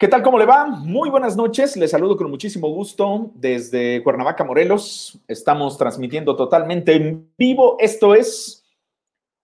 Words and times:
¿Qué 0.00 0.06
tal? 0.06 0.22
¿Cómo 0.22 0.38
le 0.38 0.46
va? 0.46 0.64
Muy 0.64 1.10
buenas 1.10 1.36
noches. 1.36 1.76
Les 1.76 1.90
saludo 1.90 2.16
con 2.16 2.30
muchísimo 2.30 2.68
gusto 2.68 3.32
desde 3.34 4.00
Cuernavaca, 4.04 4.44
Morelos. 4.44 5.18
Estamos 5.26 5.76
transmitiendo 5.76 6.36
totalmente 6.36 6.94
en 6.94 7.32
vivo. 7.36 7.76
Esto 7.80 8.14
es 8.14 8.64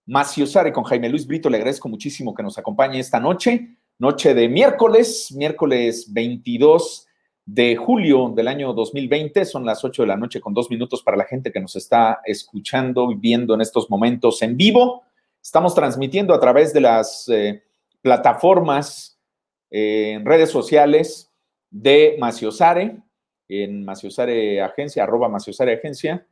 Maciosare 0.05 0.71
con 0.71 0.85
Jaime 0.85 1.09
Luis 1.09 1.27
Brito. 1.27 1.49
Le 1.49 1.57
agradezco 1.57 1.89
muchísimo 1.89 2.33
que 2.33 2.41
nos 2.41 2.57
acompañe 2.57 3.01
esta 3.01 3.19
noche, 3.19 3.75
noche 3.99 4.33
de 4.33 4.47
miércoles, 4.47 5.29
miércoles 5.35 6.13
22 6.13 7.05
de 7.43 7.75
julio 7.75 8.31
del 8.33 8.47
año 8.47 8.71
2020. 8.71 9.43
Son 9.43 9.65
las 9.65 9.83
8 9.83 10.03
de 10.03 10.07
la 10.07 10.15
noche 10.15 10.39
con 10.39 10.53
dos 10.53 10.69
minutos 10.69 11.03
para 11.03 11.17
la 11.17 11.25
gente 11.25 11.51
que 11.51 11.59
nos 11.59 11.75
está 11.75 12.21
escuchando 12.23 13.11
y 13.11 13.15
viendo 13.15 13.55
en 13.55 13.59
estos 13.59 13.89
momentos 13.89 14.41
en 14.41 14.55
vivo. 14.55 15.03
Estamos 15.43 15.75
transmitiendo 15.75 16.33
a 16.33 16.39
través 16.39 16.71
de 16.71 16.79
las 16.79 17.27
eh, 17.27 17.61
plataformas 18.01 19.14
en 19.69 20.25
redes 20.25 20.49
sociales 20.49 21.31
de 21.69 22.15
Maciosare, 22.19 22.97
en 23.47 23.83
Maciosare 23.83 24.61
Agencia, 24.61 25.03
arroba 25.03 25.29
Maciosare 25.29 25.73
Agencia, 25.73 26.25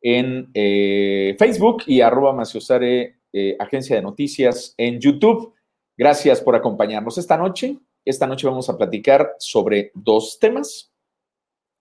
en 0.00 0.50
eh, 0.54 1.34
Facebook 1.38 1.82
y 1.86 2.00
arroba 2.00 2.32
Maciosare 2.32 3.16
eh, 3.32 3.56
Agencia 3.58 3.96
de 3.96 4.02
Noticias 4.02 4.74
en 4.76 5.00
YouTube. 5.00 5.54
Gracias 5.96 6.40
por 6.40 6.54
acompañarnos 6.54 7.18
esta 7.18 7.36
noche. 7.36 7.78
Esta 8.04 8.26
noche 8.26 8.46
vamos 8.46 8.68
a 8.70 8.78
platicar 8.78 9.34
sobre 9.38 9.90
dos 9.94 10.38
temas. 10.38 10.92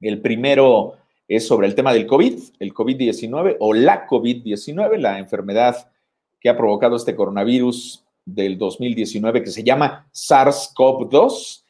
El 0.01 0.21
primero 0.21 0.95
es 1.27 1.45
sobre 1.47 1.67
el 1.67 1.75
tema 1.75 1.93
del 1.93 2.07
COVID, 2.07 2.39
el 2.59 2.73
COVID-19 2.73 3.57
o 3.59 3.73
la 3.73 4.07
COVID-19, 4.07 4.97
la 4.97 5.19
enfermedad 5.19 5.91
que 6.39 6.49
ha 6.49 6.57
provocado 6.57 6.95
este 6.95 7.15
coronavirus 7.15 8.06
del 8.27 8.57
2019 8.57 9.41
que 9.41 9.49
se 9.49 9.63
llama 9.63 10.07
SARS-CoV-2. 10.13 11.63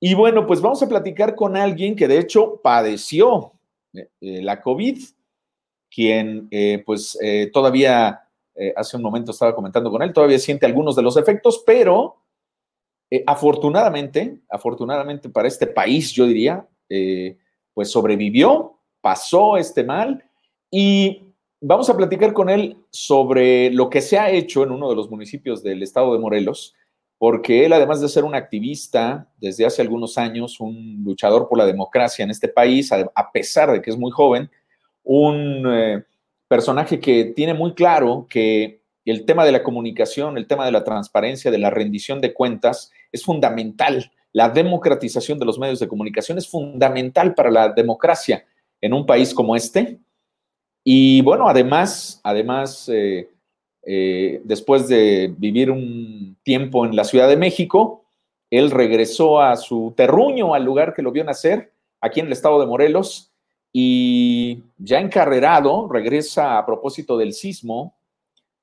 Y 0.00 0.14
bueno, 0.14 0.46
pues 0.46 0.60
vamos 0.60 0.82
a 0.82 0.88
platicar 0.88 1.34
con 1.34 1.56
alguien 1.56 1.94
que 1.94 2.08
de 2.08 2.18
hecho 2.18 2.60
padeció 2.62 3.52
eh, 3.92 4.08
eh, 4.20 4.42
la 4.42 4.60
COVID, 4.60 4.98
quien 5.90 6.48
eh, 6.50 6.82
pues 6.84 7.18
todavía, 7.52 8.22
hace 8.76 8.96
un 8.96 9.02
momento 9.02 9.32
estaba 9.32 9.54
comentando 9.54 9.90
con 9.90 10.02
él, 10.02 10.12
todavía 10.12 10.38
siente 10.38 10.66
algunos 10.66 10.96
de 10.96 11.02
los 11.02 11.16
efectos, 11.16 11.62
pero 11.64 12.16
afortunadamente, 13.26 14.40
afortunadamente 14.48 15.28
para 15.30 15.48
este 15.48 15.66
país, 15.66 16.12
yo 16.12 16.26
diría, 16.26 16.66
pues 17.72 17.90
sobrevivió, 17.90 18.78
pasó 19.00 19.56
este 19.56 19.84
mal 19.84 20.24
y 20.70 21.27
Vamos 21.60 21.90
a 21.90 21.96
platicar 21.96 22.32
con 22.32 22.48
él 22.50 22.76
sobre 22.90 23.70
lo 23.70 23.90
que 23.90 24.00
se 24.00 24.16
ha 24.16 24.30
hecho 24.30 24.62
en 24.62 24.70
uno 24.70 24.88
de 24.88 24.94
los 24.94 25.10
municipios 25.10 25.60
del 25.62 25.82
estado 25.82 26.12
de 26.12 26.20
Morelos, 26.20 26.76
porque 27.18 27.66
él, 27.66 27.72
además 27.72 28.00
de 28.00 28.08
ser 28.08 28.22
un 28.22 28.36
activista 28.36 29.28
desde 29.38 29.66
hace 29.66 29.82
algunos 29.82 30.18
años, 30.18 30.60
un 30.60 31.02
luchador 31.04 31.48
por 31.48 31.58
la 31.58 31.66
democracia 31.66 32.22
en 32.22 32.30
este 32.30 32.46
país, 32.46 32.92
a 32.92 33.32
pesar 33.32 33.72
de 33.72 33.82
que 33.82 33.90
es 33.90 33.98
muy 33.98 34.12
joven, 34.12 34.48
un 35.02 35.64
eh, 35.68 36.04
personaje 36.46 37.00
que 37.00 37.24
tiene 37.24 37.54
muy 37.54 37.74
claro 37.74 38.28
que 38.30 38.82
el 39.04 39.24
tema 39.24 39.44
de 39.44 39.50
la 39.50 39.64
comunicación, 39.64 40.38
el 40.38 40.46
tema 40.46 40.64
de 40.64 40.70
la 40.70 40.84
transparencia, 40.84 41.50
de 41.50 41.58
la 41.58 41.70
rendición 41.70 42.20
de 42.20 42.34
cuentas, 42.34 42.92
es 43.10 43.24
fundamental. 43.24 44.12
La 44.32 44.48
democratización 44.48 45.40
de 45.40 45.46
los 45.46 45.58
medios 45.58 45.80
de 45.80 45.88
comunicación 45.88 46.38
es 46.38 46.46
fundamental 46.46 47.34
para 47.34 47.50
la 47.50 47.70
democracia 47.70 48.44
en 48.80 48.92
un 48.92 49.06
país 49.06 49.34
como 49.34 49.56
este, 49.56 49.98
y 50.90 51.20
bueno, 51.20 51.50
además, 51.50 52.18
además, 52.24 52.88
eh, 52.88 53.28
eh, 53.82 54.40
después 54.42 54.88
de 54.88 55.30
vivir 55.36 55.70
un 55.70 56.38
tiempo 56.42 56.86
en 56.86 56.96
la 56.96 57.04
Ciudad 57.04 57.28
de 57.28 57.36
México, 57.36 58.06
él 58.48 58.70
regresó 58.70 59.42
a 59.42 59.56
su 59.56 59.92
terruño, 59.94 60.54
al 60.54 60.64
lugar 60.64 60.94
que 60.94 61.02
lo 61.02 61.12
vio 61.12 61.24
nacer, 61.24 61.74
aquí 62.00 62.20
en 62.20 62.28
el 62.28 62.32
estado 62.32 62.58
de 62.58 62.64
Morelos, 62.64 63.30
y 63.70 64.62
ya 64.78 64.98
encarrerado, 64.98 65.90
regresa 65.92 66.56
a 66.56 66.64
propósito 66.64 67.18
del 67.18 67.34
sismo, 67.34 67.94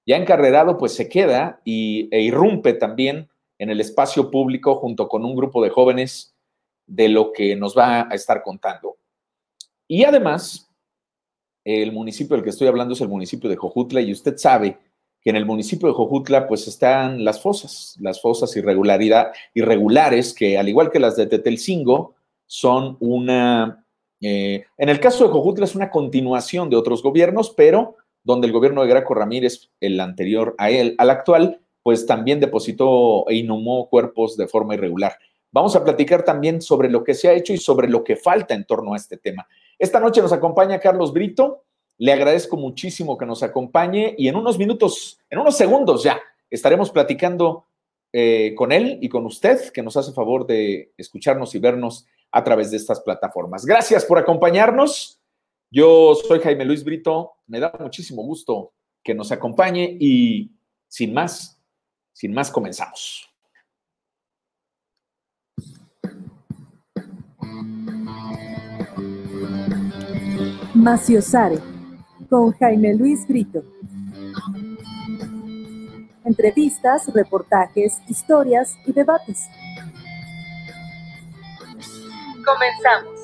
ya 0.03 0.17
encarrerado, 0.17 0.79
pues 0.79 0.95
se 0.95 1.07
queda 1.07 1.61
y, 1.63 2.09
e 2.09 2.21
irrumpe 2.21 2.73
también 2.73 3.29
en 3.59 3.69
el 3.69 3.79
espacio 3.79 4.31
público 4.31 4.77
junto 4.77 5.07
con 5.07 5.25
un 5.25 5.35
grupo 5.35 5.63
de 5.63 5.69
jóvenes 5.69 6.35
de 6.87 7.07
lo 7.07 7.31
que 7.31 7.55
nos 7.55 7.77
va 7.77 8.07
a 8.09 8.15
estar 8.15 8.41
contando. 8.41 8.97
Y 9.87 10.05
además, 10.05 10.64
el 11.65 11.91
municipio 11.91 12.35
del 12.35 12.43
que 12.43 12.51
estoy 12.51 12.67
hablando 12.67 12.93
es 12.93 13.01
el 13.01 13.09
municipio 13.09 13.49
de 13.49 13.55
Jojutla 13.57 13.99
y 13.99 14.11
usted 14.11 14.37
sabe 14.37 14.77
que 15.19 15.31
en 15.31 15.35
el 15.35 15.45
municipio 15.47 15.87
de 15.87 15.95
Jojutla 15.95 16.47
pues 16.47 16.67
están 16.67 17.25
las 17.25 17.41
fosas, 17.41 17.97
las 17.99 18.21
fosas 18.21 18.55
irregularidad, 18.55 19.31
irregulares 19.55 20.33
que 20.33 20.59
al 20.59 20.69
igual 20.69 20.91
que 20.91 20.99
las 20.99 21.17
de 21.17 21.25
Tetelcingo 21.25 22.13
son 22.45 22.97
una, 22.99 23.83
eh, 24.21 24.65
en 24.77 24.89
el 24.89 24.99
caso 24.99 25.25
de 25.25 25.31
Jojutla 25.31 25.65
es 25.65 25.75
una 25.75 25.89
continuación 25.89 26.69
de 26.69 26.75
otros 26.75 27.01
gobiernos, 27.01 27.49
pero 27.57 27.95
donde 28.23 28.45
el 28.45 28.53
gobierno 28.53 28.83
de 28.83 28.89
Graco 28.89 29.15
Ramírez, 29.15 29.71
el 29.79 29.99
anterior 29.99 30.53
a 30.59 30.69
él, 30.69 30.93
al 30.99 31.09
actual, 31.09 31.59
pues 31.81 32.05
también 32.05 32.39
depositó 32.39 33.27
e 33.27 33.35
inhumó 33.35 33.89
cuerpos 33.89 34.37
de 34.37 34.47
forma 34.47 34.75
irregular. 34.75 35.17
Vamos 35.51 35.75
a 35.75 35.83
platicar 35.83 36.23
también 36.23 36.61
sobre 36.61 36.89
lo 36.89 37.03
que 37.03 37.13
se 37.15 37.29
ha 37.29 37.33
hecho 37.33 37.53
y 37.53 37.57
sobre 37.57 37.87
lo 37.87 38.03
que 38.03 38.15
falta 38.15 38.53
en 38.53 38.65
torno 38.65 38.93
a 38.93 38.97
este 38.97 39.17
tema. 39.17 39.47
Esta 39.77 39.99
noche 39.99 40.21
nos 40.21 40.31
acompaña 40.31 40.79
Carlos 40.79 41.13
Brito. 41.13 41.63
Le 41.97 42.11
agradezco 42.11 42.57
muchísimo 42.57 43.17
que 43.17 43.25
nos 43.25 43.43
acompañe 43.43 44.15
y 44.17 44.27
en 44.27 44.35
unos 44.35 44.57
minutos, 44.57 45.19
en 45.29 45.39
unos 45.39 45.55
segundos 45.55 46.03
ya, 46.03 46.19
estaremos 46.49 46.91
platicando 46.91 47.67
eh, 48.11 48.53
con 48.55 48.71
él 48.71 48.99
y 49.01 49.09
con 49.09 49.25
usted, 49.25 49.71
que 49.71 49.81
nos 49.83 49.97
hace 49.97 50.13
favor 50.13 50.45
de 50.45 50.93
escucharnos 50.97 51.55
y 51.55 51.59
vernos 51.59 52.05
a 52.31 52.43
través 52.43 52.71
de 52.71 52.77
estas 52.77 53.01
plataformas. 53.01 53.65
Gracias 53.65 54.05
por 54.05 54.17
acompañarnos. 54.17 55.21
Yo 55.71 56.15
soy 56.15 56.39
Jaime 56.39 56.65
Luis 56.65 56.83
Brito. 56.83 57.33
Me 57.47 57.59
da 57.59 57.73
muchísimo 57.79 58.23
gusto 58.23 58.73
que 59.03 59.13
nos 59.13 59.31
acompañe 59.31 59.97
y 59.99 60.51
sin 60.87 61.13
más, 61.13 61.61
sin 62.13 62.33
más 62.33 62.51
comenzamos. 62.51 63.34
Maciosare, 70.85 71.57
con 72.29 72.51
Jaime 72.51 72.93
Luis 72.93 73.27
Brito. 73.27 73.63
Entrevistas, 76.23 77.11
reportajes, 77.11 77.99
historias 78.07 78.77
y 78.85 78.93
debates. 78.93 79.47
Comenzamos. 82.45 83.19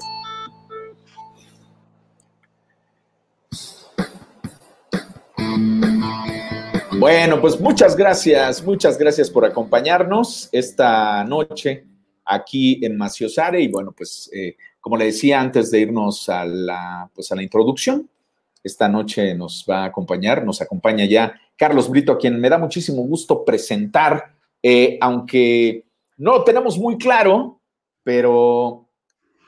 Bueno, 6.97 7.39
pues 7.39 7.59
muchas 7.59 7.95
gracias, 7.95 8.63
muchas 8.63 8.97
gracias 8.97 9.29
por 9.29 9.45
acompañarnos 9.45 10.49
esta 10.51 11.23
noche 11.25 11.85
aquí 12.25 12.83
en 12.83 12.97
Maciosare 12.97 13.61
y 13.61 13.67
bueno, 13.67 13.91
pues 13.95 14.31
eh, 14.33 14.55
como 14.81 14.97
le 14.97 15.05
decía 15.05 15.39
antes 15.39 15.71
de 15.71 15.79
irnos 15.79 16.27
a 16.27 16.43
la, 16.43 17.09
pues 17.13 17.31
a 17.31 17.35
la 17.35 17.43
introducción, 17.43 18.09
esta 18.63 18.89
noche 18.89 19.33
nos 19.35 19.65
va 19.69 19.83
a 19.83 19.85
acompañar, 19.85 20.43
nos 20.43 20.61
acompaña 20.61 21.05
ya 21.05 21.39
Carlos 21.55 21.89
Brito, 21.89 22.11
a 22.11 22.17
quien 22.17 22.39
me 22.39 22.49
da 22.49 22.57
muchísimo 22.57 23.03
gusto 23.03 23.45
presentar, 23.45 24.35
eh, 24.61 24.97
aunque 24.99 25.85
no 26.17 26.33
lo 26.33 26.43
tenemos 26.43 26.77
muy 26.77 26.97
claro, 26.97 27.61
pero 28.03 28.87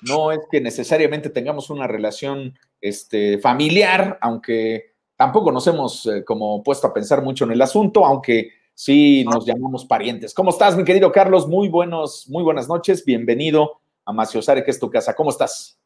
no 0.04 0.32
es 0.32 0.40
que 0.52 0.62
necesariamente 0.62 1.30
tengamos 1.30 1.70
una 1.70 1.88
relación 1.88 2.58
este, 2.80 3.40
familiar, 3.40 4.18
aunque 4.22 4.94
tampoco 5.16 5.52
nos 5.52 5.66
hemos 5.68 6.06
eh, 6.06 6.24
como 6.24 6.62
puesto 6.62 6.88
a 6.88 6.94
pensar 6.94 7.24
mucho 7.24 7.46
en 7.46 7.52
el 7.52 7.62
asunto, 7.62 8.06
aunque 8.06 8.52
sí 8.76 9.24
nos 9.24 9.46
llamamos 9.46 9.86
parientes. 9.86 10.34
¿Cómo 10.34 10.50
estás, 10.50 10.76
mi 10.76 10.84
querido 10.84 11.12
Carlos? 11.12 11.48
Muy 11.48 11.70
buenos, 11.70 12.28
muy 12.30 12.44
buenas 12.44 12.68
noches, 12.68 13.06
bienvenido 13.06 13.83
a 14.06 14.14
Maciosare, 14.14 14.64
que 14.64 14.72
es 14.72 14.80
tu 14.80 14.90
casa. 14.90 15.14
¿Cómo 15.16 15.30
estás? 15.30 15.80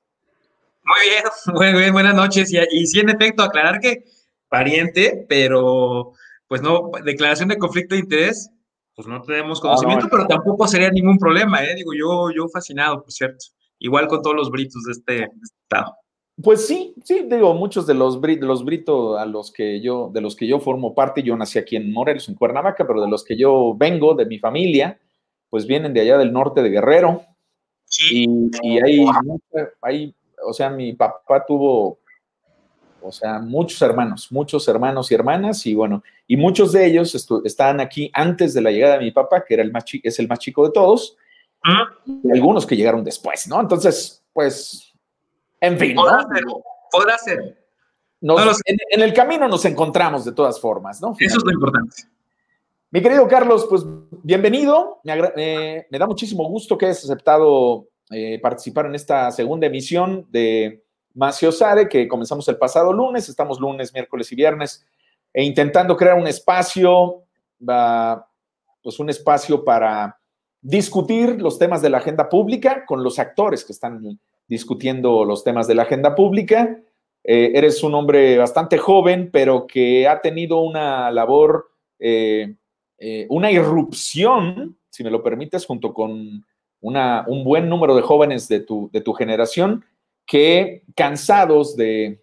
Muy 0.83 1.09
bien, 1.09 1.23
muy 1.73 1.81
bien, 1.81 1.93
buenas 1.93 2.15
noches. 2.15 2.51
Y, 2.51 2.57
y 2.71 2.87
sí, 2.87 2.99
en 2.99 3.09
efecto, 3.09 3.43
aclarar 3.43 3.79
que 3.79 4.05
pariente, 4.49 5.25
pero 5.27 6.13
pues 6.47 6.61
no, 6.61 6.91
declaración 7.03 7.49
de 7.49 7.57
conflicto 7.57 7.95
de 7.95 8.01
interés, 8.01 8.49
pues 8.95 9.07
no 9.07 9.21
tenemos 9.21 9.59
conocimiento, 9.59 10.07
pero 10.09 10.25
tampoco 10.25 10.67
sería 10.67 10.89
ningún 10.89 11.19
problema, 11.19 11.63
¿eh? 11.63 11.75
Digo, 11.75 11.91
yo, 11.93 12.31
yo 12.35 12.47
fascinado, 12.49 13.03
por 13.03 13.11
cierto. 13.11 13.45
Igual 13.79 14.07
con 14.07 14.21
todos 14.21 14.35
los 14.35 14.49
britos 14.49 14.83
de 14.85 14.91
este, 14.91 15.13
de 15.13 15.23
este 15.23 15.57
estado. 15.63 15.95
Pues 16.41 16.65
sí, 16.65 16.95
sí, 17.03 17.27
digo, 17.29 17.53
muchos 17.53 17.85
de 17.85 17.93
los, 17.93 18.21
de 18.21 18.37
los 18.37 18.63
britos 18.63 19.19
a 19.19 19.25
los 19.25 19.51
que 19.51 19.81
yo, 19.81 20.09
de 20.13 20.21
los 20.21 20.35
que 20.35 20.47
yo 20.47 20.59
formo 20.59 20.95
parte, 20.95 21.21
yo 21.21 21.35
nací 21.35 21.59
aquí 21.59 21.75
en 21.75 21.91
Morelos, 21.91 22.29
en 22.29 22.35
Cuernavaca, 22.35 22.87
pero 22.87 23.01
de 23.01 23.09
los 23.09 23.23
que 23.23 23.37
yo 23.37 23.75
vengo, 23.75 24.15
de 24.15 24.25
mi 24.25 24.39
familia, 24.39 24.99
pues 25.49 25.67
vienen 25.67 25.93
de 25.93 26.01
allá 26.01 26.17
del 26.17 26.31
norte 26.31 26.61
de 26.61 26.69
Guerrero, 26.69 27.23
y, 28.61 28.79
hay, 29.81 30.15
o 30.45 30.53
sea, 30.53 30.69
mi 30.69 30.93
papá 30.93 31.45
tuvo, 31.45 31.99
o 33.01 33.11
sea, 33.11 33.39
muchos 33.39 33.81
hermanos, 33.81 34.31
muchos 34.31 34.67
hermanos 34.67 35.11
y 35.11 35.15
hermanas, 35.15 35.65
y 35.65 35.73
bueno, 35.73 36.03
y 36.27 36.35
muchos 36.37 36.71
de 36.73 36.85
ellos 36.85 37.15
estaban 37.45 37.79
aquí 37.79 38.11
antes 38.13 38.53
de 38.53 38.61
la 38.61 38.71
llegada 38.71 38.97
de 38.97 39.05
mi 39.05 39.11
papá, 39.11 39.43
que 39.45 39.53
era 39.53 39.63
el 39.63 39.71
más 39.71 39.85
es 40.03 40.19
el 40.19 40.27
más 40.27 40.39
chico 40.39 40.65
de 40.65 40.71
todos, 40.73 41.17
y 42.05 42.31
algunos 42.31 42.65
que 42.65 42.75
llegaron 42.75 43.03
después, 43.03 43.47
¿no? 43.47 43.59
Entonces, 43.61 44.23
pues, 44.33 44.93
en 45.61 45.77
fin, 45.77 45.95
Podrá 45.95 46.17
¿no? 46.23 46.27
ser. 46.33 46.43
Podrá 46.91 47.17
ser. 47.17 47.67
Nos- 48.21 48.45
No 48.45 48.51
en 48.65 49.01
el 49.01 49.13
camino 49.13 49.47
nos 49.47 49.63
encontramos 49.65 50.25
de 50.25 50.31
todas 50.31 50.59
formas, 50.59 51.01
¿no? 51.01 51.15
Eso 51.19 51.37
es 51.37 51.43
lo 51.43 51.51
importante. 51.51 51.95
Mi 52.97 53.03
querido 53.03 53.27
Carlos, 53.27 53.67
pues 53.69 53.83
bienvenido. 54.23 55.01
Me, 55.03 55.85
da 55.91 56.07
muchísimo 56.07 56.49
gusto 56.49 56.79
que 56.79 56.87
hayas 56.87 57.03
aceptado 57.03 57.89
eh, 58.09 58.39
participar 58.41 58.87
en 58.87 58.95
esta 58.95 59.29
segunda 59.29 59.67
emisión 59.67 60.25
de 60.31 60.83
Maciosare, 61.13 61.89
que 61.89 62.07
comenzamos 62.07 62.47
el 62.47 62.57
pasado 62.57 62.91
lunes. 62.91 63.29
Estamos 63.29 63.59
lunes, 63.59 63.93
miércoles 63.93 64.31
y 64.31 64.35
viernes, 64.35 64.83
e 65.31 65.43
intentando 65.43 65.95
crear 65.95 66.17
un 66.17 66.25
espacio, 66.25 67.21
pues 68.81 68.99
un 68.99 69.11
espacio 69.11 69.63
para 69.63 70.19
discutir 70.59 71.39
los 71.39 71.59
temas 71.59 71.83
de 71.83 71.91
la 71.91 71.99
agenda 71.99 72.27
pública 72.27 72.83
con 72.83 73.03
los 73.03 73.19
actores 73.19 73.63
que 73.63 73.73
están 73.73 74.19
discutiendo 74.47 75.23
los 75.23 75.43
temas 75.43 75.67
de 75.67 75.75
la 75.75 75.83
agenda 75.83 76.15
pública. 76.15 76.79
Eh, 77.23 77.51
eres 77.53 77.83
un 77.83 77.93
hombre 77.93 78.39
bastante 78.39 78.79
joven, 78.79 79.29
pero 79.31 79.67
que 79.67 80.07
ha 80.07 80.19
tenido 80.19 80.61
una 80.61 81.11
labor 81.11 81.69
eh, 81.99 82.55
eh, 82.99 83.25
una 83.29 83.51
irrupción, 83.51 84.77
si 84.89 85.03
me 85.03 85.11
lo 85.11 85.23
permites, 85.23 85.65
junto 85.65 85.93
con 85.93 86.45
una, 86.81 87.25
un 87.27 87.43
buen 87.43 87.69
número 87.69 87.95
de 87.95 88.01
jóvenes 88.01 88.47
de 88.47 88.59
tu, 88.61 88.89
de 88.91 89.01
tu 89.01 89.13
generación 89.13 89.83
que 90.25 90.83
cansados 90.95 91.75
de, 91.75 92.21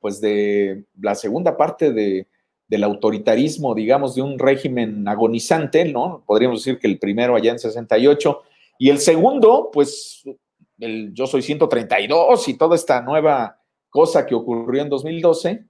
pues 0.00 0.20
de 0.20 0.84
la 1.00 1.14
segunda 1.14 1.56
parte 1.56 1.92
de, 1.92 2.26
del 2.66 2.84
autoritarismo, 2.84 3.74
digamos, 3.74 4.14
de 4.14 4.22
un 4.22 4.38
régimen 4.38 5.06
agonizante, 5.08 5.84
¿no? 5.86 6.22
Podríamos 6.26 6.60
decir 6.60 6.78
que 6.78 6.86
el 6.86 6.98
primero 6.98 7.34
allá 7.34 7.52
en 7.52 7.58
68 7.58 8.42
y 8.78 8.90
el 8.90 8.98
segundo, 8.98 9.70
pues 9.72 10.24
el 10.78 11.12
Yo 11.14 11.26
Soy 11.26 11.42
132 11.42 12.48
y 12.48 12.54
toda 12.54 12.76
esta 12.76 13.00
nueva 13.00 13.60
cosa 13.90 14.26
que 14.26 14.34
ocurrió 14.34 14.82
en 14.82 14.88
2012, 14.88 15.64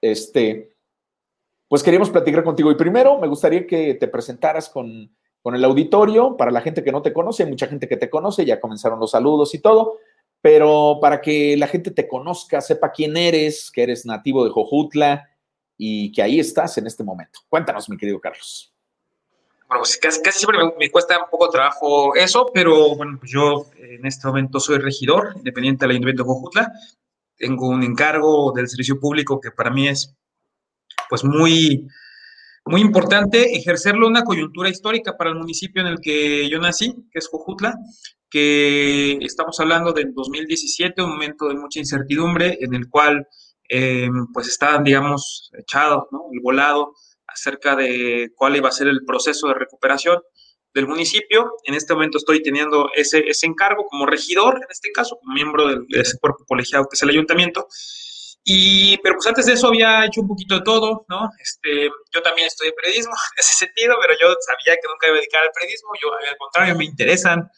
este, 0.00 0.71
pues 1.72 1.82
queríamos 1.82 2.10
platicar 2.10 2.44
contigo. 2.44 2.70
Y 2.70 2.74
primero 2.74 3.18
me 3.18 3.26
gustaría 3.26 3.66
que 3.66 3.94
te 3.94 4.06
presentaras 4.06 4.68
con, 4.68 5.10
con 5.40 5.54
el 5.54 5.64
auditorio, 5.64 6.36
para 6.36 6.50
la 6.50 6.60
gente 6.60 6.84
que 6.84 6.92
no 6.92 7.00
te 7.00 7.14
conoce, 7.14 7.44
hay 7.44 7.48
mucha 7.48 7.66
gente 7.66 7.88
que 7.88 7.96
te 7.96 8.10
conoce, 8.10 8.44
ya 8.44 8.60
comenzaron 8.60 9.00
los 9.00 9.12
saludos 9.12 9.54
y 9.54 9.58
todo, 9.58 9.96
pero 10.42 10.98
para 11.00 11.22
que 11.22 11.56
la 11.56 11.66
gente 11.66 11.90
te 11.90 12.06
conozca, 12.06 12.60
sepa 12.60 12.92
quién 12.92 13.16
eres, 13.16 13.70
que 13.70 13.84
eres 13.84 14.04
nativo 14.04 14.44
de 14.44 14.50
Jojutla 14.50 15.30
y 15.78 16.12
que 16.12 16.20
ahí 16.20 16.38
estás 16.38 16.76
en 16.76 16.86
este 16.86 17.04
momento. 17.04 17.40
Cuéntanos, 17.48 17.88
mi 17.88 17.96
querido 17.96 18.20
Carlos. 18.20 18.74
Bueno, 19.66 19.80
pues 19.80 19.96
casi, 19.96 20.20
casi 20.20 20.40
siempre 20.40 20.58
me, 20.58 20.74
me 20.78 20.90
cuesta 20.90 21.18
un 21.18 21.30
poco 21.30 21.48
trabajo 21.48 22.14
eso, 22.14 22.50
pero 22.52 22.96
bueno, 22.96 23.16
pues 23.18 23.32
yo 23.32 23.70
en 23.78 24.04
este 24.04 24.26
momento 24.26 24.60
soy 24.60 24.76
regidor 24.76 25.32
independiente 25.36 25.86
del 25.86 25.92
Ayuntamiento 25.92 26.24
de 26.24 26.28
Jojutla. 26.28 26.72
Tengo 27.34 27.68
un 27.68 27.82
encargo 27.82 28.52
del 28.52 28.68
servicio 28.68 29.00
público 29.00 29.40
que 29.40 29.50
para 29.50 29.70
mí 29.70 29.88
es 29.88 30.14
pues 31.12 31.24
muy, 31.24 31.86
muy 32.64 32.80
importante 32.80 33.54
ejercerlo 33.54 34.06
una 34.06 34.24
coyuntura 34.24 34.70
histórica 34.70 35.14
para 35.18 35.28
el 35.28 35.36
municipio 35.36 35.82
en 35.82 35.88
el 35.88 35.98
que 36.00 36.48
yo 36.48 36.58
nací, 36.58 36.94
que 37.12 37.18
es 37.18 37.28
Jojutla, 37.28 37.74
que 38.30 39.18
estamos 39.20 39.60
hablando 39.60 39.92
del 39.92 40.14
2017, 40.14 41.02
un 41.02 41.10
momento 41.10 41.48
de 41.48 41.54
mucha 41.56 41.80
incertidumbre 41.80 42.56
en 42.62 42.72
el 42.74 42.88
cual 42.88 43.26
eh, 43.68 44.08
pues 44.32 44.48
estaban, 44.48 44.84
digamos, 44.84 45.50
echados, 45.58 46.04
¿no? 46.12 46.28
El 46.32 46.40
volado 46.40 46.94
acerca 47.26 47.76
de 47.76 48.30
cuál 48.34 48.56
iba 48.56 48.70
a 48.70 48.72
ser 48.72 48.88
el 48.88 49.04
proceso 49.04 49.48
de 49.48 49.54
recuperación 49.54 50.18
del 50.72 50.88
municipio. 50.88 51.52
En 51.64 51.74
este 51.74 51.92
momento 51.92 52.16
estoy 52.16 52.40
teniendo 52.42 52.88
ese, 52.96 53.18
ese 53.28 53.44
encargo 53.44 53.84
como 53.84 54.06
regidor, 54.06 54.56
en 54.56 54.70
este 54.70 54.90
caso, 54.92 55.18
como 55.20 55.34
miembro 55.34 55.68
del- 55.68 55.86
de 55.88 56.00
ese 56.00 56.16
cuerpo 56.18 56.46
colegiado 56.48 56.84
que 56.86 56.94
es 56.96 57.02
el 57.02 57.10
ayuntamiento. 57.10 57.66
Y, 58.44 58.96
pero 58.98 59.14
pues 59.14 59.26
antes 59.28 59.46
de 59.46 59.52
eso 59.52 59.68
había 59.68 60.04
hecho 60.04 60.20
un 60.20 60.28
poquito 60.28 60.56
de 60.56 60.62
todo, 60.62 61.04
¿no? 61.08 61.30
Este, 61.40 61.88
yo 62.12 62.22
también 62.22 62.48
estudié 62.48 62.72
periodismo 62.72 63.12
en 63.36 63.38
ese 63.38 63.66
sentido, 63.66 63.94
pero 64.00 64.14
yo 64.20 64.34
sabía 64.40 64.76
que 64.76 64.88
nunca 64.88 65.06
iba 65.06 65.16
a 65.16 65.20
dedicar 65.20 65.42
al 65.42 65.52
periodismo. 65.54 65.90
Yo, 66.00 66.12
al 66.12 66.36
contrario, 66.36 66.76
me 66.76 66.84
interesan 66.84 67.48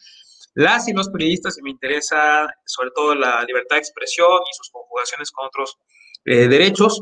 las 0.53 0.87
y 0.87 0.93
los 0.93 1.09
periodistas 1.09 1.57
y 1.57 1.61
me 1.63 1.71
interesa 1.71 2.47
sobre 2.65 2.91
todo 2.91 3.15
la 3.15 3.43
libertad 3.43 3.75
de 3.75 3.81
expresión 3.81 4.39
y 4.49 4.55
sus 4.55 4.69
conjugaciones 4.69 5.31
con 5.31 5.47
otros 5.47 5.77
eh, 6.23 6.47
derechos. 6.47 7.01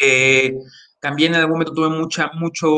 Eh, 0.00 0.54
también 1.00 1.34
en 1.34 1.40
algún 1.40 1.54
momento 1.54 1.72
tuve 1.72 1.88
mucha, 1.88 2.30
mucho, 2.34 2.68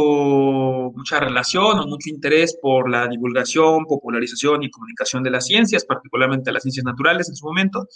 mucha 0.94 1.18
relación 1.18 1.78
o 1.80 1.86
mucho 1.88 2.08
interés 2.08 2.56
por 2.62 2.88
la 2.88 3.08
divulgación, 3.08 3.84
popularización 3.84 4.62
y 4.62 4.70
comunicación 4.70 5.24
de 5.24 5.30
las 5.30 5.46
ciencias, 5.46 5.84
particularmente 5.84 6.52
las 6.52 6.62
ciencias 6.62 6.84
naturales 6.84 7.28
en 7.28 7.34
su 7.34 7.44
momento, 7.44 7.88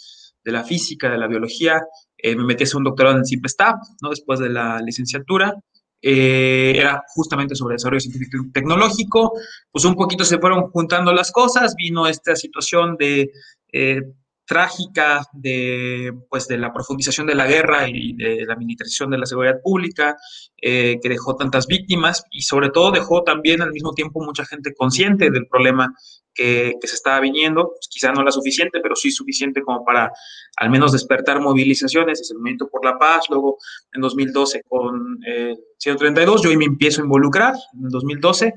de 0.47 0.53
la 0.53 0.63
física, 0.63 1.09
de 1.11 1.17
la 1.17 1.27
biología. 1.27 1.81
Eh, 2.17 2.33
me 2.33 2.45
metí 2.45 2.63
a 2.63 2.65
hacer 2.65 2.77
un 2.77 2.85
doctorado 2.85 3.17
en 3.17 3.25
CIPESTAP, 3.25 3.75
¿no? 4.01 4.09
después 4.09 4.39
de 4.39 4.49
la 4.49 4.81
licenciatura. 4.81 5.53
Eh, 6.01 6.73
era 6.77 7.03
justamente 7.09 7.53
sobre 7.53 7.73
desarrollo 7.73 7.99
científico 7.99 8.45
y 8.47 8.51
tecnológico. 8.53 9.33
Pues 9.69 9.83
un 9.83 9.95
poquito 9.95 10.23
se 10.23 10.39
fueron 10.39 10.69
juntando 10.71 11.11
las 11.11 11.33
cosas, 11.33 11.75
vino 11.75 12.07
esta 12.07 12.33
situación 12.37 12.95
de 12.97 13.29
eh, 13.73 14.01
trágica 14.45 15.25
de, 15.33 16.13
pues, 16.29 16.47
de 16.47 16.57
la 16.57 16.71
profundización 16.71 17.27
de 17.27 17.35
la 17.35 17.45
guerra 17.45 17.89
y 17.89 18.13
de 18.13 18.45
la 18.45 18.55
militarización 18.55 19.09
de 19.09 19.17
la 19.17 19.25
seguridad 19.25 19.59
pública, 19.61 20.15
que 20.55 20.99
dejó 21.03 21.35
tantas 21.35 21.67
víctimas 21.67 22.23
y 22.31 22.43
sobre 22.43 22.69
todo 22.69 22.91
dejó 22.91 23.23
también 23.23 23.61
al 23.61 23.73
mismo 23.73 23.91
tiempo 23.91 24.23
mucha 24.23 24.45
gente 24.45 24.73
consciente 24.73 25.29
del 25.29 25.47
problema 25.47 25.93
que, 26.37 26.75
que 26.79 26.87
se 26.87 26.95
estaba 26.95 27.19
viniendo, 27.19 27.69
pues, 27.69 27.87
quizá 27.89 28.11
no 28.11 28.23
la 28.23 28.31
suficiente, 28.31 28.79
pero 28.79 28.95
sí 28.95 29.11
suficiente 29.11 29.61
como 29.61 29.83
para 29.83 30.11
al 30.55 30.69
menos 30.69 30.91
despertar 30.91 31.41
movilizaciones, 31.41 32.21
es 32.21 32.31
el 32.31 32.37
Movimiento 32.37 32.69
por 32.69 32.85
la 32.85 32.97
Paz, 32.97 33.25
luego 33.29 33.57
en 33.91 34.01
2012 34.01 34.61
con 34.67 35.19
eh, 35.27 35.55
132, 35.77 36.43
yo 36.43 36.49
ahí 36.49 36.57
me 36.57 36.65
empiezo 36.65 37.01
a 37.01 37.05
involucrar, 37.05 37.55
en 37.73 37.85
el 37.85 37.89
2012, 37.89 38.53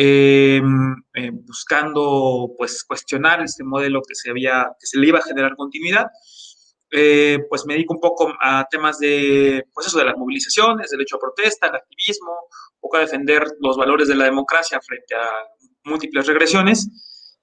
eh, 0.00 0.60
eh, 1.14 1.30
buscando 1.32 2.54
pues 2.56 2.84
cuestionar 2.84 3.42
este 3.42 3.64
modelo 3.64 4.00
que 4.06 4.14
se 4.14 4.30
había 4.30 4.70
que 4.78 4.86
se 4.86 4.96
le 4.96 5.08
iba 5.08 5.18
a 5.18 5.22
generar 5.22 5.56
continuidad 5.56 6.06
eh, 6.92 7.40
pues 7.50 7.66
me 7.66 7.74
dedico 7.74 7.94
un 7.94 8.00
poco 8.00 8.32
a 8.40 8.64
temas 8.70 9.00
de 9.00 9.64
pues 9.74 9.88
eso 9.88 9.98
de 9.98 10.04
las 10.04 10.16
movilizaciones 10.16 10.90
derecho 10.90 11.16
a 11.16 11.18
protesta 11.18 11.66
el 11.66 11.74
activismo 11.74 12.30
un 12.30 12.80
poco 12.80 12.98
a 12.98 13.00
defender 13.00 13.44
los 13.58 13.76
valores 13.76 14.06
de 14.06 14.14
la 14.14 14.26
democracia 14.26 14.78
frente 14.86 15.16
a 15.16 15.26
múltiples 15.82 16.28
regresiones 16.28 16.88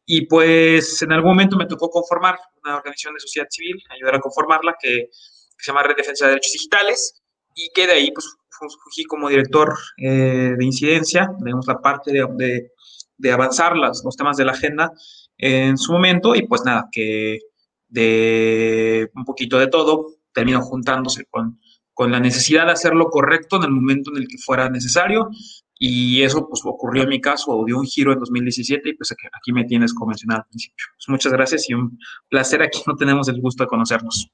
y 0.05 0.27
pues 0.27 1.01
en 1.01 1.12
algún 1.12 1.31
momento 1.31 1.57
me 1.57 1.65
tocó 1.65 1.89
conformar 1.89 2.38
una 2.63 2.77
organización 2.77 3.15
de 3.15 3.19
sociedad 3.19 3.47
civil 3.50 3.81
ayudar 3.89 4.15
a 4.15 4.19
conformarla 4.19 4.75
que, 4.79 5.09
que 5.09 5.63
se 5.63 5.71
llama 5.71 5.83
Red 5.83 5.97
Defensa 5.97 6.25
de 6.25 6.31
Derechos 6.31 6.53
Digitales 6.53 7.21
y 7.55 7.69
que 7.74 7.88
de 7.88 7.93
ahí 7.93 8.12
pues 8.12 8.27
fungí 8.50 9.03
como 9.05 9.29
director 9.29 9.74
eh, 9.97 10.53
de 10.57 10.65
incidencia, 10.65 11.29
digamos, 11.39 11.67
la 11.67 11.79
parte 11.79 12.12
de, 12.12 12.25
de, 12.35 12.71
de 13.17 13.31
avanzar 13.31 13.75
las, 13.75 14.01
los 14.03 14.15
temas 14.15 14.38
de 14.38 14.45
la 14.45 14.51
agenda 14.51 14.91
en 15.38 15.77
su 15.77 15.91
momento 15.91 16.35
y 16.35 16.47
pues 16.47 16.63
nada, 16.63 16.88
que 16.91 17.39
de 17.88 19.09
un 19.15 19.25
poquito 19.25 19.57
de 19.57 19.67
todo 19.67 20.07
terminó 20.33 20.62
juntándose 20.62 21.25
con, 21.29 21.59
con 21.93 22.12
la 22.12 22.19
necesidad 22.19 22.65
de 22.65 22.74
hacer 22.74 22.93
lo 22.93 23.09
correcto 23.09 23.57
en 23.57 23.63
el 23.63 23.71
momento 23.71 24.12
en 24.12 24.17
el 24.17 24.27
que 24.27 24.38
fuera 24.38 24.69
necesario 24.69 25.29
y 25.77 26.24
eso 26.24 26.48
pues 26.48 26.62
ocurrió 26.65 27.03
en 27.03 27.10
mi 27.10 27.20
caso, 27.20 27.63
dio 27.65 27.77
un 27.77 27.86
giro 27.86 28.13
en 28.13 28.20
2017 28.20 28.89
y 28.89 28.94
pues 28.94 29.12
aquí, 29.12 29.51
me 29.51 29.65
tienes 29.65 29.94
como 29.94 30.10
mencionado 30.10 30.41
al 30.41 30.48
principio. 30.48 30.86
Pues 30.96 31.10
muchas 31.10 31.34
gracias 31.34 31.70
y 31.70 31.74
un 31.74 32.00
placer, 32.29 32.62
aquí 32.62 32.79
no 32.88 32.96
tenemos 32.96 33.27
el 33.27 33.41
gusto 33.41 33.63
de 33.63 33.67
conocernos. 33.67 34.32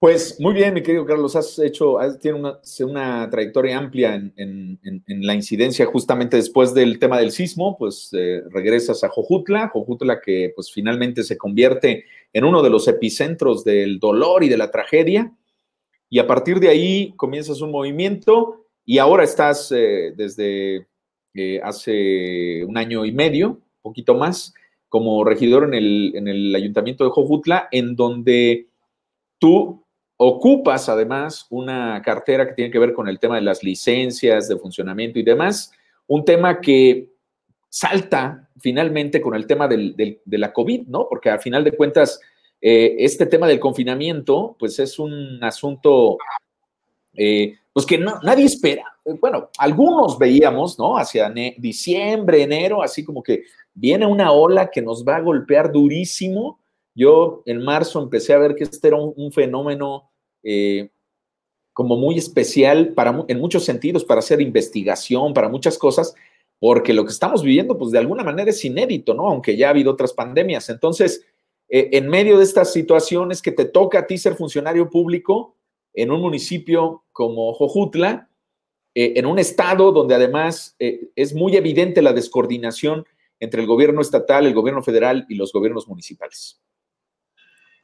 Pues 0.00 0.38
muy 0.38 0.54
bien, 0.54 0.74
mi 0.74 0.82
querido 0.82 1.04
Carlos, 1.04 1.34
has 1.34 1.58
hecho, 1.58 1.96
tiene 2.20 2.38
una, 2.38 2.60
una, 2.82 3.28
trayectoria 3.30 3.78
amplia 3.78 4.14
en, 4.14 4.32
en, 4.36 4.78
en, 4.84 5.04
en, 5.08 5.26
la 5.26 5.34
incidencia 5.34 5.86
justamente 5.86 6.36
después 6.36 6.72
del 6.72 7.00
tema 7.00 7.18
del 7.18 7.32
sismo, 7.32 7.76
pues 7.76 8.10
eh, 8.12 8.42
regresas 8.50 9.02
a 9.02 9.08
Jojutla, 9.08 9.70
Jojutla 9.70 10.20
que 10.20 10.52
pues 10.54 10.70
finalmente 10.72 11.24
se 11.24 11.36
convierte 11.36 12.04
en 12.32 12.44
uno 12.44 12.62
de 12.62 12.70
los 12.70 12.86
epicentros 12.86 13.64
del 13.64 13.98
dolor 13.98 14.44
y 14.44 14.48
de 14.48 14.56
la 14.56 14.70
tragedia, 14.70 15.32
y 16.08 16.20
a 16.20 16.28
partir 16.28 16.60
de 16.60 16.68
ahí 16.68 17.12
comienzas 17.16 17.60
un 17.60 17.72
movimiento 17.72 18.67
y 18.88 18.96
ahora 18.96 19.22
estás 19.22 19.70
eh, 19.70 20.14
desde 20.16 20.86
eh, 21.34 21.60
hace 21.62 22.64
un 22.64 22.78
año 22.78 23.04
y 23.04 23.12
medio, 23.12 23.48
un 23.48 23.82
poquito 23.82 24.14
más, 24.14 24.54
como 24.88 25.24
regidor 25.24 25.64
en 25.64 25.74
el, 25.74 26.12
en 26.14 26.26
el 26.26 26.54
ayuntamiento 26.54 27.04
de 27.04 27.10
Jojutla, 27.10 27.68
en 27.70 27.94
donde 27.94 28.68
tú 29.38 29.84
ocupas 30.16 30.88
además 30.88 31.46
una 31.50 32.00
cartera 32.00 32.48
que 32.48 32.54
tiene 32.54 32.70
que 32.70 32.78
ver 32.78 32.94
con 32.94 33.10
el 33.10 33.18
tema 33.18 33.34
de 33.34 33.42
las 33.42 33.62
licencias 33.62 34.48
de 34.48 34.56
funcionamiento 34.56 35.18
y 35.18 35.22
demás, 35.22 35.70
un 36.06 36.24
tema 36.24 36.58
que 36.58 37.10
salta 37.68 38.48
finalmente 38.58 39.20
con 39.20 39.34
el 39.34 39.46
tema 39.46 39.68
de 39.68 40.18
la 40.24 40.50
COVID, 40.50 40.86
¿no? 40.86 41.06
Porque 41.10 41.28
al 41.28 41.40
final 41.40 41.62
de 41.62 41.72
cuentas, 41.72 42.22
eh, 42.58 42.96
este 43.00 43.26
tema 43.26 43.46
del 43.48 43.60
confinamiento, 43.60 44.56
pues 44.58 44.78
es 44.78 44.98
un 44.98 45.44
asunto, 45.44 46.16
eh, 47.18 47.58
pues 47.72 47.84
que 47.84 47.98
nadie 47.98 48.44
espera. 48.44 48.84
Bueno, 49.20 49.50
algunos 49.58 50.18
veíamos, 50.18 50.78
¿no? 50.78 50.96
Hacia 50.96 51.32
diciembre, 51.58 52.42
enero, 52.42 52.82
así 52.82 53.04
como 53.04 53.22
que 53.22 53.42
viene 53.74 54.06
una 54.06 54.32
ola 54.32 54.70
que 54.70 54.82
nos 54.82 55.04
va 55.04 55.16
a 55.16 55.20
golpear 55.20 55.72
durísimo. 55.72 56.60
Yo 56.94 57.42
en 57.44 57.62
marzo 57.62 58.00
empecé 58.00 58.32
a 58.32 58.38
ver 58.38 58.54
que 58.54 58.64
este 58.64 58.88
era 58.88 58.96
un, 58.96 59.32
fenómeno 59.32 60.10
eh, 60.42 60.90
como 61.72 61.96
muy 61.96 62.18
especial 62.18 62.94
para, 62.94 63.24
en 63.28 63.38
muchos 63.38 63.64
sentidos, 63.64 64.04
para 64.04 64.20
hacer 64.20 64.40
investigación, 64.40 65.34
para 65.34 65.48
muchas 65.48 65.78
cosas, 65.78 66.14
porque 66.58 66.92
lo 66.92 67.04
que 67.04 67.12
estamos 67.12 67.42
viviendo, 67.42 67.78
pues 67.78 67.92
de 67.92 67.98
alguna 67.98 68.24
manera 68.24 68.50
es 68.50 68.64
inédito, 68.64 69.14
¿no? 69.14 69.28
Aunque 69.28 69.56
ya 69.56 69.68
ha 69.68 69.70
habido 69.70 69.92
otras 69.92 70.12
pandemias. 70.12 70.68
Entonces, 70.68 71.24
eh, 71.68 71.90
en 71.92 72.08
medio 72.08 72.38
de 72.38 72.44
estas 72.44 72.72
situaciones 72.72 73.42
que 73.42 73.52
te 73.52 73.64
toca 73.64 74.00
a 74.00 74.06
ti 74.06 74.18
ser 74.18 74.34
funcionario 74.34 74.90
público 74.90 75.54
en 75.94 76.10
un 76.10 76.20
municipio 76.20 77.04
como 77.18 77.52
Jojutla, 77.52 78.30
eh, 78.94 79.14
en 79.16 79.26
un 79.26 79.40
estado 79.40 79.90
donde 79.90 80.14
además 80.14 80.76
eh, 80.78 81.10
es 81.16 81.34
muy 81.34 81.56
evidente 81.56 82.00
la 82.00 82.12
descoordinación 82.12 83.04
entre 83.40 83.60
el 83.60 83.66
gobierno 83.66 84.00
estatal, 84.02 84.46
el 84.46 84.54
gobierno 84.54 84.84
federal 84.84 85.26
y 85.28 85.34
los 85.34 85.52
gobiernos 85.52 85.88
municipales. 85.88 86.62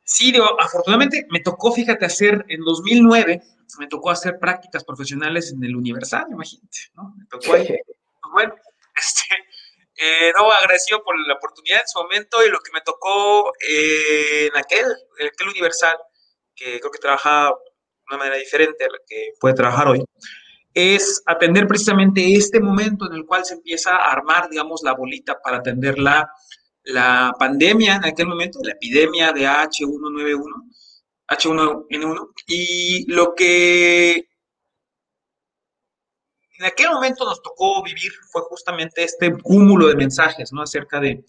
Sí, 0.04 0.30
digo, 0.30 0.46
afortunadamente 0.60 1.26
me 1.30 1.40
tocó, 1.40 1.72
fíjate, 1.72 2.04
hacer 2.04 2.44
en 2.46 2.60
2009, 2.60 3.42
me 3.80 3.88
tocó 3.88 4.10
hacer 4.10 4.38
prácticas 4.38 4.84
profesionales 4.84 5.50
en 5.50 5.64
el 5.64 5.74
Universal, 5.74 6.26
imagínate, 6.30 6.78
¿no? 6.94 7.12
Me 7.18 7.26
tocó 7.26 7.54
ahí. 7.54 7.66
Pues 8.22 8.32
bueno, 8.32 8.54
este, 8.96 9.34
eh, 9.96 10.32
no, 10.36 10.48
agradecido 10.48 11.02
por 11.02 11.18
la 11.26 11.34
oportunidad 11.34 11.80
en 11.80 11.88
su 11.88 11.98
momento 12.00 12.44
y 12.44 12.50
lo 12.50 12.60
que 12.60 12.70
me 12.72 12.82
tocó 12.82 13.52
eh, 13.68 14.46
en 14.46 14.56
aquel, 14.56 14.86
en 15.18 15.26
aquel 15.26 15.48
Universal, 15.48 15.98
que 16.54 16.78
creo 16.78 16.92
que 16.92 17.00
trabajaba 17.00 17.58
una 18.08 18.18
manera 18.18 18.36
diferente 18.36 18.84
a 18.84 18.88
la 18.88 18.98
que 19.06 19.32
puede 19.40 19.54
trabajar 19.54 19.88
hoy, 19.88 20.04
es 20.72 21.22
atender 21.26 21.66
precisamente 21.66 22.34
este 22.34 22.60
momento 22.60 23.06
en 23.06 23.16
el 23.16 23.26
cual 23.26 23.44
se 23.44 23.54
empieza 23.54 23.96
a 23.96 24.12
armar, 24.12 24.48
digamos, 24.50 24.82
la 24.82 24.94
bolita 24.94 25.40
para 25.40 25.58
atender 25.58 25.98
la, 25.98 26.28
la 26.84 27.32
pandemia 27.38 27.96
en 27.96 28.04
aquel 28.04 28.26
momento, 28.26 28.58
la 28.62 28.72
epidemia 28.72 29.32
de 29.32 29.46
H191, 29.46 30.42
H1N1, 31.28 32.28
y 32.48 33.10
lo 33.12 33.34
que 33.34 34.28
en 36.58 36.64
aquel 36.64 36.90
momento 36.90 37.24
nos 37.24 37.42
tocó 37.42 37.82
vivir 37.82 38.12
fue 38.30 38.42
justamente 38.42 39.04
este 39.04 39.32
cúmulo 39.42 39.88
de 39.88 39.96
mensajes, 39.96 40.52
¿no? 40.52 40.62
Acerca 40.62 41.00
de, 41.00 41.24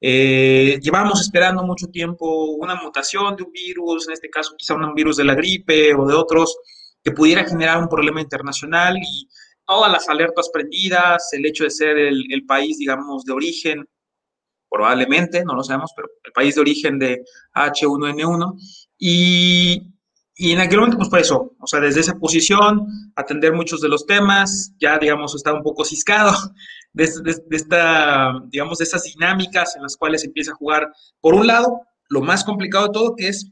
eh, 0.00 0.78
llevamos 0.80 1.20
esperando 1.20 1.62
mucho 1.64 1.86
tiempo 1.88 2.52
una 2.52 2.74
mutación 2.76 3.36
de 3.36 3.42
un 3.42 3.52
virus, 3.52 4.08
en 4.08 4.14
este 4.14 4.30
caso 4.30 4.54
quizá 4.56 4.74
un 4.74 4.94
virus 4.94 5.16
de 5.16 5.24
la 5.24 5.34
gripe 5.34 5.94
o 5.94 6.06
de 6.06 6.14
otros, 6.14 6.56
que 7.02 7.12
pudiera 7.12 7.44
generar 7.44 7.78
un 7.78 7.88
problema 7.88 8.20
internacional 8.20 8.96
y 8.96 9.28
todas 9.66 9.90
las 9.90 10.08
alertas 10.08 10.50
prendidas, 10.52 11.32
el 11.32 11.46
hecho 11.46 11.64
de 11.64 11.70
ser 11.70 11.98
el, 11.98 12.24
el 12.30 12.46
país, 12.46 12.78
digamos, 12.78 13.24
de 13.24 13.32
origen, 13.32 13.88
probablemente, 14.70 15.44
no 15.44 15.54
lo 15.54 15.62
sabemos, 15.62 15.92
pero 15.96 16.08
el 16.24 16.32
país 16.32 16.54
de 16.54 16.60
origen 16.60 16.98
de 16.98 17.22
H1N1, 17.54 18.54
y 18.98 19.94
y 20.40 20.52
en 20.52 20.60
aquel 20.60 20.78
momento, 20.78 20.98
pues 20.98 21.08
por 21.08 21.18
eso, 21.18 21.56
o 21.58 21.66
sea, 21.66 21.80
desde 21.80 21.98
esa 21.98 22.14
posición, 22.14 22.86
atender 23.16 23.52
muchos 23.52 23.80
de 23.80 23.88
los 23.88 24.06
temas, 24.06 24.72
ya, 24.78 24.96
digamos, 24.96 25.34
estaba 25.34 25.56
un 25.56 25.64
poco 25.64 25.84
ciscado 25.84 26.32
de, 26.92 27.04
esta, 27.50 28.32
digamos, 28.46 28.78
de 28.78 28.84
esas 28.84 29.02
dinámicas 29.04 29.76
en 29.76 29.82
las 29.82 29.96
cuales 29.96 30.24
empieza 30.24 30.52
a 30.52 30.56
jugar, 30.56 30.92
por 31.20 31.34
un 31.34 31.46
lado, 31.46 31.82
lo 32.08 32.20
más 32.22 32.44
complicado 32.44 32.86
de 32.86 32.92
todo, 32.92 33.16
que 33.16 33.28
es 33.28 33.50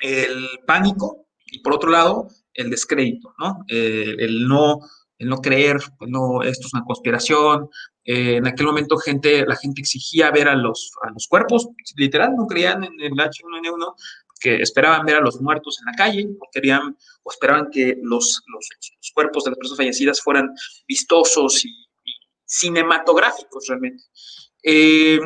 el 0.00 0.46
pánico, 0.66 1.26
y 1.46 1.60
por 1.60 1.74
otro 1.74 1.90
lado, 1.90 2.28
el 2.54 2.70
descrédito, 2.70 3.34
¿no? 3.38 3.64
Eh, 3.68 4.16
el 4.18 4.46
no 4.46 4.80
el 5.18 5.28
no 5.28 5.38
creer, 5.38 5.78
pues 5.98 6.10
no, 6.10 6.42
esto 6.42 6.66
es 6.66 6.74
una 6.74 6.84
conspiración. 6.84 7.68
Eh, 8.04 8.36
en 8.36 8.46
aquel 8.46 8.66
momento 8.66 8.96
gente, 8.98 9.44
la 9.46 9.56
gente 9.56 9.80
exigía 9.80 10.30
ver 10.30 10.48
a 10.48 10.54
los, 10.54 10.92
a 11.02 11.10
los 11.10 11.26
cuerpos, 11.26 11.68
literal, 11.96 12.34
no 12.36 12.46
creían 12.46 12.84
en 12.84 13.00
el 13.00 13.12
H1N1, 13.12 13.94
que 14.38 14.56
esperaban 14.56 15.06
ver 15.06 15.16
a 15.16 15.20
los 15.20 15.40
muertos 15.40 15.78
en 15.80 15.86
la 15.86 15.92
calle 15.96 16.28
o 16.38 16.48
querían 16.52 16.96
o 17.22 17.30
esperaban 17.30 17.70
que 17.70 17.98
los, 18.02 18.42
los, 18.48 18.68
cuerpos 19.14 19.44
de 19.44 19.50
las 19.50 19.58
personas 19.58 19.78
fallecidas 19.78 20.20
fueran 20.20 20.50
vistosos 20.86 21.64
y, 21.64 21.85
cinematográficos 22.46 23.66
realmente. 23.68 24.04
Eh, 24.62 25.18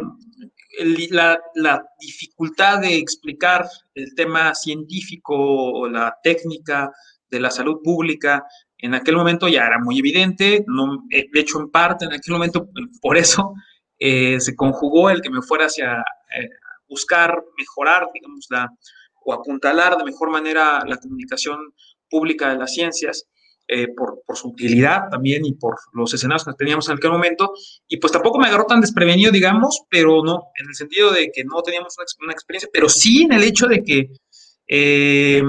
la, 1.11 1.85
dificultad 2.01 2.81
de 2.81 2.97
explicar 2.97 3.69
el 3.95 4.15
tema 4.15 4.55
científico 4.55 5.35
o 5.35 5.89
la 5.89 6.17
técnica 6.23 6.91
de 7.29 7.41
la 7.41 7.51
salud 7.51 7.81
pública 7.83 8.45
en 8.79 8.95
aquel 8.95 9.17
momento 9.17 9.47
ya 9.49 9.67
era 9.67 9.79
muy 9.79 9.99
evidente, 9.99 10.65
no, 10.67 11.05
eh, 11.11 11.27
de 11.31 11.41
hecho 11.41 11.61
en 11.61 11.71
parte 11.71 12.07
en 12.07 12.13
aquel 12.13 12.33
momento 12.33 12.69
por 13.01 13.19
eso 13.19 13.53
eh, 13.99 14.41
se 14.41 14.57
conjugó 14.57 15.11
el 15.11 15.21
que 15.21 15.31
me 15.31 15.43
fuera 15.43 15.67
hacia 15.67 16.03
buscar 16.89 17.43
mejorar, 17.57 18.09
digamos, 18.13 18.47
la, 18.51 18.69
o 19.25 19.33
apuntalar 19.33 19.97
de 19.97 20.05
mejor 20.05 20.31
manera 20.31 20.83
la 20.87 20.97
comunicación 20.97 21.59
pública 22.09 22.51
de 22.51 22.57
las 22.57 22.75
ciencias. 22.75 23.27
Eh, 23.73 23.87
por, 23.87 24.25
por, 24.27 24.37
su 24.37 24.49
utilidad 24.49 25.09
también 25.13 25.47
y 25.47 25.53
por 25.53 25.77
los 25.93 26.13
escenarios 26.13 26.45
que 26.45 26.53
teníamos 26.55 26.89
en 26.89 26.97
aquel 26.97 27.13
momento. 27.13 27.53
Y 27.87 27.99
pues 27.99 28.13
tampoco 28.13 28.37
me 28.41 28.49
agarró 28.49 28.67
tan 28.67 28.81
desprevenido, 28.81 29.31
digamos, 29.31 29.83
pero 29.89 30.25
no, 30.25 30.49
en 30.59 30.67
el 30.67 30.75
sentido 30.75 31.13
de 31.13 31.31
que 31.31 31.45
no 31.45 31.63
teníamos 31.63 31.97
una, 32.21 32.33
experiencia, 32.33 32.69
pero 32.73 32.89
sí 32.89 33.23
en 33.23 33.33
el 33.33 33.45
hecho 33.45 33.69
de 33.69 33.85
que, 33.85 34.11
eh, 34.67 35.45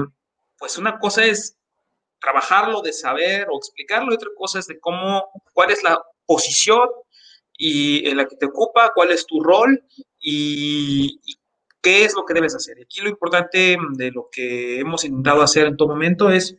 pues 0.56 0.78
una 0.78 1.00
cosa 1.00 1.24
es 1.24 1.56
trabajarlo, 2.20 2.80
de 2.80 2.92
saber 2.92 3.48
o 3.50 3.58
explicarlo, 3.58 4.12
y 4.12 4.14
otra 4.14 4.30
cosa 4.36 4.60
es 4.60 4.68
de 4.68 4.78
cómo, 4.78 5.24
cuál 5.52 5.72
es 5.72 5.82
la 5.82 6.00
posición 6.24 6.88
y 7.58 8.08
en 8.08 8.18
la 8.18 8.28
que 8.28 8.36
te 8.36 8.46
ocupa, 8.46 8.92
cuál 8.94 9.10
es 9.10 9.26
tu 9.26 9.42
rol 9.42 9.84
y, 10.20 11.18
y 11.24 11.34
¿Qué 11.80 12.04
es 12.04 12.14
lo 12.14 12.24
que 12.24 12.34
debes 12.34 12.54
hacer? 12.54 12.76
Aquí 12.80 13.00
lo 13.00 13.08
importante 13.08 13.76
de 13.94 14.10
lo 14.12 14.28
que 14.30 14.78
hemos 14.78 15.04
intentado 15.04 15.42
hacer 15.42 15.66
en 15.66 15.76
todo 15.76 15.88
momento 15.88 16.30
es 16.30 16.56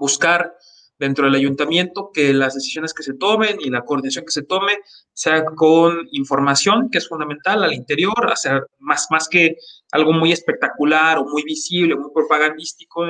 buscar 0.00 0.56
dentro 1.00 1.24
del 1.24 1.34
ayuntamiento 1.34 2.10
que 2.12 2.34
las 2.34 2.54
decisiones 2.54 2.92
que 2.92 3.02
se 3.02 3.14
tomen 3.14 3.56
y 3.58 3.70
la 3.70 3.80
coordinación 3.80 4.26
que 4.26 4.32
se 4.32 4.42
tome 4.42 4.74
sea 5.14 5.46
con 5.46 6.06
información, 6.12 6.90
que 6.90 6.98
es 6.98 7.08
fundamental 7.08 7.64
al 7.64 7.72
interior, 7.72 8.30
hacer 8.30 8.66
más, 8.78 9.06
más 9.10 9.26
que 9.26 9.56
algo 9.92 10.12
muy 10.12 10.30
espectacular 10.30 11.16
o 11.18 11.24
muy 11.24 11.42
visible, 11.42 11.96
muy 11.96 12.10
propagandístico, 12.14 13.06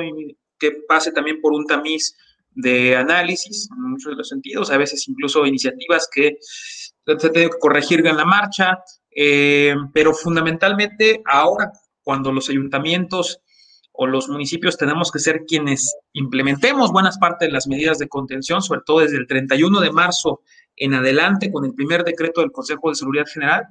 que 0.57 0.71
pase 0.87 1.11
también 1.11 1.41
por 1.41 1.51
un 1.51 1.65
tamiz 1.65 2.15
de 2.51 2.95
análisis 2.95 3.67
en 3.69 3.91
muchos 3.91 4.11
de 4.11 4.15
los 4.15 4.29
sentidos, 4.29 4.71
a 4.71 4.77
veces 4.77 5.05
incluso 5.09 5.45
iniciativas 5.45 6.07
que 6.13 6.37
se 6.41 7.29
tienen 7.29 7.49
que 7.49 7.59
corregir 7.59 8.07
en 8.07 8.15
la 8.15 8.25
marcha, 8.25 8.79
eh, 9.13 9.75
pero 9.93 10.13
fundamentalmente 10.13 11.21
ahora, 11.25 11.73
cuando 12.03 12.31
los 12.31 12.49
ayuntamientos 12.49 13.41
o 13.93 14.07
los 14.07 14.29
municipios 14.29 14.77
tenemos 14.77 15.11
que 15.11 15.19
ser 15.19 15.45
quienes 15.45 15.95
implementemos 16.13 16.91
buenas 16.91 17.17
partes 17.17 17.47
de 17.47 17.53
las 17.53 17.67
medidas 17.67 17.97
de 17.99 18.07
contención, 18.07 18.61
sobre 18.61 18.81
todo 18.85 18.99
desde 18.99 19.17
el 19.17 19.27
31 19.27 19.79
de 19.79 19.91
marzo 19.91 20.41
en 20.75 20.93
adelante 20.93 21.51
con 21.51 21.65
el 21.65 21.73
primer 21.73 22.03
decreto 22.03 22.41
del 22.41 22.51
Consejo 22.51 22.89
de 22.89 22.95
Seguridad 22.95 23.25
General, 23.31 23.65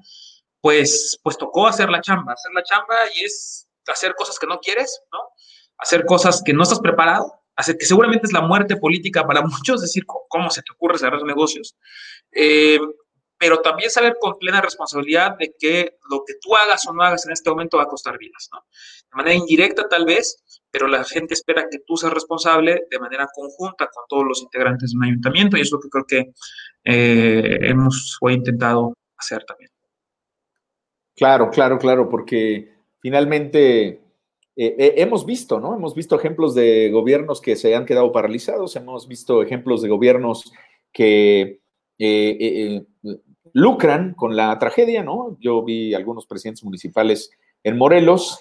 pues, 0.60 1.18
pues 1.22 1.38
tocó 1.38 1.66
hacer 1.66 1.88
la 1.88 2.00
chamba, 2.00 2.34
hacer 2.34 2.52
la 2.54 2.62
chamba 2.62 2.94
y 3.16 3.24
es 3.24 3.66
hacer 3.86 4.14
cosas 4.14 4.38
que 4.38 4.46
no 4.46 4.58
quieres, 4.58 5.02
¿no? 5.12 5.18
Hacer 5.78 6.04
cosas 6.04 6.42
que 6.44 6.52
no 6.52 6.62
estás 6.62 6.80
preparado, 6.80 7.32
hacer 7.56 7.78
que 7.78 7.86
seguramente 7.86 8.26
es 8.26 8.32
la 8.32 8.42
muerte 8.42 8.76
política 8.76 9.26
para 9.26 9.42
muchos, 9.46 9.80
decir, 9.80 10.04
¿cómo 10.06 10.50
se 10.50 10.62
te 10.62 10.72
ocurre 10.72 10.98
cerrar 10.98 11.22
negocios? 11.22 11.76
Eh, 12.32 12.78
pero 13.40 13.62
también 13.62 13.88
saber 13.88 14.18
con 14.20 14.38
plena 14.38 14.60
responsabilidad 14.60 15.38
de 15.38 15.54
que 15.58 15.96
lo 16.10 16.22
que 16.26 16.34
tú 16.42 16.54
hagas 16.54 16.86
o 16.86 16.92
no 16.92 17.02
hagas 17.02 17.24
en 17.24 17.32
este 17.32 17.48
momento 17.48 17.78
va 17.78 17.84
a 17.84 17.88
costar 17.88 18.18
vidas, 18.18 18.50
¿no? 18.52 18.60
De 19.10 19.16
manera 19.16 19.34
indirecta 19.34 19.88
tal 19.88 20.04
vez, 20.04 20.60
pero 20.70 20.86
la 20.86 21.02
gente 21.04 21.32
espera 21.32 21.66
que 21.70 21.78
tú 21.78 21.96
seas 21.96 22.12
responsable 22.12 22.82
de 22.90 22.98
manera 22.98 23.26
conjunta 23.34 23.88
con 23.90 24.04
todos 24.10 24.24
los 24.26 24.42
integrantes 24.42 24.90
de 24.90 24.98
un 24.98 25.04
ayuntamiento 25.04 25.56
y 25.56 25.62
es 25.62 25.72
lo 25.72 25.80
que 25.80 25.88
creo 25.88 26.04
que 26.06 26.32
eh, 26.84 27.58
hemos 27.62 28.18
o 28.20 28.28
intentado 28.28 28.92
hacer 29.16 29.42
también. 29.44 29.70
Claro, 31.16 31.48
claro, 31.48 31.78
claro, 31.78 32.10
porque 32.10 32.74
finalmente 33.00 33.86
eh, 33.88 34.02
eh, 34.54 34.94
hemos 34.98 35.24
visto, 35.24 35.58
¿no? 35.58 35.74
Hemos 35.74 35.94
visto 35.94 36.14
ejemplos 36.14 36.54
de 36.54 36.90
gobiernos 36.90 37.40
que 37.40 37.56
se 37.56 37.74
han 37.74 37.86
quedado 37.86 38.12
paralizados, 38.12 38.76
hemos 38.76 39.08
visto 39.08 39.42
ejemplos 39.42 39.80
de 39.80 39.88
gobiernos 39.88 40.52
que 40.92 41.60
lucran 43.52 44.14
con 44.14 44.36
la 44.36 44.58
tragedia, 44.58 45.02
¿no? 45.02 45.36
Yo 45.40 45.62
vi 45.62 45.94
algunos 45.94 46.26
presidentes 46.26 46.64
municipales 46.64 47.30
en 47.62 47.76
Morelos 47.76 48.40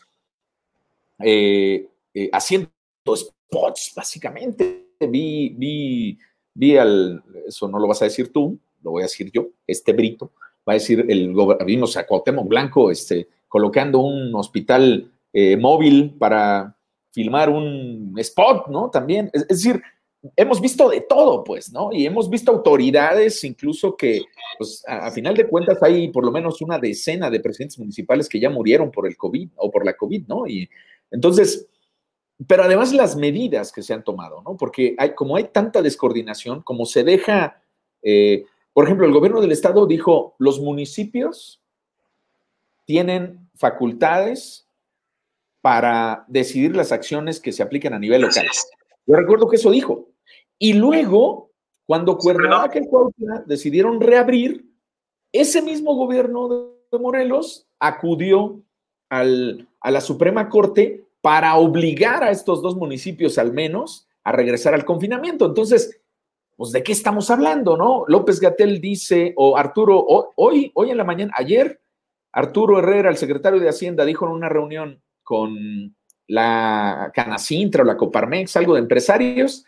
eh, 1.20 1.88
eh, 2.14 2.30
haciendo 2.32 2.70
spots, 3.16 3.94
básicamente. 3.96 4.86
Vi, 5.00 5.56
vi, 5.58 6.18
vi 6.54 6.78
al, 6.78 7.24
eso 7.48 7.68
no 7.68 7.80
lo 7.80 7.88
vas 7.88 8.02
a 8.02 8.06
decir 8.06 8.32
tú, 8.32 8.60
lo 8.84 8.92
voy 8.92 9.04
a 9.04 9.06
decir 9.06 9.32
yo, 9.32 9.48
este 9.66 9.94
brito, 9.94 10.32
va 10.68 10.74
a 10.74 10.76
decir 10.76 11.06
el 11.10 11.34
vimos 11.66 11.98
a 11.98 12.06
Cuauhtémoc 12.06 12.48
Blanco 12.48 12.92
este, 12.92 13.28
colocando 13.48 14.00
un 14.00 14.34
hospital 14.36 15.12
eh, 15.34 15.58
móvil 15.58 16.16
para 16.18 16.76
filmar 17.12 17.50
un 17.50 18.14
spot, 18.18 18.68
¿no? 18.68 18.90
También, 18.90 19.30
es, 19.34 19.48
decir, 19.48 19.82
hemos 20.36 20.60
visto 20.60 20.90
de 20.90 21.02
todo, 21.02 21.44
pues, 21.44 21.72
¿no? 21.72 21.90
Y 21.92 22.06
hemos 22.06 22.30
visto 22.30 22.52
autoridades 22.52 23.44
incluso 23.44 23.96
que, 23.96 24.22
pues, 24.58 24.84
a, 24.88 25.12
final 25.12 25.36
de 25.36 25.48
cuentas 25.48 25.82
hay 25.82 26.10
por 26.10 26.26
lo 26.26 26.32
menos 26.32 26.62
una 26.62 26.78
decena 26.78 27.30
de 27.30 27.40
presidentes 27.40 27.80
municipales 27.80 28.28
que 28.28 28.40
ya 28.40 28.50
murieron 28.50 28.92
por 28.92 29.08
el 29.08 29.16
COVID 29.16 29.50
o 29.56 29.72
por 29.72 29.86
la 29.86 29.96
COVID, 29.96 30.28
¿no? 30.28 30.48
Y 30.48 30.70
entonces, 31.12 31.68
pero 32.48 32.64
además 32.64 32.94
las 32.94 33.16
medidas 33.16 33.72
que 33.72 33.82
se 33.82 33.94
han 33.94 34.04
tomado, 34.04 34.42
¿no? 34.42 34.58
Porque 34.58 34.96
hay, 34.98 35.14
como 35.16 35.36
hay 35.36 35.46
tanta 35.46 35.82
descoordinación, 35.82 36.62
como 36.62 36.86
se 36.86 37.04
deja, 37.04 37.62
eh, 38.02 38.46
por 38.74 38.86
ejemplo, 38.86 39.06
el 39.06 39.14
gobierno 39.14 39.42
del 39.42 39.52
estado 39.52 39.88
dijo, 39.88 40.36
los 40.38 40.60
municipios 40.60 41.62
tienen 42.86 43.50
facultades 43.56 44.68
para 45.62 46.26
decidir 46.28 46.76
las 46.76 46.92
acciones 46.92 47.40
que 47.40 47.52
se 47.52 47.62
apliquen 47.62 47.94
a 47.94 48.00
nivel 48.00 48.22
local. 48.22 48.48
Yo 49.06 49.16
recuerdo 49.16 49.50
que 49.50 49.58
eso 49.58 49.72
dijo. 49.72 50.09
Y 50.60 50.74
luego, 50.74 51.52
cuando 51.88 52.18
Cuernavaca 52.18 52.78
y 52.78 52.86
Cuautla 52.86 53.44
decidieron 53.48 54.00
reabrir, 54.00 54.66
ese 55.32 55.62
mismo 55.62 55.96
gobierno 55.96 56.50
de 56.92 57.00
Morelos 57.00 57.68
acudió 57.80 58.62
al, 59.10 59.68
a 59.80 59.90
la 59.90 60.02
Suprema 60.02 60.50
Corte 60.50 61.06
para 61.22 61.56
obligar 61.56 62.24
a 62.24 62.32
estos 62.32 62.62
dos 62.62 62.76
municipios 62.76 63.38
al 63.38 63.54
menos 63.54 64.08
a 64.24 64.32
regresar 64.32 64.74
al 64.74 64.86
confinamiento. 64.86 65.46
Entonces, 65.46 66.02
pues 66.56 66.72
de 66.74 66.84
qué 66.84 66.92
estamos 66.92 67.30
hablando, 67.32 67.78
¿no? 67.78 68.04
López 68.08 68.42
Gatel 68.42 68.82
dice, 68.82 69.34
o 69.38 69.58
Arturo, 69.58 70.06
hoy, 70.36 70.72
hoy 70.76 70.92
en 70.92 70.98
la 70.98 71.06
mañana, 71.06 71.32
ayer, 71.38 71.80
Arturo 72.34 72.80
Herrera, 72.80 73.10
el 73.10 73.18
secretario 73.18 73.62
de 73.62 73.70
Hacienda, 73.70 74.04
dijo 74.04 74.26
en 74.26 74.34
una 74.34 74.50
reunión 74.50 75.02
con 75.24 75.96
la 76.28 77.12
Canacintra 77.14 77.84
o 77.84 77.86
la 77.86 77.96
Coparmex, 77.96 78.58
algo 78.58 78.74
de 78.74 78.82
empresarios, 78.82 79.66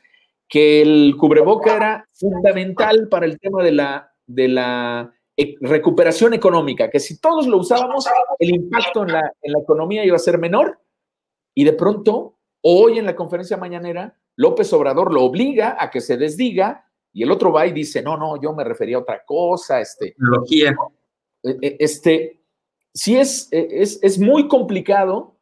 que 0.51 0.81
el 0.81 1.15
cubreboca 1.17 1.77
era 1.77 2.09
fundamental 2.11 3.07
para 3.09 3.25
el 3.25 3.39
tema 3.39 3.63
de 3.63 3.71
la, 3.71 4.13
de 4.27 4.49
la 4.49 5.13
e, 5.37 5.55
recuperación 5.61 6.33
económica, 6.33 6.89
que 6.89 6.99
si 6.99 7.21
todos 7.21 7.47
lo 7.47 7.57
usábamos, 7.57 8.05
el 8.37 8.55
impacto 8.55 9.03
en 9.03 9.13
la, 9.13 9.33
en 9.41 9.53
la 9.53 9.59
economía 9.59 10.03
iba 10.03 10.17
a 10.17 10.19
ser 10.19 10.37
menor. 10.37 10.77
Y 11.55 11.63
de 11.63 11.71
pronto, 11.71 12.37
hoy 12.61 12.99
en 12.99 13.05
la 13.05 13.15
conferencia 13.15 13.55
mañanera, 13.55 14.17
López 14.35 14.73
Obrador 14.73 15.13
lo 15.13 15.23
obliga 15.23 15.77
a 15.79 15.89
que 15.89 16.01
se 16.01 16.17
desdiga 16.17 16.85
y 17.13 17.23
el 17.23 17.31
otro 17.31 17.53
va 17.53 17.65
y 17.65 17.71
dice, 17.71 18.01
no, 18.01 18.17
no, 18.17 18.41
yo 18.41 18.51
me 18.51 18.65
refería 18.65 18.97
a 18.97 19.01
otra 19.01 19.23
cosa, 19.25 19.79
este. 19.79 20.15
E, 21.43 21.57
e, 21.61 21.77
este, 21.79 22.41
sí 22.93 23.15
es, 23.15 23.47
es, 23.51 23.99
es 24.03 24.19
muy 24.19 24.49
complicado 24.49 25.37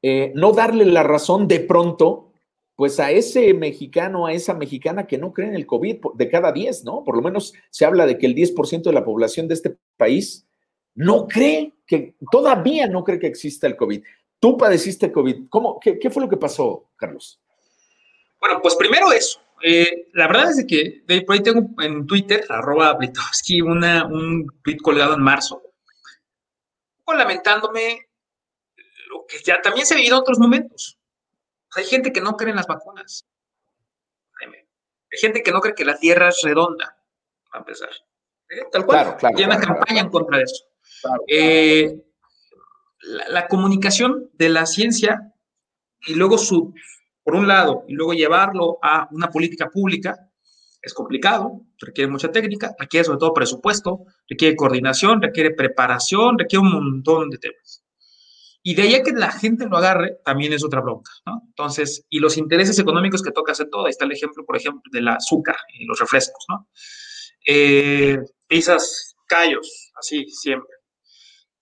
eh, 0.00 0.32
no 0.34 0.52
darle 0.52 0.86
la 0.86 1.02
razón 1.02 1.48
de 1.48 1.60
pronto, 1.60 2.27
pues 2.78 3.00
a 3.00 3.10
ese 3.10 3.52
mexicano, 3.54 4.26
a 4.26 4.32
esa 4.32 4.54
mexicana 4.54 5.08
que 5.08 5.18
no 5.18 5.32
cree 5.32 5.48
en 5.48 5.56
el 5.56 5.66
COVID 5.66 5.96
de 6.14 6.28
cada 6.28 6.52
10, 6.52 6.84
¿no? 6.84 7.02
Por 7.02 7.16
lo 7.16 7.22
menos 7.22 7.52
se 7.70 7.84
habla 7.84 8.06
de 8.06 8.16
que 8.16 8.26
el 8.26 8.36
10% 8.36 8.84
de 8.84 8.92
la 8.92 9.04
población 9.04 9.48
de 9.48 9.54
este 9.54 9.76
país 9.96 10.46
no 10.94 11.26
cree 11.26 11.74
que, 11.84 12.14
todavía 12.30 12.86
no 12.86 13.02
cree 13.02 13.18
que 13.18 13.26
exista 13.26 13.66
el 13.66 13.76
COVID. 13.76 14.04
Tú 14.38 14.56
padeciste 14.56 15.10
COVID. 15.10 15.48
¿Cómo, 15.48 15.80
qué, 15.80 16.08
fue 16.08 16.22
lo 16.22 16.28
que 16.28 16.36
pasó, 16.36 16.88
Carlos? 16.94 17.40
Bueno, 18.38 18.60
pues 18.62 18.76
primero 18.76 19.10
eso. 19.10 19.40
Eh, 19.60 20.06
la 20.12 20.28
verdad 20.28 20.52
es 20.52 20.64
que 20.64 21.02
por 21.26 21.34
ahí 21.34 21.42
tengo 21.42 21.68
en 21.82 22.06
Twitter, 22.06 22.44
arroba 22.48 22.96
una, 23.64 24.06
un 24.06 24.46
tweet 24.62 24.76
colgado 24.76 25.14
en 25.14 25.22
marzo, 25.22 25.60
lamentándome 27.08 28.06
lo 29.10 29.26
que 29.26 29.38
ya 29.44 29.60
también 29.60 29.84
se 29.84 29.96
vivido 29.96 30.14
en 30.14 30.20
otros 30.20 30.38
momentos. 30.38 30.97
Hay 31.76 31.84
gente 31.84 32.12
que 32.12 32.20
no 32.20 32.36
cree 32.36 32.50
en 32.50 32.56
las 32.56 32.66
vacunas. 32.66 33.26
Hay 34.40 35.18
gente 35.18 35.42
que 35.42 35.52
no 35.52 35.60
cree 35.60 35.74
que 35.74 35.84
la 35.84 35.98
Tierra 35.98 36.28
es 36.28 36.40
redonda, 36.42 36.96
a 37.52 37.58
empezar. 37.58 37.88
¿Eh? 38.50 38.62
Tal 38.70 38.84
cual. 38.84 39.16
Claro, 39.16 39.16
claro, 39.16 39.36
una 39.44 39.60
campaña 39.60 40.02
en 40.02 40.10
contra 40.10 40.38
de 40.38 40.44
eso. 40.44 40.64
Eh, 41.26 42.02
la, 43.02 43.46
comunicación 43.46 44.30
de 44.34 44.48
la 44.48 44.66
ciencia 44.66 45.32
y 46.06 46.14
luego 46.14 46.38
su, 46.38 46.74
por 47.22 47.36
un 47.36 47.48
lado, 47.48 47.84
y 47.88 47.94
luego 47.94 48.12
llevarlo 48.12 48.78
a 48.82 49.08
una 49.10 49.30
política 49.30 49.68
pública 49.68 50.28
es 50.80 50.94
complicado, 50.94 51.62
requiere 51.78 52.10
mucha 52.10 52.30
técnica, 52.30 52.74
requiere 52.78 53.04
sobre 53.04 53.18
todo 53.18 53.34
presupuesto, 53.34 54.04
requiere 54.28 54.56
coordinación, 54.56 55.20
requiere 55.20 55.50
preparación, 55.52 56.38
requiere 56.38 56.64
un 56.64 56.72
montón 56.72 57.30
de 57.30 57.38
temas. 57.38 57.84
Y 58.62 58.74
de 58.74 58.82
ahí 58.82 58.94
a 58.94 59.02
que 59.02 59.12
la 59.12 59.30
gente 59.30 59.66
lo 59.66 59.76
agarre, 59.76 60.18
también 60.24 60.52
es 60.52 60.64
otra 60.64 60.80
bronca. 60.80 61.10
Entonces, 61.46 62.04
y 62.08 62.18
los 62.18 62.36
intereses 62.36 62.78
económicos 62.78 63.22
que 63.22 63.30
toca 63.30 63.52
hacer 63.52 63.68
todo, 63.70 63.86
ahí 63.86 63.90
está 63.90 64.04
el 64.04 64.12
ejemplo, 64.12 64.44
por 64.44 64.56
ejemplo, 64.56 64.82
del 64.92 65.08
azúcar 65.08 65.56
y 65.78 65.86
los 65.86 65.98
refrescos, 65.98 66.44
¿no? 66.48 66.68
Eh, 67.46 68.18
pizzas, 68.46 69.14
callos, 69.26 69.92
así, 69.98 70.26
siempre. 70.28 70.74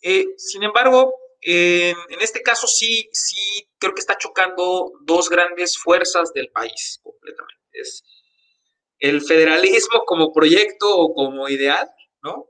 Eh, 0.02 0.26
sin 0.36 0.62
embargo, 0.62 1.12
en 1.40 2.20
este 2.20 2.42
caso 2.42 2.66
sí, 2.66 3.08
sí 3.12 3.68
creo 3.78 3.94
que 3.94 4.00
está 4.00 4.18
chocando 4.18 4.90
dos 5.04 5.28
grandes 5.28 5.78
fuerzas 5.78 6.32
del 6.32 6.48
país 6.50 6.98
completamente. 7.02 7.62
Es 7.72 8.02
el 8.98 9.22
federalismo 9.22 10.00
como 10.06 10.32
proyecto 10.32 10.96
o 10.98 11.14
como 11.14 11.48
ideal, 11.48 11.88
¿no? 12.22 12.48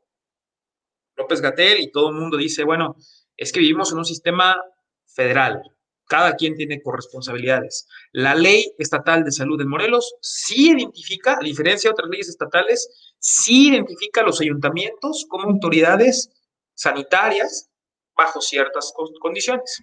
López 1.16 1.40
Gatel 1.40 1.80
y 1.80 1.90
todo 1.90 2.10
el 2.10 2.14
mundo 2.14 2.36
dice, 2.36 2.64
bueno, 2.64 2.96
es 3.36 3.52
que 3.52 3.60
vivimos 3.60 3.92
en 3.92 3.98
un 3.98 4.04
sistema 4.04 4.60
federal. 5.06 5.62
Cada 6.08 6.36
quien 6.36 6.54
tiene 6.54 6.80
corresponsabilidades. 6.82 7.88
La 8.12 8.34
ley 8.34 8.72
estatal 8.78 9.24
de 9.24 9.32
salud 9.32 9.58
de 9.58 9.64
Morelos 9.64 10.14
sí 10.20 10.70
identifica, 10.70 11.36
a 11.40 11.44
diferencia 11.44 11.88
de 11.88 11.92
otras 11.92 12.08
leyes 12.10 12.28
estatales, 12.28 13.14
sí 13.18 13.70
identifica 13.70 14.20
a 14.20 14.24
los 14.24 14.40
ayuntamientos 14.40 15.26
como 15.28 15.48
autoridades 15.48 16.30
sanitarias 16.74 17.68
bajo 18.16 18.40
ciertas 18.40 18.92
condiciones. 19.20 19.82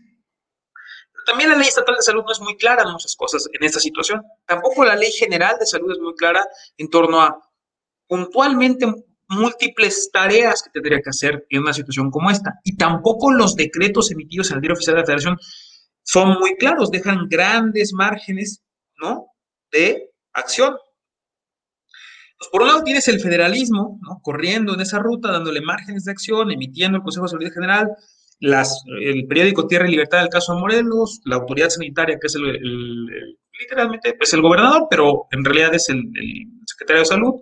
También 1.26 1.50
la 1.50 1.58
ley 1.58 1.68
estatal 1.68 1.96
de 1.96 2.02
salud 2.02 2.24
no 2.24 2.32
es 2.32 2.40
muy 2.40 2.58
clara 2.58 2.84
en 2.84 2.92
muchas 2.92 3.16
cosas 3.16 3.48
en 3.52 3.64
esta 3.64 3.80
situación. 3.80 4.22
Tampoco 4.46 4.84
la 4.84 4.96
ley 4.96 5.12
general 5.12 5.58
de 5.60 5.66
salud 5.66 5.92
es 5.92 6.00
muy 6.00 6.16
clara 6.16 6.46
en 6.78 6.90
torno 6.90 7.22
a 7.22 7.38
puntualmente 8.08 8.86
múltiples 9.30 10.10
tareas 10.12 10.64
que 10.64 10.70
tendría 10.70 11.02
que 11.02 11.10
hacer 11.10 11.46
en 11.50 11.62
una 11.62 11.74
situación 11.74 12.12
como 12.12 12.30
esta. 12.30 12.60
Y 12.64 12.78
tampoco 12.78 13.32
los 13.32 13.56
decretos 13.56 14.12
emitidos 14.12 14.50
en 14.50 14.56
el 14.56 14.62
Diario 14.62 14.76
Oficial 14.76 14.96
de 14.96 15.02
la 15.02 15.06
Federación 15.06 15.38
son 16.04 16.38
muy 16.40 16.56
claros, 16.58 16.92
dejan 16.92 17.28
grandes 17.30 17.94
márgenes, 17.94 18.64
¿no? 19.02 19.28
De 19.72 20.12
acción. 20.34 20.76
Pues 22.38 22.50
por 22.52 22.62
un 22.62 22.68
lado 22.68 22.84
tienes 22.84 23.08
el 23.08 23.22
federalismo, 23.22 24.00
¿no? 24.02 24.20
Corriendo 24.22 24.74
en 24.74 24.82
esa 24.82 25.00
ruta, 25.00 25.32
dándole 25.32 25.62
márgenes 25.62 26.04
de 26.04 26.12
acción, 26.12 26.52
emitiendo 26.52 26.98
el 26.98 27.04
Consejo 27.04 27.26
de 27.26 27.30
Seguridad 27.30 27.54
General, 27.54 27.96
el 28.42 29.26
periódico 29.28 29.68
Tierra 29.68 29.88
y 29.88 29.92
Libertad 29.92 30.20
del 30.20 30.30
caso 30.30 30.54
de 30.54 30.60
Morelos, 30.60 31.22
la 31.26 31.38
autoridad 31.38 31.70
sanitaria, 31.70 32.18
que 32.20 32.28
es 32.28 32.36
el, 32.36 33.38
literalmente, 33.60 34.14
pues 34.14 34.34
el 34.34 34.42
gobernador, 34.42 34.88
pero 34.90 35.28
en 35.32 35.46
realidad 35.46 35.74
es 35.74 35.90
el, 35.90 36.04
secretario 36.66 37.02
de 37.02 37.06
salud, 37.06 37.34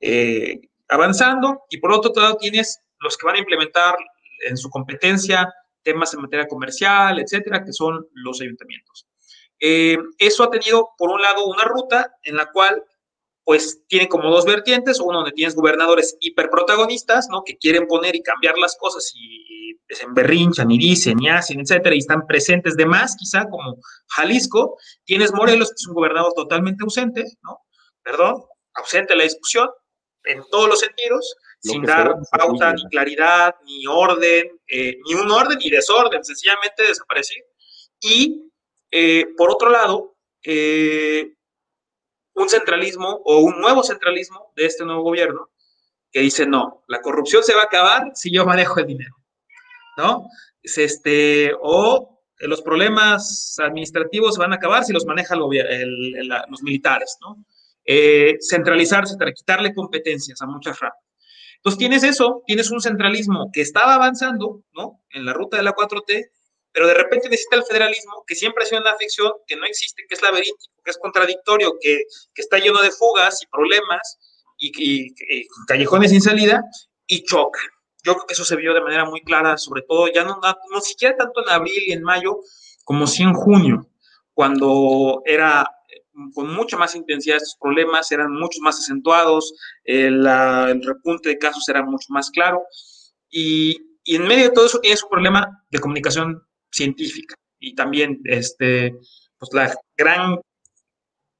eh, 0.00 0.60
avanzando 0.88 1.64
y 1.70 1.78
por 1.78 1.92
otro 1.92 2.12
lado 2.14 2.36
tienes 2.36 2.80
los 3.00 3.16
que 3.16 3.26
van 3.26 3.36
a 3.36 3.40
implementar 3.40 3.96
en 4.46 4.56
su 4.56 4.70
competencia 4.70 5.52
temas 5.82 6.12
en 6.14 6.20
materia 6.20 6.46
comercial, 6.46 7.18
etcétera, 7.18 7.64
que 7.64 7.72
son 7.72 8.06
los 8.12 8.40
ayuntamientos. 8.40 9.06
Eh, 9.60 9.96
eso 10.18 10.44
ha 10.44 10.50
tenido, 10.50 10.90
por 10.96 11.10
un 11.10 11.20
lado, 11.20 11.46
una 11.46 11.64
ruta 11.64 12.14
en 12.22 12.36
la 12.36 12.50
cual, 12.50 12.84
pues, 13.44 13.82
tiene 13.88 14.08
como 14.08 14.30
dos 14.30 14.44
vertientes, 14.44 15.00
uno 15.00 15.18
donde 15.18 15.32
tienes 15.32 15.54
gobernadores 15.54 16.16
hiperprotagonistas, 16.20 17.28
¿no? 17.30 17.42
Que 17.44 17.56
quieren 17.56 17.86
poner 17.86 18.14
y 18.14 18.22
cambiar 18.22 18.58
las 18.58 18.76
cosas 18.76 19.10
y, 19.14 19.46
se 19.90 20.04
emberrinchan 20.04 20.70
y 20.70 20.76
dicen 20.76 21.18
y 21.18 21.30
hacen, 21.30 21.60
etcétera, 21.60 21.94
y 21.94 21.98
están 22.00 22.26
presentes 22.26 22.76
de 22.76 22.84
más, 22.84 23.16
quizá, 23.16 23.48
como 23.48 23.78
Jalisco. 24.08 24.76
Tienes 25.04 25.32
Morelos, 25.32 25.70
que 25.70 25.76
es 25.78 25.86
un 25.88 25.94
gobernador 25.94 26.34
totalmente 26.36 26.84
ausente, 26.84 27.24
¿no? 27.42 27.60
Perdón, 28.02 28.44
ausente 28.74 29.16
la 29.16 29.24
discusión, 29.24 29.70
en 30.24 30.42
todos 30.50 30.68
los 30.68 30.80
sentidos, 30.80 31.36
sin 31.60 31.82
dar 31.82 32.14
pauta, 32.30 32.72
ni 32.72 32.88
claridad, 32.88 33.54
ni 33.64 33.86
orden, 33.86 34.60
eh, 34.66 34.96
ni 35.06 35.14
un 35.14 35.30
orden 35.30 35.58
ni 35.58 35.70
desorden, 35.70 36.24
sencillamente 36.24 36.84
desaparecer. 36.84 37.44
Y 38.00 38.50
eh, 38.90 39.26
por 39.36 39.50
otro 39.50 39.70
lado, 39.70 40.16
eh, 40.42 41.34
un 42.34 42.48
centralismo 42.48 43.20
o 43.24 43.38
un 43.38 43.60
nuevo 43.60 43.82
centralismo 43.82 44.52
de 44.54 44.66
este 44.66 44.84
nuevo 44.84 45.02
gobierno 45.02 45.50
que 46.10 46.20
dice, 46.20 46.46
no, 46.46 46.84
la 46.86 47.00
corrupción 47.00 47.42
se 47.42 47.54
va 47.54 47.62
a 47.62 47.64
acabar 47.64 48.12
si 48.14 48.32
yo 48.32 48.46
manejo 48.46 48.80
el 48.80 48.86
dinero, 48.86 49.16
¿no? 49.96 50.28
Es 50.62 50.78
este, 50.78 51.52
o 51.60 52.22
los 52.40 52.62
problemas 52.62 53.56
administrativos 53.58 54.34
se 54.34 54.40
van 54.40 54.52
a 54.52 54.56
acabar 54.56 54.84
si 54.84 54.92
los 54.92 55.04
maneja 55.04 55.36
los 55.36 56.62
militares, 56.62 57.18
¿no? 57.20 57.44
Eh, 57.90 58.36
centralizarse, 58.40 59.16
quitarle 59.34 59.72
competencias 59.72 60.42
a 60.42 60.46
muchas 60.46 60.78
ramas. 60.78 60.98
Entonces 61.56 61.78
tienes 61.78 62.02
eso, 62.02 62.42
tienes 62.46 62.70
un 62.70 62.82
centralismo 62.82 63.50
que 63.50 63.62
estaba 63.62 63.94
avanzando, 63.94 64.62
¿no? 64.74 65.02
En 65.08 65.24
la 65.24 65.32
ruta 65.32 65.56
de 65.56 65.62
la 65.62 65.74
4T, 65.74 66.30
pero 66.70 66.86
de 66.86 66.92
repente 66.92 67.30
necesita 67.30 67.56
el 67.56 67.64
federalismo, 67.64 68.24
que 68.26 68.34
siempre 68.34 68.62
ha 68.62 68.66
sido 68.66 68.82
una 68.82 68.94
ficción, 68.96 69.32
que 69.46 69.56
no 69.56 69.64
existe, 69.64 70.04
que 70.06 70.14
es 70.14 70.20
laberíntico, 70.20 70.74
que 70.84 70.90
es 70.90 70.98
contradictorio, 70.98 71.78
que, 71.80 72.02
que 72.34 72.42
está 72.42 72.58
lleno 72.58 72.82
de 72.82 72.90
fugas 72.90 73.42
y 73.42 73.46
problemas 73.46 74.18
y, 74.58 75.14
callejones 75.66 76.10
sin 76.10 76.20
salida, 76.20 76.62
y 77.06 77.24
choca. 77.24 77.60
Yo 78.04 78.16
creo 78.16 78.26
que 78.26 78.34
eso 78.34 78.44
se 78.44 78.56
vio 78.56 78.74
de 78.74 78.82
manera 78.82 79.06
muy 79.06 79.22
clara, 79.22 79.56
sobre 79.56 79.80
todo 79.80 80.08
ya 80.12 80.24
no, 80.24 80.38
no, 80.42 80.80
siquiera 80.82 81.16
tanto 81.16 81.42
en 81.42 81.48
abril 81.48 81.84
y 81.86 81.92
en 81.92 82.02
mayo, 82.02 82.40
como 82.84 83.06
sí 83.06 83.22
en 83.22 83.32
junio, 83.32 83.88
cuando 84.34 85.22
era 85.24 85.66
con 86.34 86.54
mucha 86.54 86.76
más 86.76 86.94
intensidad 86.94 87.36
estos 87.36 87.56
problemas, 87.60 88.10
eran 88.12 88.32
mucho 88.32 88.60
más 88.60 88.78
acentuados, 88.78 89.52
el, 89.84 90.26
el 90.26 90.82
repunte 90.82 91.30
de 91.30 91.38
casos 91.38 91.68
era 91.68 91.82
mucho 91.82 92.06
más 92.10 92.30
claro, 92.30 92.62
y, 93.30 93.76
y, 94.04 94.16
en 94.16 94.26
medio 94.26 94.44
de 94.44 94.50
todo 94.50 94.66
eso 94.66 94.80
tienes 94.80 95.02
un 95.02 95.10
problema 95.10 95.64
de 95.70 95.78
comunicación 95.78 96.42
científica, 96.70 97.34
y 97.58 97.74
también 97.74 98.20
este, 98.24 98.94
pues 99.38 99.52
la 99.52 99.74
gran 99.96 100.38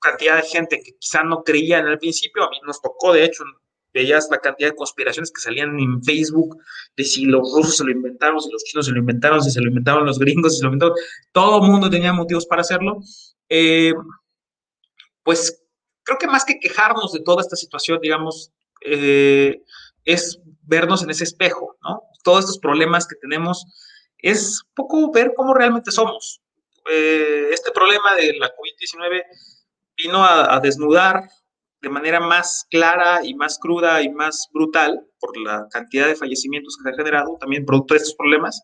cantidad 0.01 0.37
de 0.37 0.43
gente 0.43 0.81
que 0.83 0.93
quizá 0.99 1.23
no 1.23 1.43
creía 1.43 1.79
en 1.79 1.89
el 1.89 1.99
principio, 1.99 2.45
a 2.45 2.51
mí 2.51 2.59
nos 2.65 2.81
tocó, 2.81 3.13
de 3.13 3.25
hecho, 3.25 3.45
veías 3.93 4.29
la 4.31 4.39
cantidad 4.39 4.71
de 4.71 4.77
conspiraciones 4.77 5.33
que 5.33 5.41
salían 5.41 5.79
en 5.79 6.03
Facebook, 6.03 6.57
de 6.97 7.05
si 7.05 7.25
los 7.25 7.53
rusos 7.55 7.79
se 7.79 7.85
lo 7.85 7.91
inventaron, 7.91 8.41
si 8.41 8.51
los 8.51 8.63
chinos 8.65 8.87
se 8.87 8.93
lo 8.93 8.99
inventaron, 8.99 9.43
si 9.43 9.51
se 9.51 9.61
lo 9.61 9.69
inventaron 9.69 10.07
los 10.07 10.19
gringos, 10.19 10.53
si 10.53 10.59
se 10.59 10.65
lo 10.65 10.73
inventaron, 10.73 10.97
todo 11.33 11.65
el 11.65 11.71
mundo 11.71 11.91
tenía 11.91 12.13
motivos 12.13 12.47
para 12.47 12.63
hacerlo. 12.63 13.01
Eh, 13.49 13.93
pues 15.29 15.63
creo 16.05 16.17
que 16.17 16.27
más 16.27 16.43
que 16.43 16.59
quejarnos 16.59 17.13
de 17.13 17.21
toda 17.21 17.43
esta 17.43 17.55
situación, 17.55 18.01
digamos, 18.01 18.51
eh, 18.81 19.61
es 20.07 20.41
vernos 20.63 21.03
en 21.03 21.11
ese 21.11 21.25
espejo, 21.25 21.77
¿no? 21.83 22.01
Todos 22.25 22.45
estos 22.45 22.59
problemas 22.59 23.07
que 23.07 23.17
tenemos 23.17 23.67
es 24.17 24.63
poco 24.75 25.13
ver 25.13 25.35
cómo 25.37 25.53
realmente 25.53 25.91
somos. 25.91 26.41
Eh, 26.91 27.51
este 27.53 27.73
problema 27.73 28.15
de 28.15 28.39
la 28.39 28.49
COVID-19 28.49 29.23
vino 29.99 30.25
a, 30.25 30.59
desnudar 30.61 31.29
de 31.83 31.91
manera 31.91 32.21
más 32.21 32.67
clara 32.71 33.21
y 33.23 33.35
más 33.35 33.59
cruda 33.59 34.01
y 34.01 34.09
más 34.09 34.49
brutal 34.51 35.07
por 35.21 35.37
la 35.37 35.67
cantidad 35.71 36.07
de 36.07 36.17
fallecimientos 36.17 36.79
que 36.79 36.85
se 36.85 36.89
ha 36.89 36.97
generado, 36.97 37.37
también 37.39 37.67
producto 37.67 37.93
de 37.93 37.99
estos 37.99 38.15
problemas, 38.15 38.63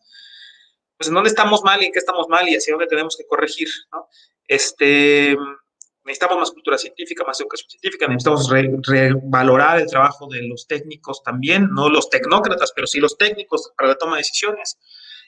pues 0.96 1.08
en 1.08 1.14
dónde 1.14 1.28
estamos 1.28 1.62
mal 1.62 1.82
y 1.82 1.86
en 1.86 1.92
qué 1.92 1.98
estamos 1.98 2.26
mal 2.30 2.48
y 2.48 2.56
hacia 2.56 2.72
dónde 2.72 2.86
tenemos 2.86 3.18
que 3.18 3.26
corregir, 3.26 3.68
¿no? 3.92 4.08
Este, 4.48 5.36
necesitamos 6.04 6.38
más 6.38 6.50
cultura 6.50 6.78
científica, 6.78 7.24
más 7.24 7.40
educación 7.40 7.70
científica, 7.70 8.06
necesitamos 8.06 8.50
revalorar 8.86 9.76
re 9.76 9.82
el 9.82 9.88
trabajo 9.88 10.28
de 10.28 10.42
los 10.46 10.66
técnicos 10.66 11.22
también, 11.22 11.68
no 11.72 11.88
los 11.88 12.10
tecnócratas, 12.10 12.72
pero 12.74 12.86
sí 12.86 13.00
los 13.00 13.16
técnicos 13.16 13.72
para 13.76 13.90
la 13.90 13.94
toma 13.96 14.16
de 14.16 14.20
decisiones. 14.20 14.78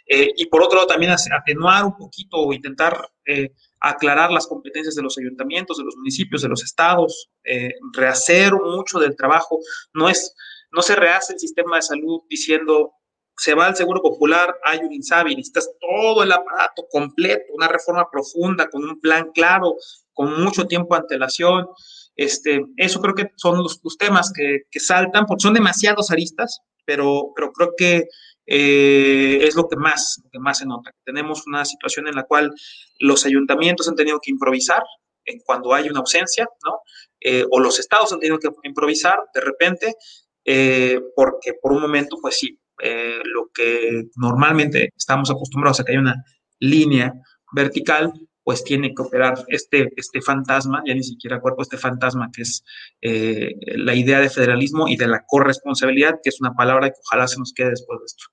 Eh, 0.08 0.28
y 0.36 0.46
por 0.46 0.62
otro 0.62 0.76
lado, 0.76 0.86
también 0.86 1.12
atenuar 1.12 1.84
un 1.84 1.96
poquito 1.96 2.36
o 2.36 2.52
intentar 2.52 3.10
eh, 3.24 3.52
aclarar 3.80 4.30
las 4.30 4.46
competencias 4.46 4.94
de 4.94 5.02
los 5.02 5.18
ayuntamientos, 5.18 5.78
de 5.78 5.84
los 5.84 5.96
municipios, 5.96 6.42
de 6.42 6.48
los 6.48 6.62
estados, 6.62 7.30
eh, 7.44 7.72
rehacer 7.92 8.52
mucho 8.54 9.00
del 9.00 9.16
trabajo. 9.16 9.58
No, 9.94 10.08
es, 10.08 10.34
no 10.70 10.82
se 10.82 10.94
rehace 10.94 11.32
el 11.32 11.40
sistema 11.40 11.76
de 11.76 11.82
salud 11.82 12.20
diciendo 12.28 12.92
se 13.38 13.54
va 13.54 13.66
al 13.66 13.76
Seguro 13.76 14.00
Popular, 14.00 14.56
hay 14.64 14.78
un 14.78 14.92
INSABI, 14.92 15.36
necesitas 15.36 15.70
todo 15.78 16.22
el 16.22 16.32
aparato 16.32 16.86
completo, 16.90 17.44
una 17.52 17.68
reforma 17.68 18.08
profunda, 18.10 18.68
con 18.70 18.82
un 18.82 18.98
plan 18.98 19.30
claro, 19.34 19.76
con 20.16 20.42
mucho 20.42 20.66
tiempo 20.66 20.96
antelación. 20.96 21.66
Este, 22.16 22.64
eso 22.76 23.00
creo 23.00 23.14
que 23.14 23.28
son 23.36 23.58
los, 23.58 23.78
los 23.84 23.98
temas 23.98 24.32
que, 24.32 24.62
que, 24.70 24.80
saltan, 24.80 25.26
porque 25.26 25.42
son 25.42 25.52
demasiados 25.54 26.10
aristas, 26.10 26.60
pero, 26.86 27.32
pero 27.36 27.52
creo 27.52 27.74
que 27.76 28.08
eh, 28.46 29.38
es 29.42 29.54
lo 29.54 29.68
que, 29.68 29.76
más, 29.76 30.20
lo 30.24 30.30
que 30.30 30.38
más 30.38 30.58
se 30.58 30.66
nota. 30.66 30.90
Tenemos 31.04 31.46
una 31.46 31.64
situación 31.66 32.08
en 32.08 32.14
la 32.14 32.24
cual 32.24 32.50
los 32.98 33.26
ayuntamientos 33.26 33.88
han 33.88 33.96
tenido 33.96 34.18
que 34.20 34.30
improvisar 34.30 34.82
en 35.26 35.40
cuando 35.40 35.74
hay 35.74 35.88
una 35.90 36.00
ausencia, 36.00 36.48
¿no? 36.64 36.78
Eh, 37.20 37.44
o 37.50 37.60
los 37.60 37.78
estados 37.78 38.12
han 38.12 38.20
tenido 38.20 38.38
que 38.38 38.48
improvisar 38.62 39.18
de 39.34 39.40
repente, 39.40 39.94
eh, 40.44 41.00
porque 41.14 41.54
por 41.60 41.72
un 41.72 41.82
momento, 41.82 42.16
pues 42.22 42.38
sí, 42.38 42.58
eh, 42.82 43.20
lo 43.24 43.50
que 43.52 44.04
normalmente 44.16 44.90
estamos 44.96 45.30
acostumbrados 45.30 45.80
a 45.80 45.84
que 45.84 45.92
hay 45.92 45.98
una 45.98 46.22
línea 46.60 47.12
vertical, 47.52 48.12
pues 48.46 48.62
tiene 48.62 48.94
que 48.94 49.02
operar 49.02 49.44
este, 49.48 49.92
este 49.96 50.22
fantasma, 50.22 50.80
ya 50.86 50.94
ni 50.94 51.02
siquiera 51.02 51.40
cuerpo, 51.40 51.62
este 51.62 51.78
fantasma 51.78 52.30
que 52.32 52.42
es 52.42 52.62
eh, 53.02 53.56
la 53.74 53.92
idea 53.92 54.20
de 54.20 54.30
federalismo 54.30 54.86
y 54.86 54.96
de 54.96 55.08
la 55.08 55.24
corresponsabilidad, 55.26 56.20
que 56.22 56.28
es 56.28 56.40
una 56.40 56.54
palabra 56.54 56.90
que 56.90 57.00
ojalá 57.04 57.26
se 57.26 57.40
nos 57.40 57.52
quede 57.52 57.70
después 57.70 57.98
de 57.98 58.06
esto. 58.06 58.26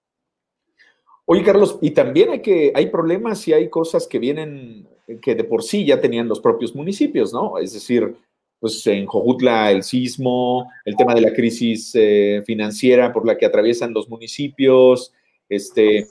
Oye, 1.26 1.42
Carlos, 1.42 1.80
y 1.82 1.90
también 1.92 2.30
hay 2.30 2.44
que, 2.44 2.72
hay 2.76 2.92
problemas 2.92 3.48
y 3.48 3.54
hay 3.54 3.72
cosas 3.72 4.06
que 4.06 4.20
vienen, 4.20 4.88
que 5.20 5.34
de 5.34 5.46
por 5.46 5.64
sí 5.64 5.84
ya 5.84 6.00
tenían 6.00 6.28
los 6.28 6.42
propios 6.42 6.76
municipios, 6.76 7.34
¿no? 7.34 7.58
Es 7.58 7.74
decir, 7.74 8.16
pues 8.60 8.86
en 8.86 9.08
Jojutla 9.08 9.72
el 9.72 9.82
sismo, 9.82 10.70
el 10.86 10.96
tema 10.96 11.16
de 11.16 11.22
la 11.22 11.34
crisis 11.34 11.92
eh, 11.96 12.44
financiera 12.46 13.12
por 13.12 13.26
la 13.26 13.36
que 13.36 13.48
atraviesan 13.48 13.96
los 13.96 14.08
municipios, 14.08 15.12
este, 15.50 16.06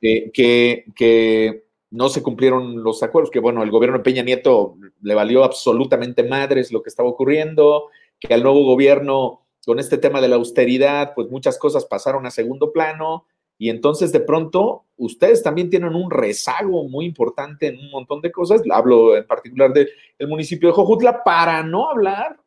eh, 0.00 0.30
que, 0.32 0.86
que, 0.96 1.65
no 1.90 2.08
se 2.08 2.22
cumplieron 2.22 2.82
los 2.82 3.02
acuerdos, 3.02 3.30
que 3.30 3.40
bueno, 3.40 3.62
el 3.62 3.70
gobierno 3.70 3.98
de 3.98 4.04
Peña 4.04 4.22
Nieto 4.22 4.76
le 5.02 5.14
valió 5.14 5.44
absolutamente 5.44 6.24
madres 6.24 6.72
lo 6.72 6.82
que 6.82 6.88
estaba 6.88 7.08
ocurriendo, 7.08 7.86
que 8.18 8.34
al 8.34 8.42
nuevo 8.42 8.64
gobierno, 8.64 9.42
con 9.64 9.78
este 9.78 9.98
tema 9.98 10.20
de 10.20 10.28
la 10.28 10.36
austeridad, 10.36 11.12
pues 11.14 11.28
muchas 11.28 11.58
cosas 11.58 11.84
pasaron 11.84 12.26
a 12.26 12.30
segundo 12.30 12.72
plano, 12.72 13.24
y 13.58 13.70
entonces 13.70 14.12
de 14.12 14.20
pronto 14.20 14.84
ustedes 14.96 15.42
también 15.42 15.70
tienen 15.70 15.94
un 15.94 16.10
rezago 16.10 16.88
muy 16.88 17.06
importante 17.06 17.68
en 17.68 17.78
un 17.78 17.90
montón 17.90 18.20
de 18.20 18.30
cosas. 18.30 18.62
Hablo 18.70 19.16
en 19.16 19.26
particular 19.26 19.72
del 19.72 19.88
municipio 20.28 20.68
de 20.68 20.74
Jojutla, 20.74 21.24
para 21.24 21.62
no 21.62 21.88
hablar, 21.88 22.38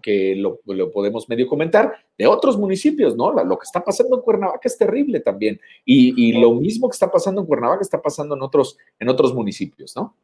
que 0.00 0.34
lo, 0.36 0.60
podemos 0.90 1.28
medio 1.28 1.46
comentar, 1.46 1.92
de 2.16 2.26
otros 2.26 2.56
municipios, 2.56 3.16
¿no? 3.16 3.32
Lo 3.32 3.58
que 3.58 3.64
está 3.64 3.82
pasando 3.82 4.16
en 4.16 4.22
Cuernavaca 4.22 4.60
es 4.64 4.78
terrible 4.78 5.20
también. 5.20 5.60
Y, 5.84 6.40
lo 6.40 6.54
mismo 6.54 6.88
que 6.88 6.94
está 6.94 7.10
pasando 7.10 7.40
en 7.40 7.46
Cuernavaca 7.46 7.82
está 7.82 8.00
pasando 8.00 8.34
en 8.34 8.42
otros, 8.42 8.78
en 8.98 9.08
otros 9.08 9.34
municipios, 9.34 9.94
¿no? 9.96 10.16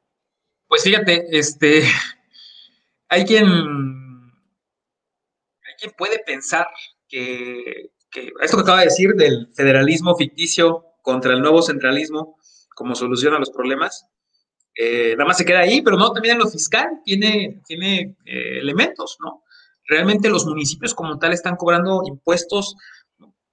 Pues 0.67 0.85
fíjate, 0.85 1.27
este, 1.37 1.83
hay 3.09 3.25
quien, 3.25 3.47
hay 3.47 5.75
quien 5.79 5.93
puede 5.97 6.21
pensar 6.25 6.67
que 7.09 7.91
que 8.11 8.33
esto 8.43 8.57
que 8.57 8.63
acaba 8.63 8.81
de 8.81 8.87
decir 8.87 9.15
del 9.15 9.49
federalismo 9.55 10.17
ficticio 10.17 10.85
contra 11.03 11.33
el 11.33 11.41
nuevo 11.41 11.63
centralismo 11.63 12.37
como 12.75 12.95
solución 12.95 13.35
a 13.35 13.39
los 13.39 13.51
problemas, 13.51 14.07
eh, 14.75 15.15
nada 15.17 15.29
más 15.29 15.37
se 15.37 15.45
queda 15.45 15.61
ahí, 15.61 15.83
pero 15.83 15.97
no, 15.97 16.13
también 16.13 16.35
en 16.35 16.41
lo 16.41 16.49
fiscal 16.49 17.01
tiene, 17.05 17.61
tiene 17.67 18.17
eh, 18.25 18.59
elementos, 18.61 19.19
¿no? 19.21 19.43
Realmente 19.91 20.31
los 20.31 20.47
municipios 20.47 20.95
como 20.95 21.19
tal 21.19 21.33
están 21.33 21.57
cobrando 21.57 22.03
impuestos 22.07 22.77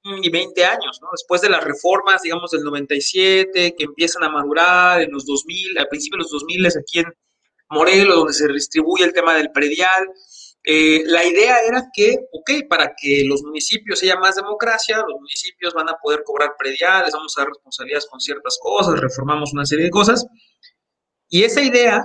y 0.03 0.29
20 0.29 0.65
años, 0.65 0.99
¿no? 1.01 1.07
Después 1.11 1.41
de 1.41 1.49
las 1.49 1.63
reformas, 1.63 2.21
digamos, 2.21 2.51
del 2.51 2.61
97, 2.61 3.73
que 3.75 3.83
empiezan 3.83 4.23
a 4.23 4.29
madurar 4.29 5.01
en 5.01 5.11
los 5.11 5.25
2000, 5.25 5.79
al 5.79 5.87
principio 5.87 6.17
de 6.17 6.23
los 6.23 6.31
2000 6.31 6.67
aquí 6.67 6.99
en 6.99 7.11
Morelos, 7.71 8.15
donde 8.17 8.33
se 8.33 8.47
distribuye 8.49 9.03
el 9.03 9.13
tema 9.13 9.33
del 9.33 9.51
predial, 9.51 10.09
eh, 10.63 11.01
la 11.07 11.25
idea 11.25 11.57
era 11.67 11.85
que, 11.91 12.15
ok, 12.31 12.67
para 12.69 12.93
que 12.95 13.23
los 13.25 13.41
municipios 13.41 14.03
haya 14.03 14.17
más 14.17 14.35
democracia, 14.35 14.97
los 14.97 15.19
municipios 15.19 15.73
van 15.73 15.89
a 15.89 15.97
poder 15.97 16.21
cobrar 16.23 16.51
prediales, 16.59 17.13
vamos 17.13 17.35
a 17.35 17.41
dar 17.41 17.49
responsabilidades 17.49 18.05
con 18.05 18.19
ciertas 18.19 18.59
cosas, 18.61 18.99
reformamos 18.99 19.53
una 19.53 19.65
serie 19.65 19.85
de 19.85 19.91
cosas. 19.91 20.23
Y 21.29 21.43
esa 21.43 21.63
idea 21.63 22.03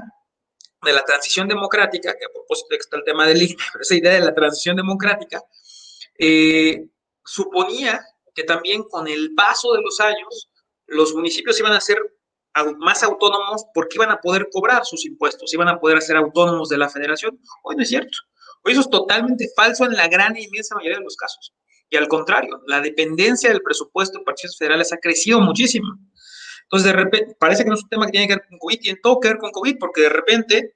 de 0.83 0.93
la 0.93 1.05
transición 1.05 1.49
democrática, 1.49 2.15
que 2.19 2.27
a 2.27 2.33
propósito 2.33 2.75
está 2.75 2.97
el 2.97 3.05
tema 3.05 3.27
del 3.27 3.43
INE, 3.43 3.57
pero 3.73 3.83
esa 3.83 3.95
idea 3.95 4.13
de 4.13 4.21
la 4.21 4.35
transición 4.35 4.77
democrática, 4.77 5.43
eh, 6.19 6.87
suponía 7.25 8.05
que 8.35 8.45
también 8.45 8.83
con 8.85 9.07
el 9.09 9.35
paso 9.35 9.73
de 9.73 9.83
los 9.83 10.01
años, 10.01 10.51
los 10.87 11.15
municipios 11.15 11.59
iban 11.59 11.73
a 11.73 11.81
ser 11.81 11.99
más 12.79 13.03
autónomos 13.03 13.65
porque 13.73 13.97
iban 13.97 14.11
a 14.11 14.21
poder 14.21 14.49
cobrar 14.53 14.85
sus 14.85 15.07
impuestos, 15.07 15.53
iban 15.55 15.69
a 15.69 15.81
poder 15.81 16.03
ser 16.03 16.17
autónomos 16.17 16.69
de 16.69 16.79
la 16.79 16.91
federación. 16.91 17.39
Hoy 17.63 17.77
no 17.77 17.83
es 17.83 17.89
cierto. 17.89 18.19
Hoy 18.65 18.73
eso 18.73 18.83
es 18.83 18.91
totalmente 18.91 19.49
falso 19.57 19.85
en 19.85 19.95
la 19.95 20.09
gran 20.09 20.37
e 20.37 20.43
inmensa 20.43 20.75
mayoría 20.75 20.99
de 20.99 21.05
los 21.05 21.17
casos. 21.17 21.55
Y 21.89 21.97
al 21.97 22.09
contrario, 22.09 22.61
la 22.67 22.81
dependencia 22.81 23.51
del 23.51 23.63
presupuesto 23.63 24.19
de 24.19 24.25
partidos 24.25 24.57
federales 24.57 24.93
ha 24.93 24.99
crecido 24.99 25.41
muchísimo. 25.41 25.89
Entonces, 26.73 26.91
de 26.91 26.97
repente, 26.97 27.37
parece 27.39 27.65
que 27.65 27.69
no 27.69 27.75
es 27.75 27.83
un 27.83 27.89
tema 27.91 28.07
que 28.07 28.13
tiene 28.13 28.27
que 28.27 28.35
ver 28.37 28.47
con 28.49 28.59
COVID, 28.59 28.81
tiene 28.81 28.99
todo 29.03 29.21
que 29.21 29.29
ver 29.29 29.37
con 29.37 29.51
COVID, 29.51 29.77
porque 29.79 30.01
de 30.01 30.09
repente 30.09 30.75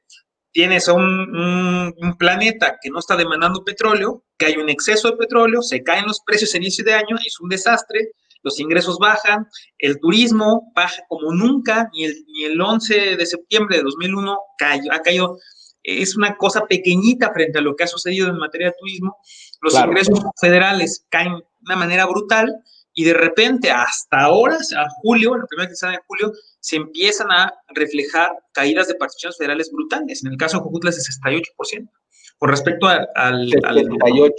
tienes 0.52 0.88
a 0.88 0.92
un, 0.92 1.02
un, 1.02 1.94
un, 1.96 2.18
planeta 2.18 2.76
que 2.82 2.90
no 2.90 2.98
está 2.98 3.16
demandando 3.16 3.64
petróleo, 3.64 4.22
que 4.36 4.44
hay 4.44 4.56
un 4.56 4.68
exceso 4.68 5.10
de 5.10 5.16
petróleo, 5.16 5.62
se 5.62 5.82
caen 5.82 6.04
los 6.06 6.20
precios 6.20 6.52
a 6.52 6.58
inicio 6.58 6.84
de 6.84 6.92
año, 6.92 7.16
es 7.24 7.40
un 7.40 7.48
desastre, 7.48 8.10
los 8.42 8.60
ingresos 8.60 8.98
bajan, 8.98 9.46
el 9.78 9.98
turismo 9.98 10.70
baja 10.74 11.02
como 11.08 11.32
nunca, 11.32 11.88
ni 11.94 12.04
el, 12.04 12.14
ni 12.28 12.44
el 12.44 12.60
11 12.60 13.16
de 13.16 13.26
septiembre 13.26 13.78
de 13.78 13.82
2001 13.84 14.38
cayó, 14.58 14.92
ha 14.92 15.00
caído 15.00 15.38
es 15.86 16.16
una 16.16 16.36
cosa 16.36 16.66
pequeñita 16.66 17.32
frente 17.32 17.58
a 17.58 17.62
lo 17.62 17.76
que 17.76 17.84
ha 17.84 17.86
sucedido 17.86 18.28
en 18.28 18.38
materia 18.38 18.68
de 18.68 18.74
turismo. 18.78 19.16
Los 19.60 19.72
claro. 19.72 19.92
ingresos 19.92 20.18
federales 20.40 21.06
caen 21.08 21.36
de 21.36 21.44
una 21.64 21.76
manera 21.76 22.06
brutal 22.06 22.52
y 22.98 23.04
de 23.04 23.12
repente 23.12 23.70
hasta 23.70 24.20
ahora, 24.20 24.56
a 24.56 24.86
julio, 25.02 25.36
la 25.36 25.44
primera 25.46 25.68
quincena 25.68 25.92
de 25.92 26.00
julio, 26.06 26.32
se 26.60 26.76
empiezan 26.76 27.30
a 27.30 27.52
reflejar 27.68 28.30
caídas 28.52 28.88
de 28.88 28.94
particiones 28.94 29.36
federales 29.36 29.70
brutales. 29.70 30.24
En 30.24 30.32
el 30.32 30.38
caso 30.38 30.56
de 30.56 30.62
Jujutla 30.62 30.90
es 30.90 31.20
68%, 31.22 31.90
con 32.38 32.48
respecto 32.48 32.88
al, 32.88 33.06
al, 33.14 33.50
78. 33.50 34.34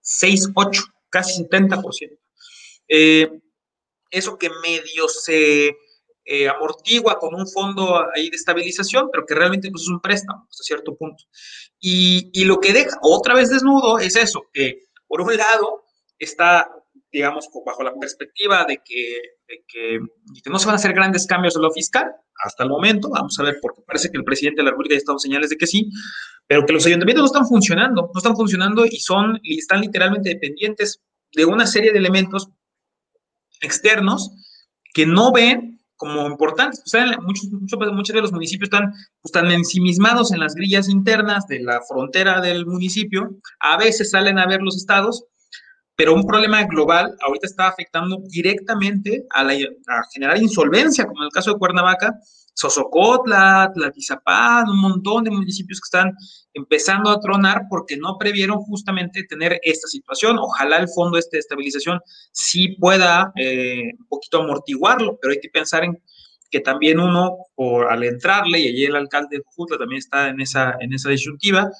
6, 0.00 0.48
8, 0.52 0.82
casi 1.10 1.44
70%. 1.44 2.18
Eh, 2.88 3.40
eso 4.10 4.36
que 4.36 4.50
medio 4.50 5.06
se 5.08 5.76
eh, 6.24 6.48
amortigua 6.48 7.20
con 7.20 7.36
un 7.36 7.46
fondo 7.46 8.04
ahí 8.16 8.30
de 8.30 8.36
estabilización, 8.36 9.10
pero 9.12 9.24
que 9.24 9.36
realmente 9.36 9.70
pues, 9.70 9.84
es 9.84 9.88
un 9.88 10.00
préstamo 10.00 10.48
hasta 10.50 10.64
cierto 10.64 10.96
punto. 10.96 11.22
Y, 11.78 12.30
y, 12.32 12.46
lo 12.46 12.58
que 12.58 12.72
deja 12.72 12.98
otra 13.00 13.34
vez 13.34 13.48
desnudo 13.48 14.00
es 14.00 14.16
eso, 14.16 14.42
que 14.52 14.86
por 15.06 15.20
un 15.20 15.36
lado 15.36 15.84
está, 16.18 16.68
digamos, 17.12 17.48
bajo 17.66 17.82
la 17.82 17.94
perspectiva 17.94 18.64
de 18.64 18.80
que, 18.84 19.20
de 19.46 19.64
que, 19.68 20.00
no 20.50 20.58
se 20.58 20.66
van 20.66 20.74
a 20.74 20.76
hacer 20.76 20.94
grandes 20.94 21.26
cambios 21.26 21.54
en 21.56 21.62
lo 21.62 21.70
fiscal, 21.70 22.10
hasta 22.42 22.64
el 22.64 22.70
momento, 22.70 23.10
vamos 23.10 23.38
a 23.38 23.42
ver, 23.42 23.58
porque 23.60 23.82
parece 23.86 24.10
que 24.10 24.16
el 24.16 24.24
presidente 24.24 24.60
de 24.60 24.64
la 24.64 24.70
República 24.70 24.94
ha 24.94 24.98
estado 24.98 25.18
señales 25.18 25.50
de 25.50 25.56
que 25.56 25.66
sí, 25.66 25.90
pero 26.46 26.64
que 26.64 26.72
los 26.72 26.86
ayuntamientos 26.86 27.22
no 27.22 27.26
están 27.26 27.46
funcionando, 27.46 28.10
no 28.12 28.18
están 28.18 28.34
funcionando 28.34 28.86
y 28.86 28.96
son, 28.96 29.38
están 29.44 29.82
literalmente 29.82 30.30
dependientes 30.30 31.02
de 31.34 31.44
una 31.44 31.66
serie 31.66 31.92
de 31.92 31.98
elementos 31.98 32.48
externos 33.60 34.32
que 34.94 35.06
no 35.06 35.32
ven 35.32 35.72
como 36.02 36.26
importantes. 36.26 36.82
Muchos, 37.20 37.48
muchos, 37.52 37.78
muchos 37.92 38.14
de 38.14 38.22
los 38.22 38.32
municipios 38.32 38.66
están, 38.66 38.90
pues, 38.90 39.26
están 39.26 39.50
ensimismados 39.52 40.32
en 40.32 40.40
las 40.40 40.54
grillas 40.54 40.88
internas 40.88 41.46
de 41.46 41.60
la 41.60 41.80
frontera 41.88 42.40
del 42.40 42.66
municipio. 42.66 43.36
A 43.60 43.76
veces 43.76 44.10
salen 44.10 44.38
a 44.38 44.46
ver 44.46 44.62
los 44.62 44.76
estados, 44.76 45.26
pero 46.02 46.14
un 46.14 46.26
problema 46.26 46.64
global 46.64 47.16
ahorita 47.20 47.46
está 47.46 47.68
afectando 47.68 48.24
directamente 48.26 49.24
a, 49.30 49.44
la, 49.44 49.52
a 49.52 50.02
generar 50.12 50.36
insolvencia, 50.36 51.06
como 51.06 51.22
en 51.22 51.26
el 51.26 51.32
caso 51.32 51.52
de 51.52 51.60
Cuernavaca, 51.60 52.12
Sosocotla, 52.52 53.70
Tlatizapán, 53.72 54.68
un 54.68 54.80
montón 54.80 55.22
de 55.22 55.30
municipios 55.30 55.78
que 55.78 55.84
están 55.84 56.12
empezando 56.54 57.08
a 57.08 57.20
tronar 57.20 57.66
porque 57.70 57.96
no 57.96 58.18
previeron 58.18 58.58
justamente 58.62 59.22
tener 59.28 59.60
esta 59.62 59.86
situación. 59.86 60.40
Ojalá 60.40 60.78
el 60.78 60.88
fondo 60.88 61.18
este 61.18 61.36
de 61.36 61.42
estabilización 61.42 62.00
sí 62.32 62.70
pueda 62.80 63.32
eh, 63.36 63.92
un 63.96 64.06
poquito 64.08 64.42
amortiguarlo, 64.42 65.20
pero 65.22 65.34
hay 65.34 65.38
que 65.38 65.50
pensar 65.50 65.84
en 65.84 66.02
que 66.50 66.58
también 66.58 66.98
uno, 66.98 67.36
por 67.54 67.92
al 67.92 68.02
entrarle, 68.02 68.58
y 68.58 68.66
allí 68.70 68.84
el 68.86 68.96
alcalde 68.96 69.36
de 69.36 69.44
Jutla 69.46 69.78
también 69.78 70.00
está 70.00 70.30
en 70.30 70.40
esa, 70.40 70.74
en 70.80 70.92
esa 70.92 71.10
disyuntiva, 71.10 71.70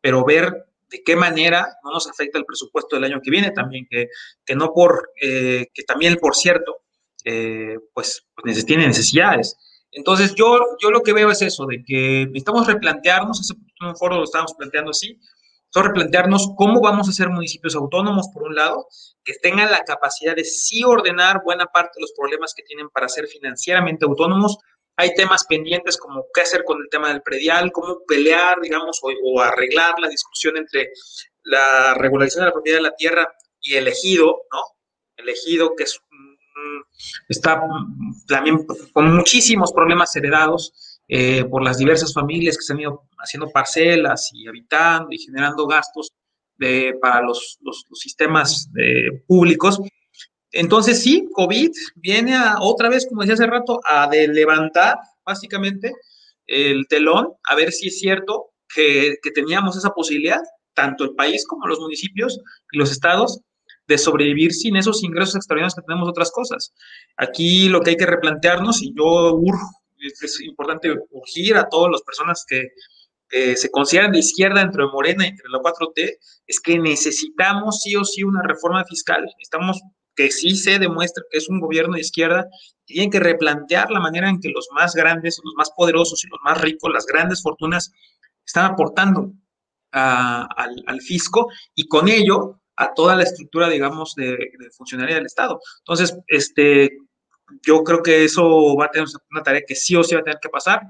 pero 0.00 0.24
ver 0.24 0.71
de 0.92 1.02
qué 1.02 1.16
manera 1.16 1.66
no 1.82 1.90
nos 1.90 2.06
afecta 2.06 2.38
el 2.38 2.44
presupuesto 2.44 2.96
del 2.96 3.04
año 3.04 3.20
que 3.22 3.30
viene 3.30 3.50
también, 3.50 3.86
que, 3.90 4.08
que 4.44 4.54
no 4.54 4.72
por, 4.72 5.10
eh, 5.20 5.66
que 5.72 5.82
también, 5.84 6.16
por 6.16 6.36
cierto, 6.36 6.82
eh, 7.24 7.78
pues, 7.94 8.26
pues 8.34 8.66
tiene 8.66 8.86
necesidades. 8.86 9.56
Entonces, 9.90 10.34
yo, 10.34 10.58
yo 10.80 10.90
lo 10.90 11.02
que 11.02 11.12
veo 11.12 11.30
es 11.30 11.42
eso, 11.42 11.66
de 11.66 11.82
que 11.84 12.26
necesitamos 12.26 12.66
replantearnos, 12.66 13.40
ese 13.40 13.54
un 13.80 13.96
foro 13.96 14.16
lo 14.16 14.24
estábamos 14.24 14.54
planteando 14.54 14.90
así, 14.90 15.18
entonces 15.64 15.88
replantearnos 15.88 16.50
cómo 16.56 16.80
vamos 16.80 17.08
a 17.08 17.12
ser 17.12 17.30
municipios 17.30 17.74
autónomos, 17.74 18.28
por 18.32 18.42
un 18.42 18.54
lado, 18.54 18.86
que 19.24 19.32
tengan 19.40 19.70
la 19.70 19.80
capacidad 19.84 20.36
de 20.36 20.44
sí 20.44 20.84
ordenar 20.84 21.42
buena 21.42 21.66
parte 21.66 21.92
de 21.96 22.02
los 22.02 22.12
problemas 22.12 22.52
que 22.54 22.62
tienen 22.62 22.90
para 22.90 23.08
ser 23.08 23.26
financieramente 23.26 24.04
autónomos. 24.04 24.58
Hay 25.02 25.14
temas 25.14 25.44
pendientes 25.48 25.96
como 25.96 26.26
qué 26.32 26.42
hacer 26.42 26.62
con 26.64 26.80
el 26.80 26.88
tema 26.88 27.08
del 27.08 27.22
predial, 27.22 27.72
cómo 27.72 28.04
pelear, 28.06 28.60
digamos, 28.60 29.00
o, 29.02 29.40
arreglar 29.40 29.98
la 29.98 30.08
discusión 30.08 30.56
entre 30.56 30.92
la 31.42 31.94
regularización 31.94 32.42
de 32.44 32.46
la 32.46 32.52
propiedad 32.52 32.78
de 32.78 32.82
la 32.82 32.94
tierra 32.94 33.34
y 33.60 33.74
el 33.74 33.88
ejido, 33.88 34.42
¿no? 34.52 34.60
El 35.16 35.28
ejido, 35.28 35.74
que 35.74 35.84
es 35.84 36.00
está 37.28 37.60
también 38.28 38.64
con 38.92 39.12
muchísimos 39.16 39.72
problemas 39.72 40.14
heredados 40.14 41.00
eh, 41.08 41.44
por 41.46 41.64
las 41.64 41.78
diversas 41.78 42.14
familias 42.14 42.56
que 42.56 42.62
se 42.62 42.72
han 42.72 42.80
ido 42.80 43.08
haciendo 43.18 43.50
parcelas 43.50 44.30
y 44.32 44.46
habitando 44.46 45.08
y 45.10 45.18
generando 45.18 45.66
gastos 45.66 46.12
de, 46.58 46.96
para 47.00 47.22
los, 47.22 47.58
los, 47.62 47.84
sistemas 47.94 48.70
eh, 48.78 49.22
públicos. 49.26 49.80
Entonces, 50.52 51.02
sí, 51.02 51.28
COVID 51.32 51.70
viene 51.96 52.36
a, 52.36 52.56
otra 52.60 52.90
vez, 52.90 53.06
como 53.08 53.22
decía 53.22 53.34
hace 53.34 53.46
rato, 53.46 53.80
a 53.84 54.06
de 54.08 54.28
levantar 54.28 54.98
básicamente 55.24 55.92
el 56.46 56.86
telón, 56.88 57.28
a 57.48 57.54
ver 57.54 57.72
si 57.72 57.88
es 57.88 57.98
cierto 57.98 58.50
que, 58.72 59.16
teníamos 59.34 59.76
esa 59.76 59.90
posibilidad, 59.90 60.40
tanto 60.74 61.04
el 61.04 61.14
país 61.14 61.46
como 61.46 61.66
los 61.66 61.80
municipios 61.80 62.38
y 62.70 62.78
los 62.78 62.90
estados, 62.90 63.40
de 63.88 63.98
sobrevivir 63.98 64.52
sin 64.52 64.76
esos 64.76 65.02
ingresos 65.02 65.36
extraordinarios 65.36 65.74
que 65.74 65.82
tenemos 65.82 66.08
otras 66.08 66.30
cosas. 66.30 66.72
Aquí 67.16 67.68
lo 67.68 67.80
que 67.80 67.90
hay 67.90 67.96
que 67.96 68.06
replantearnos, 68.06 68.82
y 68.82 68.94
yo 68.94 69.34
urjo, 69.34 69.66
es 69.98 70.40
importante 70.40 70.94
urgir 71.10 71.56
a 71.56 71.68
todas 71.68 71.90
las 71.90 72.02
personas 72.02 72.44
que 72.46 72.68
se 73.56 73.70
consideran 73.70 74.12
de 74.12 74.18
izquierda 74.18 74.60
entre 74.60 74.84
Morena 74.86 75.24
y 75.24 75.28
entre 75.28 75.48
la 75.48 75.58
4T, 75.58 76.18
es 76.46 76.60
que 76.60 76.78
necesitamos 76.78 77.80
sí 77.80 77.96
o 77.96 78.04
sí 78.04 78.22
una 78.22 78.42
reforma 78.42 78.84
fiscal. 78.84 79.26
Estamos 79.38 79.80
que 80.14 80.30
sí 80.30 80.56
se 80.56 80.78
demuestra 80.78 81.24
que 81.30 81.38
es 81.38 81.48
un 81.48 81.60
gobierno 81.60 81.94
de 81.94 82.00
izquierda, 82.00 82.46
tienen 82.84 83.10
que 83.10 83.20
replantear 83.20 83.90
la 83.90 84.00
manera 84.00 84.28
en 84.28 84.40
que 84.40 84.50
los 84.50 84.68
más 84.72 84.94
grandes, 84.94 85.40
los 85.42 85.54
más 85.54 85.70
poderosos 85.76 86.24
y 86.24 86.28
los 86.28 86.40
más 86.44 86.60
ricos, 86.60 86.92
las 86.92 87.06
grandes 87.06 87.42
fortunas, 87.42 87.92
están 88.44 88.72
aportando 88.72 89.32
al, 89.92 91.00
fisco 91.00 91.48
y 91.74 91.86
con 91.86 92.08
ello 92.08 92.60
a 92.76 92.92
toda 92.94 93.14
la 93.16 93.22
estructura, 93.22 93.68
digamos, 93.68 94.14
de, 94.14 94.30
de 94.30 94.70
funcionaria 94.76 95.16
del 95.16 95.26
Estado. 95.26 95.60
Entonces, 95.80 96.16
este, 96.26 96.98
yo 97.62 97.84
creo 97.84 98.02
que 98.02 98.24
eso 98.24 98.76
va 98.76 98.86
a 98.86 98.90
tener 98.90 99.08
una 99.30 99.42
tarea 99.42 99.62
que 99.66 99.74
sí 99.74 99.94
o 99.96 100.02
sí 100.02 100.14
va 100.14 100.20
a 100.20 100.24
tener 100.24 100.40
que 100.40 100.48
pasar. 100.48 100.82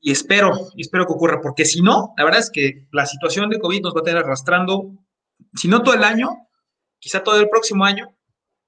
Y 0.00 0.12
espero, 0.12 0.52
espero 0.76 1.06
que 1.06 1.12
ocurra, 1.12 1.40
porque 1.42 1.64
si 1.64 1.82
no, 1.82 2.14
la 2.16 2.24
verdad 2.24 2.40
es 2.40 2.50
que 2.50 2.86
la 2.92 3.04
situación 3.04 3.50
de 3.50 3.58
COVID 3.58 3.82
nos 3.82 3.94
va 3.94 4.00
a 4.00 4.04
tener 4.04 4.22
arrastrando, 4.24 4.92
si 5.54 5.68
no 5.68 5.82
todo 5.82 5.94
el 5.94 6.04
año, 6.04 6.48
quizá 7.00 7.24
todo 7.24 7.40
el 7.40 7.48
próximo 7.48 7.84
año, 7.84 8.14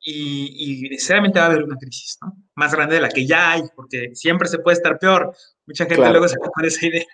y, 0.04 0.86
y 0.86 0.90
necesariamente 0.90 1.38
va 1.38 1.44
a 1.44 1.48
haber 1.48 1.62
una 1.62 1.76
crisis, 1.76 2.18
¿no? 2.20 2.36
Más 2.56 2.74
grande 2.74 2.96
de 2.96 3.02
la 3.02 3.08
que 3.08 3.24
ya 3.24 3.52
hay, 3.52 3.62
porque 3.76 4.14
siempre 4.14 4.48
se 4.48 4.58
puede 4.58 4.76
estar 4.76 4.98
peor. 4.98 5.32
Mucha 5.64 5.86
gente 5.86 6.10
luego 6.10 6.26
se 6.26 6.36
con 6.38 6.64
esa 6.64 6.86
idea. 6.86 7.04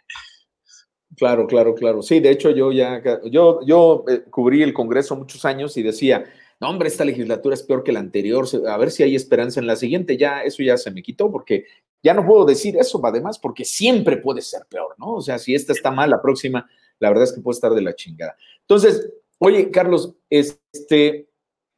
Claro, 1.15 1.47
claro, 1.47 1.75
claro. 1.75 2.01
Sí, 2.01 2.21
de 2.21 2.31
hecho 2.31 2.51
yo 2.51 2.73
ya, 2.73 3.03
yo, 3.31 3.61
yo 3.67 4.05
eh, 4.09 4.23
cubrí 4.31 4.63
el 4.63 4.73
Congreso 4.73 5.17
muchos 5.17 5.45
años 5.45 5.77
y 5.77 5.83
decía, 5.83 6.25
no, 6.61 6.71
hombre, 6.71 6.89
esta 6.89 7.05
legislatura 7.05 7.55
es 7.55 7.63
peor 7.63 7.85
que 7.85 7.93
la 7.93 8.01
anterior, 8.01 8.47
a 8.67 8.77
ver 8.79 8.91
si 8.91 9.03
hay 9.03 9.15
esperanza 9.15 9.61
en 9.61 9.67
la 9.67 9.77
siguiente. 9.77 10.17
Ya, 10.17 10.43
eso 10.43 10.63
ya 10.63 10.79
se 10.79 10.91
me 10.91 11.03
quitó 11.03 11.31
porque 11.31 11.67
ya 12.03 12.15
no 12.15 12.25
puedo 12.25 12.47
decir 12.47 12.77
eso, 12.79 13.01
además, 13.05 13.39
porque 13.39 13.65
siempre 13.65 14.17
puede 14.17 14.41
ser 14.41 14.63
peor, 14.69 14.95
¿no? 14.99 15.15
O 15.15 15.21
sea, 15.21 15.39
si 15.39 15.55
esta 15.55 15.73
está 15.73 15.91
mal, 15.91 16.09
la 16.09 16.23
próxima, 16.23 16.67
la 17.01 17.11
verdad 17.11 17.25
es 17.25 17.33
que 17.33 17.41
puede 17.41 17.57
estar 17.57 17.75
de 17.75 17.83
la 17.83 17.95
chingada. 17.95 18.37
Entonces, 18.61 19.13
oye, 19.39 19.71
Carlos, 19.71 20.15
este, 20.29 21.29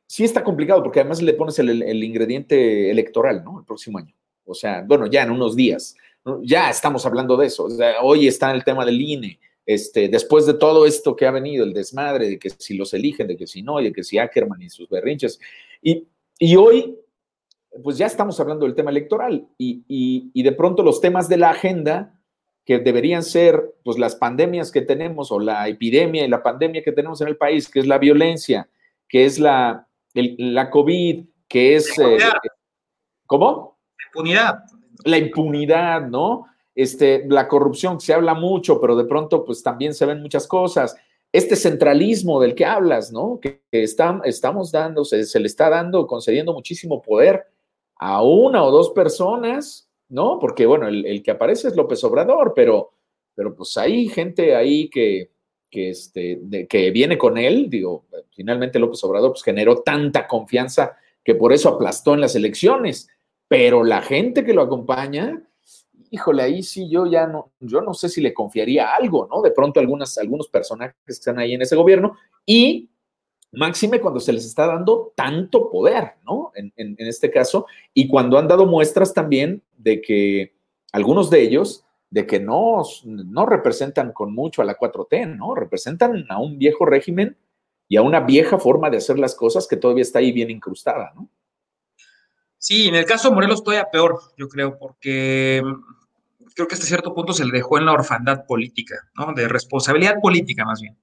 sí 0.07 0.25
está 0.25 0.43
complicado 0.43 0.83
porque 0.83 1.01
además 1.01 1.23
le 1.23 1.35
pones 1.35 1.59
el, 1.59 2.03
ingrediente 2.03 2.91
electoral, 2.91 3.45
¿no? 3.45 3.61
El 3.61 3.67
próximo 3.67 3.99
año. 3.99 4.15
O 4.45 4.55
sea, 4.55 4.85
bueno, 4.87 5.07
ya 5.07 5.23
en 5.23 5.31
unos 5.31 5.55
días. 5.55 5.95
Ya 6.43 6.69
estamos 6.69 7.07
hablando 7.07 7.37
de 7.37 7.47
eso. 7.47 7.69
hoy 8.03 8.27
está 8.27 8.51
el 8.51 8.65
tema 8.65 8.85
del 8.85 9.01
INE. 9.01 9.39
Este, 9.65 10.09
después 10.09 10.47
de 10.47 10.55
todo 10.55 10.85
esto 10.85 11.15
que 11.15 11.27
ha 11.27 11.31
venido, 11.31 11.65
el 11.65 11.73
desmadre 11.73 12.29
de 12.29 12.39
que 12.39 12.51
si 12.51 12.77
los 12.77 12.93
eligen, 12.93 13.29
de 13.29 13.37
que 13.37 13.47
si 13.47 13.63
no, 13.63 13.81
y 13.81 13.85
de 13.85 13.93
que 13.93 14.03
si 14.03 14.19
Ackerman 14.19 14.61
y 14.61 14.69
sus 14.69 14.89
berrinches. 14.89 15.39
Y, 15.81 16.09
y 16.39 16.57
hoy, 16.57 16.99
pues 17.83 17.97
ya 17.97 18.07
estamos 18.07 18.41
hablando 18.41 18.67
del 18.67 18.75
tema 18.75 18.91
electoral 18.91 19.47
y, 19.57 19.85
y, 19.87 20.31
y, 20.35 20.43
de 20.43 20.53
pronto 20.53 20.83
los 20.83 21.01
temas 21.01 21.29
de 21.29 21.37
la 21.37 21.51
agenda 21.51 22.20
que 22.65 22.79
deberían 22.79 23.23
ser 23.23 23.75
pues 23.85 23.99
las 23.99 24.17
pandemias 24.17 24.71
que 24.71 24.83
tenemos 24.83 25.33
o 25.33 25.41
la 25.41 25.69
epidemia 25.69 26.25
y 26.25 26.29
la 26.29 26.43
pandemia 26.43 26.83
que 26.83 26.93
tenemos 26.93 27.21
en 27.21 27.29
el 27.29 27.37
país, 27.37 27.69
que 27.69 27.81
es 27.81 27.87
la 27.87 27.99
violencia, 27.99 28.69
que 29.09 29.25
es 29.25 29.39
la, 29.39 29.89
el, 30.15 30.37
la 30.39 30.71
COVID, 30.71 31.25
que 31.49 31.77
es... 31.77 31.99
Eh, 31.99 32.19
¿Cómo? 33.27 33.79
Impunidad 34.07 34.65
la 35.05 35.19
impunidad, 35.19 36.07
¿no? 36.07 36.47
Este, 36.75 37.25
la 37.29 37.49
corrupción, 37.49 38.01
se 38.01 38.15
habla 38.15 38.35
mucho, 38.35 38.81
pero 38.81 38.97
de 38.97 39.05
pronto 39.05 39.45
pues 39.45 39.63
también 39.63 39.95
se 39.95 40.07
ven 40.07 40.23
muchas 40.23 40.47
cosas. 40.47 40.97
Este 41.33 41.57
centralismo 41.57 42.41
del 42.41 42.55
que 42.55 42.65
hablas, 42.65 43.13
¿no? 43.13 43.39
Que, 43.41 43.63
estamos 43.71 44.73
dando, 44.73 45.05
se, 45.05 45.39
le 45.39 45.47
está 45.47 45.69
dando, 45.69 46.07
concediendo 46.07 46.53
muchísimo 46.53 47.03
poder 47.03 47.47
a 47.97 48.23
una 48.23 48.65
o 48.65 48.71
dos 48.71 48.91
personas, 48.91 49.90
¿no? 50.11 50.39
Porque, 50.39 50.67
bueno, 50.67 50.87
el, 50.89 51.23
que 51.23 51.31
aparece 51.31 51.69
es 51.69 51.77
López 51.77 52.05
Obrador, 52.05 52.53
pero, 52.55 52.93
pero 53.35 53.55
pues 53.55 53.77
hay 53.79 54.09
gente 54.09 54.55
ahí 54.55 54.91
que, 54.91 55.31
que, 55.71 55.91
este, 55.91 56.41
que 56.69 56.91
viene 56.91 57.17
con 57.17 57.39
él, 57.39 57.71
digo, 57.71 58.05
finalmente 58.31 58.79
López 58.79 59.03
Obrador 59.05 59.33
pues 59.33 59.43
generó 59.43 59.83
tanta 59.83 60.29
confianza 60.29 60.97
que 61.25 61.35
por 61.35 61.53
eso 61.53 61.71
aplastó 61.71 62.15
en 62.15 62.21
las 62.21 62.35
elecciones 62.35 63.09
pero 63.51 63.83
la 63.83 64.01
gente 64.01 64.45
que 64.45 64.55
lo 64.55 64.63
acompaña, 64.63 65.43
híjole, 66.09 66.45
ahí 66.45 66.63
sí 66.63 66.89
yo 66.89 67.07
ya 67.07 67.27
no, 67.27 67.51
yo 67.59 67.81
no 67.81 67.95
sé 67.95 68.09
si 68.09 68.21
le 68.21 68.33
confiaría 68.33 68.95
algo, 68.95 69.27
¿no? 69.29 69.43
De 69.43 69.51
pronto 69.51 69.81
algunas, 69.81 70.17
algunos 70.19 70.47
personajes 70.47 70.95
que 71.05 71.11
están 71.11 71.41
ahí 71.41 71.55
en 71.55 71.63
ese 71.63 71.75
gobierno 71.75 72.17
y 72.47 72.89
Máxime 73.51 74.01
cuando 74.01 74.21
se 74.21 74.33
les 74.33 74.47
está 74.47 74.69
dando 74.69 75.13
tanto 75.17 75.69
poder, 75.69 76.13
¿no? 76.25 76.53
En, 76.55 76.95
este 76.99 77.29
caso, 77.29 77.67
y 77.93 78.07
cuando 78.07 78.39
han 78.39 78.47
dado 78.47 78.67
muestras 78.67 79.13
también 79.13 79.65
de 79.83 80.01
que 80.01 80.55
algunos 80.93 81.31
de 81.31 81.43
ellos, 81.43 81.85
de 82.11 82.27
que 82.27 82.41
no, 82.41 82.83
no 83.05 83.47
representan 83.47 84.13
con 84.13 84.35
mucho 84.35 84.63
a 84.63 84.65
la 84.65 84.77
4T, 84.77 85.37
¿no? 85.37 85.55
Representan 85.55 86.27
a 86.29 86.41
un 86.41 86.59
viejo 86.59 86.85
régimen 86.85 87.37
y 87.89 87.97
a 87.97 88.03
una 88.03 88.21
vieja 88.21 88.59
forma 88.59 88.91
de 88.91 88.99
hacer 88.99 89.19
las 89.19 89.35
cosas 89.35 89.67
que 89.69 89.77
todavía 89.77 90.03
está 90.03 90.19
ahí 90.19 90.33
bien 90.33 90.51
incrustada, 90.51 91.13
¿no? 91.15 91.29
Sí, 92.59 92.89
en 92.89 92.95
el 92.95 93.07
caso 93.07 93.29
de 93.29 93.35
Morelos 93.35 93.65
todavía 93.65 93.91
peor, 93.91 94.21
yo 94.37 94.49
creo, 94.49 94.79
porque 94.79 95.63
creo 96.55 96.69
que 96.69 96.75
hasta 96.75 96.87
cierto 96.87 97.15
punto 97.15 97.33
se 97.33 97.45
le 97.45 97.53
dejó 97.53 97.79
en 97.79 97.87
la 97.87 97.93
orfandad 97.93 98.45
política, 98.45 99.09
¿no? 99.15 99.33
De 99.33 99.49
responsabilidad 99.49 100.17
política 100.21 100.65
más 100.65 100.81
bien. 100.81 100.99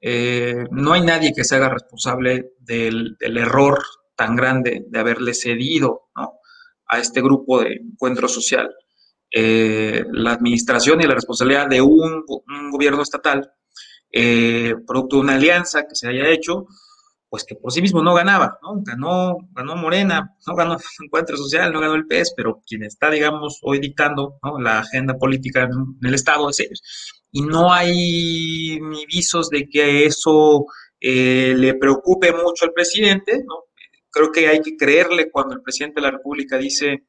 Eh, 0.00 0.64
no 0.70 0.92
hay 0.92 1.02
nadie 1.02 1.32
que 1.34 1.44
se 1.44 1.56
haga 1.56 1.68
responsable 1.68 2.54
del, 2.58 3.16
error 3.20 3.82
tan 4.16 4.34
grande 4.34 4.84
de 4.88 4.98
haberle 4.98 5.34
cedido 5.34 6.08
a 6.90 6.98
este 6.98 7.22
grupo 7.22 7.60
de 7.60 7.74
encuentro 7.74 8.28
social 8.28 8.70
eh, 9.32 10.04
la 10.12 10.32
administración 10.32 11.00
y 11.00 11.04
la 11.04 11.14
responsabilidad 11.14 11.68
de 11.68 11.80
un, 11.80 12.24
gobierno 12.72 13.02
estatal, 13.02 13.52
eh, 14.10 14.74
producto 14.86 15.16
de 15.16 15.22
una 15.22 15.34
alianza 15.34 15.86
que 15.86 15.94
se 15.94 16.08
haya 16.08 16.28
hecho, 16.28 16.66
pues 17.28 17.44
que 17.44 17.54
por 17.54 17.72
sí 17.72 17.80
mismo 17.80 18.02
no 18.02 18.12
ganaba, 18.12 18.58
¿no? 18.60 18.82
Ganó, 18.82 19.36
ganó 19.52 19.76
Morena, 19.76 20.34
no 20.44 20.54
ganó 20.56 20.76
Encuentro 21.04 21.36
Social, 21.36 21.72
no 21.72 21.80
ganó 21.80 21.94
el 21.94 22.06
PES, 22.06 22.34
pero 22.36 22.60
quien 22.66 22.82
está, 22.82 23.08
digamos, 23.08 23.60
hoy 23.62 23.78
dictando 23.78 24.40
la 24.58 24.80
agenda 24.80 25.14
política 25.14 25.62
en 25.62 26.08
el 26.08 26.14
Estado 26.14 26.50
es 26.50 26.58
ellos. 26.58 26.82
Y 27.30 27.42
no 27.42 27.72
hay 27.72 28.80
ni 28.80 29.06
visos 29.06 29.48
de 29.48 29.68
que 29.68 30.06
eso 30.06 30.66
eh, 31.00 31.54
le 31.56 31.74
preocupe 31.74 32.32
mucho 32.32 32.64
al 32.64 32.72
presidente, 32.72 33.44
¿no? 33.46 33.69
Creo 34.10 34.32
que 34.32 34.48
hay 34.48 34.60
que 34.60 34.76
creerle 34.76 35.30
cuando 35.30 35.54
el 35.54 35.62
presidente 35.62 36.00
de 36.00 36.06
la 36.06 36.10
República 36.10 36.56
dice 36.58 37.04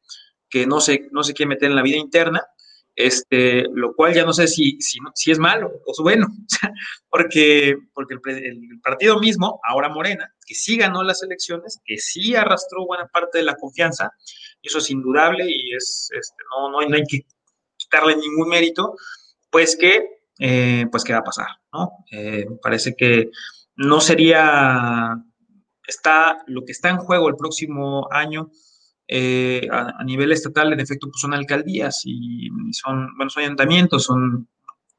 que 0.49 0.65
no 0.65 0.81
se, 0.81 1.07
no 1.11 1.23
se 1.23 1.33
quiere 1.33 1.49
meter 1.49 1.69
en 1.69 1.75
la 1.75 1.81
vida 1.81 1.97
interna, 1.97 2.45
este, 2.95 3.63
lo 3.73 3.95
cual 3.95 4.13
ya 4.13 4.25
no 4.25 4.33
sé 4.33 4.47
si, 4.47 4.79
si, 4.81 4.99
si 5.15 5.31
es 5.31 5.39
malo 5.39 5.71
o 5.85 6.03
bueno, 6.03 6.27
porque, 7.09 7.75
porque 7.93 8.15
el, 8.25 8.79
partido 8.83 9.19
mismo, 9.19 9.59
ahora 9.63 9.89
Morena, 9.89 10.33
que 10.45 10.55
sí 10.55 10.77
ganó 10.77 11.03
las 11.03 11.23
elecciones, 11.23 11.79
que 11.85 11.97
sí 11.97 12.35
arrastró 12.35 12.85
buena 12.85 13.07
parte 13.07 13.37
de 13.37 13.45
la 13.45 13.55
confianza, 13.55 14.11
eso 14.61 14.79
es 14.79 14.89
indudable 14.89 15.45
y 15.47 15.73
es, 15.73 16.09
este, 16.11 16.43
no, 16.51 16.69
no, 16.69 16.87
no 16.87 16.95
hay 16.95 17.03
que 17.03 17.25
quitarle 17.77 18.15
ningún 18.15 18.49
mérito, 18.49 18.95
pues 19.49 19.75
que, 19.75 20.05
eh, 20.39 20.85
pues 20.91 21.03
qué 21.03 21.13
va 21.13 21.19
a 21.19 21.23
pasar, 21.23 21.47
¿no? 21.73 22.05
Eh, 22.11 22.45
parece 22.61 22.95
que 22.95 23.29
no 23.75 24.01
sería, 24.01 25.15
está, 25.91 26.43
lo 26.47 26.63
que 26.65 26.71
está 26.71 26.89
en 26.89 26.97
juego 26.97 27.29
el 27.29 27.35
próximo 27.35 28.07
año, 28.11 28.49
eh, 29.07 29.67
a, 29.71 30.03
nivel 30.03 30.31
estatal, 30.31 30.71
en 30.71 30.79
efecto, 30.79 31.07
pues 31.07 31.19
son 31.19 31.33
alcaldías 31.33 32.01
y 32.05 32.49
son, 32.71 33.09
bueno, 33.17 33.29
son 33.29 33.43
ayuntamientos, 33.43 34.03
son 34.03 34.47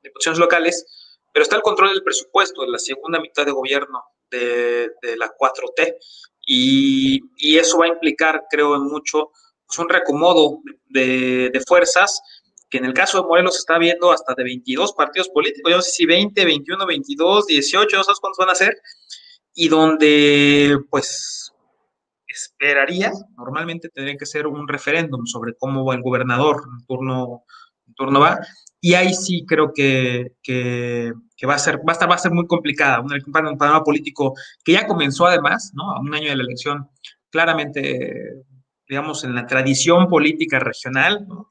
diputaciones 0.02 0.38
locales, 0.38 0.86
pero 1.32 1.42
está 1.42 1.56
el 1.56 1.62
control 1.62 1.94
del 1.94 2.02
presupuesto 2.02 2.62
de 2.62 2.68
la 2.68 2.78
segunda 2.78 3.20
mitad 3.20 3.46
de 3.46 3.52
gobierno 3.52 4.02
de, 4.30 4.90
la 5.16 5.32
4T 5.34 5.96
y, 6.46 7.20
y, 7.36 7.58
eso 7.58 7.78
va 7.78 7.86
a 7.86 7.88
implicar, 7.88 8.44
creo, 8.50 8.74
en 8.76 8.82
mucho 8.82 9.30
pues 9.66 9.78
un 9.78 9.88
reacomodo 9.88 10.60
de, 10.88 11.50
de, 11.50 11.60
fuerzas 11.60 12.20
que 12.68 12.78
en 12.78 12.86
el 12.86 12.94
caso 12.94 13.20
de 13.20 13.28
Morelos 13.28 13.58
está 13.58 13.78
viendo 13.78 14.10
hasta 14.10 14.34
de 14.34 14.44
22 14.44 14.94
partidos 14.94 15.28
políticos, 15.28 15.70
yo 15.70 15.76
no 15.76 15.82
sé 15.82 15.90
si 15.90 16.06
20, 16.06 16.44
21, 16.44 16.86
22, 16.86 17.46
18, 17.46 17.96
no 17.96 18.04
sé 18.04 18.12
cuántos 18.20 18.38
van 18.38 18.50
a 18.50 18.54
ser, 18.54 18.74
y 19.54 19.68
donde 19.68 20.78
pues 20.90 21.52
esperaría, 22.26 23.12
normalmente 23.36 23.88
tendría 23.88 24.16
que 24.16 24.26
ser 24.26 24.46
un 24.46 24.66
referéndum 24.66 25.26
sobre 25.26 25.54
cómo 25.54 25.92
el 25.92 26.02
gobernador 26.02 26.62
en 26.66 26.86
turno, 26.86 27.44
en 27.86 27.94
turno 27.94 28.20
va, 28.20 28.40
y 28.80 28.94
ahí 28.94 29.14
sí 29.14 29.44
creo 29.46 29.72
que, 29.72 30.32
que, 30.42 31.12
va, 31.46 31.54
a 31.54 31.58
ser, 31.58 31.78
va, 31.78 31.90
a 31.90 31.92
estar, 31.92 32.10
va 32.10 32.16
a 32.16 32.18
ser 32.18 32.32
muy 32.32 32.46
complicada, 32.46 33.00
un, 33.00 33.12
un 33.12 33.32
panorama 33.32 33.84
político 33.84 34.34
que 34.64 34.72
ya 34.72 34.86
comenzó 34.86 35.26
además, 35.26 35.70
¿no? 35.74 35.92
A 35.92 36.00
un 36.00 36.12
año 36.14 36.30
de 36.30 36.36
la 36.36 36.42
elección, 36.42 36.88
claramente, 37.30 38.44
digamos, 38.88 39.22
en 39.24 39.34
la 39.34 39.46
tradición 39.46 40.08
política 40.08 40.58
regional, 40.58 41.24
¿no? 41.28 41.48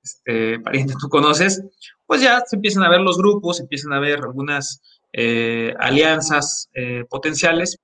Este, 0.00 0.60
pariente, 0.60 0.94
tú 1.00 1.08
conoces, 1.08 1.64
pues 2.06 2.20
ya 2.20 2.42
se 2.46 2.56
empiezan 2.56 2.84
a 2.84 2.90
ver 2.90 3.00
los 3.00 3.16
grupos, 3.16 3.58
empiezan 3.58 3.92
a 3.94 4.00
ver 4.00 4.18
algunas 4.18 4.80
eh, 5.16 5.72
alianzas 5.78 6.68
eh, 6.74 7.04
potenciales, 7.08 7.78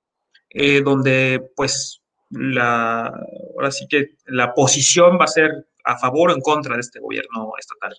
eh, 0.49 0.83
donde 0.83 1.41
pues 1.55 2.03
la, 2.31 3.07
ahora 3.55 3.71
sí 3.71 3.87
que 3.89 4.17
la 4.27 4.53
posición 4.53 5.17
va 5.17 5.27
a 5.27 5.29
ser 5.29 5.69
a 5.85 5.97
favor 5.97 6.31
o 6.31 6.35
en 6.35 6.41
contra 6.41 6.75
de 6.75 6.81
este 6.81 6.99
gobierno 6.99 7.53
estatal 7.57 7.95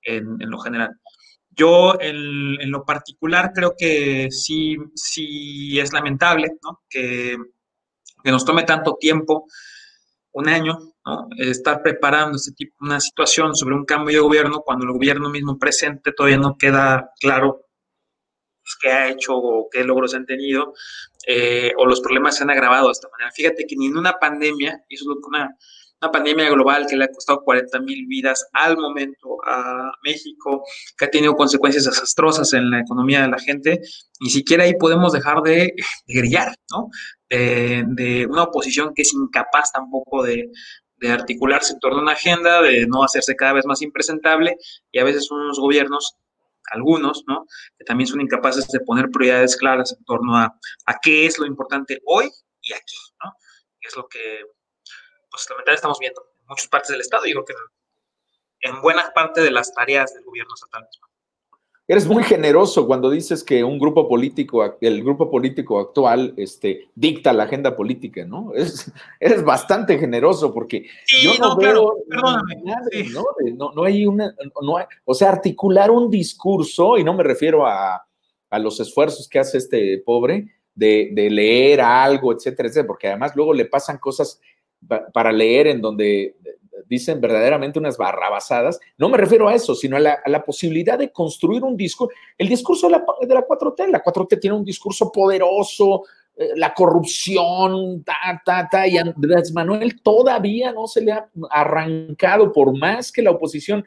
en, 0.00 0.38
lo 0.38 0.58
general. 0.60 0.98
Yo 1.50 2.00
en, 2.00 2.70
lo 2.70 2.86
particular 2.86 3.52
creo 3.54 3.74
que 3.76 4.28
sí, 4.30 4.78
sí 4.94 5.78
es 5.78 5.92
lamentable 5.92 6.48
que, 6.88 7.36
nos 8.24 8.46
tome 8.46 8.62
tanto 8.62 8.96
tiempo, 8.98 9.46
un 10.32 10.48
año, 10.48 10.78
estar 11.36 11.82
preparando 11.82 12.36
este 12.36 12.52
tipo, 12.52 12.76
una 12.80 13.00
situación 13.00 13.54
sobre 13.54 13.74
un 13.74 13.84
cambio 13.84 14.14
de 14.14 14.22
gobierno 14.22 14.62
cuando 14.64 14.86
el 14.86 14.92
gobierno 14.92 15.28
mismo 15.28 15.58
presente 15.58 16.12
todavía 16.12 16.38
no 16.38 16.56
queda 16.56 17.10
claro 17.20 17.66
pues, 18.70 18.76
qué 18.80 18.90
ha 18.90 19.08
hecho 19.08 19.36
o 19.36 19.68
qué 19.70 19.84
logros 19.84 20.14
han 20.14 20.26
tenido, 20.26 20.74
eh, 21.26 21.72
o 21.76 21.86
los 21.86 22.00
problemas 22.00 22.36
se 22.36 22.44
han 22.44 22.50
agravado 22.50 22.86
de 22.86 22.92
esta 22.92 23.08
manera. 23.08 23.30
Fíjate 23.32 23.66
que 23.66 23.76
ni 23.76 23.86
en 23.86 23.96
una 23.96 24.12
pandemia, 24.18 24.84
y 24.88 24.94
eso 24.94 25.04
es 25.10 25.18
una, 25.26 25.56
una 26.00 26.10
pandemia 26.10 26.48
global 26.50 26.86
que 26.88 26.96
le 26.96 27.04
ha 27.04 27.08
costado 27.08 27.42
40 27.42 27.80
mil 27.80 28.06
vidas 28.06 28.48
al 28.52 28.76
momento 28.76 29.36
a 29.46 29.92
México, 30.02 30.64
que 30.96 31.04
ha 31.04 31.10
tenido 31.10 31.34
consecuencias 31.34 31.84
desastrosas 31.84 32.52
en 32.52 32.70
la 32.70 32.80
economía 32.80 33.22
de 33.22 33.28
la 33.28 33.38
gente, 33.38 33.80
ni 34.20 34.30
siquiera 34.30 34.64
ahí 34.64 34.74
podemos 34.74 35.12
dejar 35.12 35.42
de, 35.42 35.74
grillar, 36.06 36.54
¿no? 36.70 36.88
De, 37.28 38.26
una 38.28 38.44
oposición 38.44 38.92
que 38.94 39.02
es 39.02 39.12
incapaz 39.12 39.72
tampoco 39.72 40.22
de, 40.24 40.50
de 40.96 41.10
articularse 41.10 41.74
en 41.74 41.80
torno 41.80 41.98
a 41.98 42.02
una 42.02 42.12
agenda, 42.12 42.62
de 42.62 42.86
no 42.86 43.04
hacerse 43.04 43.36
cada 43.36 43.52
vez 43.52 43.66
más 43.66 43.82
impresentable, 43.82 44.56
y 44.90 44.98
a 44.98 45.04
veces 45.04 45.30
unos 45.30 45.58
gobiernos 45.60 46.16
algunos, 46.72 47.24
¿no? 47.26 47.46
Que 47.78 47.84
también 47.84 48.06
son 48.06 48.20
incapaces 48.20 48.66
de 48.68 48.80
poner 48.80 49.10
prioridades 49.10 49.56
claras 49.56 49.94
en 49.96 50.04
torno 50.04 50.36
a, 50.36 50.54
a 50.86 50.98
qué 51.00 51.26
es 51.26 51.38
lo 51.38 51.46
importante 51.46 52.00
hoy 52.06 52.30
y 52.62 52.72
aquí, 52.72 52.96
¿no? 53.22 53.32
Que 53.80 53.88
es 53.88 53.96
lo 53.96 54.08
que, 54.08 54.44
pues, 55.30 55.46
lamentablemente 55.48 55.74
estamos 55.74 55.98
viendo 55.98 56.22
en 56.40 56.46
muchas 56.46 56.68
partes 56.68 56.90
del 56.90 57.00
Estado 57.00 57.26
y 57.26 57.32
creo 57.32 57.44
que 57.44 57.54
en, 58.60 58.80
buena 58.80 59.10
parte 59.14 59.40
de 59.40 59.50
las 59.50 59.72
tareas 59.72 60.14
del 60.14 60.24
gobierno 60.24 60.54
estatal. 60.54 60.86
Eres 61.90 62.06
muy 62.06 62.22
generoso 62.22 62.86
cuando 62.86 63.10
dices 63.10 63.42
que 63.42 63.64
un 63.64 63.76
grupo 63.76 64.08
político, 64.08 64.76
el 64.80 65.02
grupo 65.02 65.28
político 65.28 65.80
actual, 65.80 66.34
este, 66.36 66.88
dicta 66.94 67.32
la 67.32 67.42
agenda 67.42 67.74
política, 67.74 68.24
¿no? 68.24 68.52
Es, 68.54 68.92
eres 69.18 69.42
bastante 69.42 69.98
generoso 69.98 70.54
porque 70.54 70.86
yo 71.20 71.32
no, 71.40 71.56
veo 71.56 71.96
¿no? 72.06 73.72
¿no? 73.74 73.82
hay 73.82 74.06
una, 74.06 74.32
no 74.62 74.76
hay, 74.76 74.84
o 75.04 75.14
sea, 75.14 75.30
articular 75.30 75.90
un 75.90 76.08
discurso, 76.08 76.96
y 76.96 77.02
no 77.02 77.12
me 77.12 77.24
refiero 77.24 77.66
a, 77.66 78.06
a 78.50 78.58
los 78.60 78.78
esfuerzos 78.78 79.28
que 79.28 79.40
hace 79.40 79.58
este 79.58 79.98
pobre 79.98 80.46
de, 80.72 81.10
de, 81.12 81.28
leer 81.28 81.80
algo, 81.80 82.32
etcétera, 82.32 82.68
etcétera, 82.68 82.86
porque 82.86 83.08
además 83.08 83.32
luego 83.34 83.52
le 83.52 83.64
pasan 83.64 83.98
cosas 83.98 84.40
para 85.12 85.32
leer 85.32 85.66
en 85.66 85.80
donde 85.80 86.36
dicen 86.86 87.20
verdaderamente 87.20 87.78
unas 87.78 87.96
barrabasadas. 87.96 88.80
No 88.98 89.08
me 89.08 89.18
refiero 89.18 89.48
a 89.48 89.54
eso, 89.54 89.74
sino 89.74 89.96
a 89.96 90.00
la, 90.00 90.44
posibilidad 90.44 90.98
de 90.98 91.10
construir 91.10 91.62
un 91.62 91.76
discurso. 91.76 92.14
El 92.36 92.48
discurso 92.48 92.88
de 92.88 92.92
la, 92.92 93.04
de 93.20 93.34
la 93.34 93.46
4T, 93.46 93.88
la 93.88 94.02
4T 94.02 94.40
tiene 94.40 94.56
un 94.56 94.64
discurso 94.64 95.10
poderoso, 95.12 96.04
eh, 96.36 96.52
la 96.56 96.72
corrupción, 96.72 98.02
ta, 98.02 98.40
ta, 98.44 98.68
ta, 98.70 98.86
y 98.86 98.96
Andrés 98.96 99.52
Manuel 99.52 100.00
todavía 100.00 100.72
no 100.72 100.86
se 100.86 101.02
le 101.02 101.12
ha 101.12 101.28
arrancado, 101.50 102.52
por 102.52 102.76
más 102.78 103.12
que 103.12 103.22
la 103.22 103.30
oposición, 103.30 103.84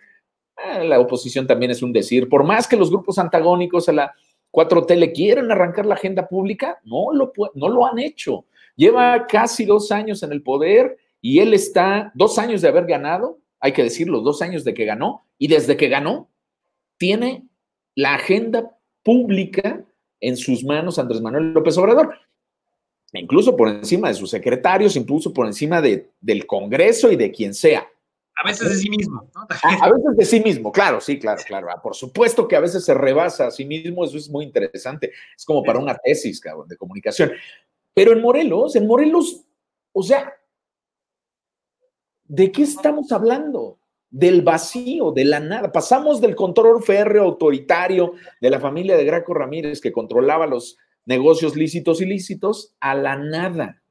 eh, 0.57 0.83
la 0.83 0.99
oposición 0.99 1.47
también 1.47 1.71
es 1.71 1.81
un 1.81 1.91
decir, 1.91 2.29
por 2.29 2.43
más 2.43 2.67
que 2.67 2.75
los 2.75 2.89
grupos 2.89 3.17
antagónicos 3.17 3.89
a 3.89 3.93
la 3.93 4.13
4T 4.51 4.95
le 4.95 5.11
quieren 5.11 5.51
arrancar 5.51 5.85
la 5.85 5.95
agenda 5.95 6.27
pública, 6.27 6.79
no 6.83 7.11
lo, 7.11 7.31
no 7.55 7.69
lo 7.69 7.87
han 7.87 7.97
hecho. 7.97 8.45
Lleva 8.75 9.25
casi 9.25 9.65
dos 9.65 9.91
años 9.91 10.21
en 10.21 10.31
el 10.31 10.43
poder 10.43 10.97
y 11.23 11.39
él 11.39 11.53
está 11.53 12.11
dos 12.15 12.37
años 12.37 12.61
de 12.61 12.67
haber 12.67 12.85
ganado, 12.85 13.39
hay 13.61 13.71
que 13.71 13.81
decirlo, 13.81 14.19
dos 14.19 14.41
años 14.41 14.65
de 14.65 14.73
que 14.73 14.83
ganó, 14.83 15.25
y 15.37 15.47
desde 15.47 15.77
que 15.77 15.87
ganó, 15.87 16.29
tiene 16.97 17.47
la 17.95 18.15
agenda 18.15 18.77
pública 19.03 19.85
en 20.19 20.35
sus 20.35 20.65
manos 20.65 20.99
Andrés 20.99 21.21
Manuel 21.21 21.53
López 21.53 21.77
Obrador, 21.77 22.13
incluso 23.13 23.55
por 23.55 23.69
encima 23.69 24.09
de 24.09 24.15
sus 24.15 24.31
secretarios, 24.31 24.97
incluso 24.97 25.33
por 25.33 25.47
encima 25.47 25.81
de, 25.81 26.09
del 26.19 26.45
Congreso 26.45 27.09
y 27.09 27.15
de 27.15 27.31
quien 27.31 27.53
sea. 27.53 27.87
A 28.35 28.45
veces 28.45 28.67
de 28.67 28.75
sí 28.75 28.89
mismo, 28.89 29.29
¿no? 29.33 29.47
A, 29.63 29.89
veces 29.89 30.17
de 30.17 30.25
sí 30.25 30.41
mismo, 30.41 30.73
claro, 30.73 30.99
sí, 30.99 31.17
claro, 31.19 31.41
claro. 31.47 31.67
Ah, 31.69 31.81
por 31.81 31.95
supuesto 31.95 32.49
que 32.49 32.57
a 32.57 32.59
veces 32.59 32.83
se 32.83 32.93
rebasa 32.93 33.47
a 33.47 33.51
sí 33.51 33.63
mismo, 33.63 34.03
eso 34.03 34.17
es 34.17 34.29
muy 34.29 34.43
interesante. 34.43 35.13
Es 35.37 35.45
como 35.45 35.63
para 35.63 35.79
una 35.79 35.95
tesis, 35.95 36.41
cabrón, 36.41 36.67
de 36.67 36.75
comunicación. 36.75 37.31
Pero 37.93 38.11
en 38.11 38.21
Morelos, 38.21 38.75
en 38.75 38.87
Morelos, 38.87 39.45
o 39.93 40.03
sea, 40.03 40.33
¿de 42.33 42.51
qué 42.51 42.63
estamos 42.63 43.11
hablando? 43.11 43.77
Del 44.09 44.41
vacío, 44.41 45.11
de 45.11 45.23
la 45.23 45.39
nada. 45.39 45.71
Pasamos 45.71 46.19
del 46.19 46.35
control 46.35 46.81
férreo 46.81 47.23
autoritario 47.23 48.13
de 48.41 48.49
la 48.49 48.59
familia 48.59 48.97
de 48.97 49.05
Graco 49.05 49.35
Ramírez 49.35 49.79
que 49.79 49.91
controlaba 49.91 50.47
los 50.47 50.77
negocios 51.05 51.55
lícitos 51.55 52.01
y 52.01 52.05
ilícitos 52.05 52.73
a 52.79 52.95
la 52.95 53.17
nada. 53.17 53.83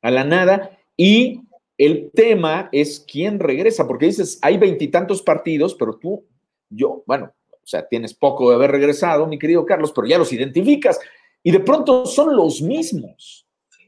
A 0.00 0.12
la 0.12 0.22
nada. 0.22 0.78
Y 0.96 1.40
el 1.76 2.12
tema 2.14 2.68
es 2.70 3.00
quién 3.00 3.40
regresa, 3.40 3.86
porque 3.86 4.06
dices, 4.06 4.38
hay 4.42 4.58
veintitantos 4.58 5.22
partidos, 5.22 5.74
pero 5.74 5.96
tú, 5.96 6.24
yo, 6.70 7.02
bueno, 7.04 7.32
o 7.50 7.66
sea, 7.66 7.88
tienes 7.88 8.14
poco 8.14 8.50
de 8.50 8.56
haber 8.56 8.70
regresado, 8.70 9.26
mi 9.26 9.40
querido 9.40 9.66
Carlos, 9.66 9.92
pero 9.92 10.06
ya 10.06 10.18
los 10.18 10.32
identificas. 10.32 11.00
Y 11.42 11.50
de 11.50 11.60
pronto 11.60 12.06
son 12.06 12.36
los 12.36 12.62
mismos, 12.62 13.45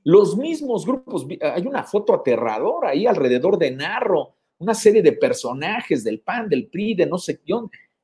los 0.08 0.38
mismos 0.38 0.86
grupos. 0.86 1.26
Hay 1.42 1.66
una 1.66 1.82
foto 1.82 2.14
aterradora 2.14 2.90
ahí 2.90 3.06
alrededor 3.06 3.58
de 3.58 3.72
Narro, 3.72 4.36
una 4.56 4.72
serie 4.72 5.02
de 5.02 5.12
personajes 5.12 6.02
del 6.02 6.20
PAN, 6.20 6.48
del 6.48 6.68
PRI, 6.68 6.94
de 6.94 7.04
no 7.04 7.18
sé 7.18 7.38
qué. 7.44 7.52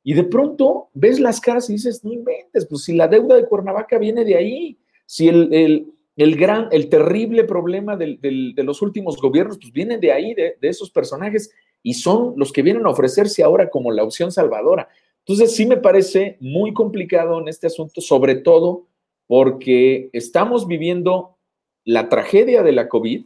Y 0.03 0.13
de 0.13 0.25
pronto 0.25 0.91
ves 0.93 1.19
las 1.19 1.41
caras 1.41 1.71
y 1.71 1.73
dices, 1.73 2.05
no 2.05 2.13
inventes, 2.13 2.67
pues 2.67 2.85
si 2.85 2.93
la 2.95 3.09
deuda 3.09 3.37
de 3.37 3.47
Cuernavaca 3.47 3.97
viene 3.97 4.23
de 4.23 4.37
ahí, 4.37 4.79
si 5.07 5.29
el, 5.29 5.89
el, 6.15 6.37
gran, 6.37 6.69
el 6.73 6.91
terrible 6.91 7.45
problema 7.45 7.97
de 7.97 8.53
los 8.57 8.83
últimos 8.83 9.17
gobiernos, 9.17 9.57
pues 9.57 9.73
viene 9.73 9.97
de 9.97 10.13
ahí, 10.13 10.35
de, 10.35 10.59
de 10.61 10.69
esos 10.69 10.91
personajes, 10.91 11.53
y 11.83 11.95
son 11.95 12.35
los 12.37 12.53
que 12.53 12.61
vienen 12.61 12.85
a 12.85 12.91
ofrecerse 12.91 13.43
ahora 13.43 13.71
como 13.71 13.91
la 13.91 14.05
opción 14.05 14.31
salvadora. 14.31 14.91
Entonces 15.21 15.57
sí 15.57 15.65
me 15.65 15.79
parece 15.79 16.37
muy 16.39 16.75
complicado 16.75 17.41
en 17.41 17.49
este 17.49 17.69
asunto, 17.69 18.03
sobre 18.03 18.35
todo 18.35 18.89
porque 19.27 20.11
estamos 20.13 20.67
viviendo 20.67 21.34
la 21.85 22.09
tragedia 22.09 22.63
de 22.63 22.73
la 22.73 22.89
COVID, 22.89 23.25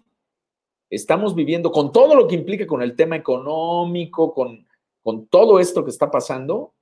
estamos 0.90 1.34
viviendo 1.34 1.70
con 1.70 1.92
todo 1.92 2.14
lo 2.14 2.26
que 2.26 2.34
implica 2.34 2.66
con 2.66 2.82
el 2.82 2.96
tema 2.96 3.16
económico, 3.16 4.34
con, 4.34 4.66
con 5.02 5.26
todo 5.26 5.60
esto 5.60 5.84
que 5.84 5.90
está 5.90 6.10
pasando, 6.10 6.74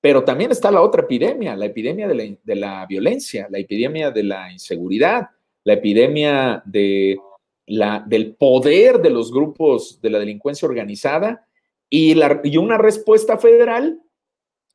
pero 0.00 0.24
también 0.24 0.50
está 0.50 0.70
la 0.70 0.80
otra 0.80 1.02
epidemia, 1.02 1.56
la 1.56 1.66
epidemia 1.66 2.06
de 2.06 2.14
la, 2.14 2.36
de 2.42 2.54
la 2.54 2.86
violencia, 2.86 3.48
la 3.50 3.58
epidemia 3.58 4.10
de 4.10 4.22
la 4.22 4.52
inseguridad, 4.52 5.28
la 5.64 5.72
epidemia 5.74 6.62
de 6.64 7.18
la, 7.66 8.02
del 8.06 8.34
poder 8.36 9.00
de 9.02 9.10
los 9.10 9.32
grupos 9.32 10.00
de 10.00 10.10
la 10.10 10.18
delincuencia 10.18 10.68
organizada 10.68 11.46
y, 11.90 12.14
la, 12.14 12.40
y 12.44 12.56
una 12.56 12.78
respuesta 12.78 13.38
federal 13.38 14.00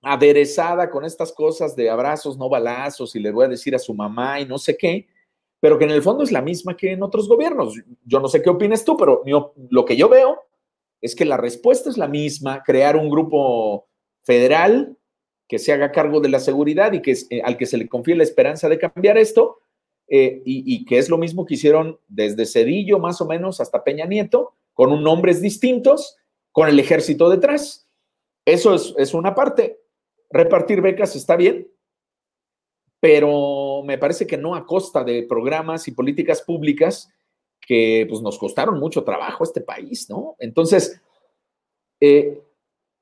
aderezada 0.02 0.90
con 0.90 1.06
estas 1.06 1.32
cosas 1.32 1.76
de 1.76 1.90
abrazos, 1.90 2.38
no 2.38 2.50
balazos, 2.50 3.16
y 3.16 3.20
le 3.20 3.32
voy 3.32 3.46
a 3.46 3.50
decir 3.50 3.74
a 3.74 3.80
su 3.80 3.94
mamá 3.94 4.42
y 4.42 4.46
no 4.46 4.58
sé 4.58 4.76
qué, 4.76 5.08
pero 5.64 5.80
que 5.80 5.86
en 5.86 5.92
el 5.92 6.02
fondo 6.02 6.26
es 6.26 6.32
la 6.34 6.42
misma 6.42 6.76
que 6.76 6.92
en 6.92 7.04
otros 7.04 7.30
gobiernos. 7.30 7.76
Yo 8.04 8.20
no 8.20 8.28
sé 8.28 8.42
qué 8.42 8.50
opinas 8.50 8.84
tú, 8.84 8.98
pero 8.98 9.24
lo 9.70 9.86
que 9.86 9.96
yo 9.96 10.10
veo 10.10 10.42
es 11.00 11.16
que 11.16 11.24
la 11.24 11.38
respuesta 11.38 11.90
es 11.90 11.98
la 11.98 12.10
misma, 12.10 12.64
crear 12.64 12.98
un 12.98 13.10
grupo 13.10 13.88
federal 14.24 14.98
que 15.48 15.60
se 15.60 15.72
haga 15.72 15.94
cargo 15.94 16.20
de 16.20 16.28
la 16.28 16.42
seguridad 16.42 16.92
y 16.92 17.02
que 17.02 17.16
eh, 17.30 17.42
al 17.46 17.56
que 17.56 17.66
se 17.66 17.78
le 17.78 17.88
confíe 17.88 18.14
la 18.14 18.24
esperanza 18.24 18.68
de 18.68 18.78
cambiar 18.78 19.18
esto, 19.18 19.60
eh, 20.10 20.42
y, 20.44 20.84
que 20.84 20.98
es 20.98 21.08
lo 21.08 21.18
mismo 21.18 21.46
que 21.46 21.54
hicieron 21.54 21.98
desde 22.10 22.46
Cedillo 22.46 23.00
más 23.00 23.22
o 23.22 23.26
menos 23.26 23.62
hasta 23.62 23.86
Peña 23.86 24.04
Nieto, 24.04 24.56
con 24.74 25.02
nombres 25.02 25.42
distintos, 25.42 26.18
con 26.52 26.68
el 26.68 26.78
ejército 26.78 27.30
detrás. 27.30 27.88
Eso 28.44 28.76
es, 28.76 28.94
es 28.98 29.14
una 29.14 29.34
parte. 29.34 29.80
Repartir 30.30 30.82
becas 30.82 31.16
está 31.16 31.38
bien, 31.38 31.70
pero 33.04 33.84
me 33.84 33.98
parece 33.98 34.26
que 34.26 34.38
no 34.38 34.56
a 34.56 34.66
costa 34.66 35.04
de 35.04 35.24
programas 35.24 35.90
y 35.90 35.92
políticas 35.92 36.42
públicas 36.42 37.14
que 37.60 38.06
pues, 38.08 38.22
nos 38.22 38.40
costaron 38.40 38.80
mucho 38.80 39.04
trabajo 39.04 39.44
este 39.44 39.60
país, 39.60 40.10
¿no? 40.10 40.38
Entonces, 40.40 41.02
eh, 42.00 42.42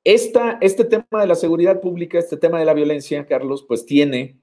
este 0.04 0.86
tema 0.86 1.22
de 1.22 1.28
la 1.28 1.36
seguridad 1.36 1.82
pública, 1.82 2.18
este 2.18 2.36
tema 2.36 2.58
de 2.58 2.66
la 2.66 2.74
violencia, 2.74 3.28
Carlos, 3.28 3.64
pues 3.68 3.86
tiene 3.86 4.42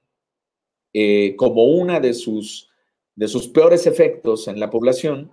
eh, 0.92 1.34
como 1.34 1.64
una 1.64 1.98
de 1.98 2.14
sus, 2.14 2.70
de 3.16 3.26
sus 3.26 3.48
peores 3.48 3.88
efectos 3.88 4.46
en 4.46 4.60
la 4.60 4.70
población 4.70 5.32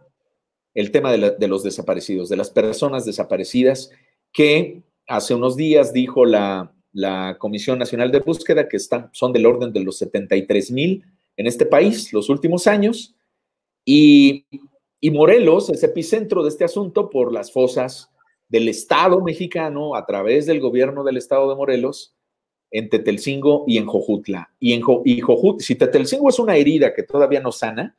el 0.74 0.90
tema 0.90 1.12
de 1.12 1.48
los 1.48 1.62
desaparecidos, 1.62 2.30
de 2.30 2.38
las 2.38 2.50
personas 2.50 3.06
desaparecidas, 3.06 3.92
que 4.34 4.82
hace 5.06 5.36
unos 5.36 5.56
días 5.56 5.94
dijo 5.94 6.26
la, 6.26 6.76
la 6.96 7.38
Comisión 7.38 7.78
Nacional 7.78 8.10
de 8.10 8.22
Búsqueda, 8.22 8.70
que 8.70 8.78
están, 8.78 9.10
son 9.12 9.34
del 9.34 9.46
orden 9.46 9.74
de 9.74 9.82
los 9.82 9.98
73 9.98 10.72
mil 10.72 11.04
en 11.36 11.46
este 11.46 11.66
país 11.66 12.14
los 12.14 12.30
últimos 12.30 12.68
años, 12.68 13.14
y, 13.84 14.46
Morelos 15.12 15.70
es 15.70 15.84
epicentro 15.84 16.42
de 16.42 16.50
este 16.50 16.64
asunto 16.64 17.12
por 17.12 17.32
las 17.32 17.52
fosas 17.52 18.10
del 18.50 18.68
Estado 18.70 19.22
mexicano 19.22 19.94
a 19.96 20.04
través 20.04 20.48
del 20.48 20.60
gobierno 20.60 21.04
del 21.04 21.18
Estado 21.18 21.48
de 21.48 21.56
Morelos 21.56 22.16
en 22.72 22.90
Tetelcingo 22.90 23.66
y 23.68 23.78
en 23.78 23.86
Jojutla. 23.86 24.52
Y, 24.60 24.74
en 24.74 24.82
y 25.04 25.20
Jojut, 25.20 25.62
si 25.62 25.76
Tetelcingo 25.76 26.30
es 26.30 26.40
una 26.40 26.56
herida 26.56 26.92
que 26.92 27.04
todavía 27.04 27.40
no 27.40 27.52
sana, 27.52 27.96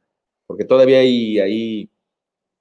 porque 0.48 0.64
todavía 0.64 0.98
hay, 0.98 1.38
hay 1.38 1.90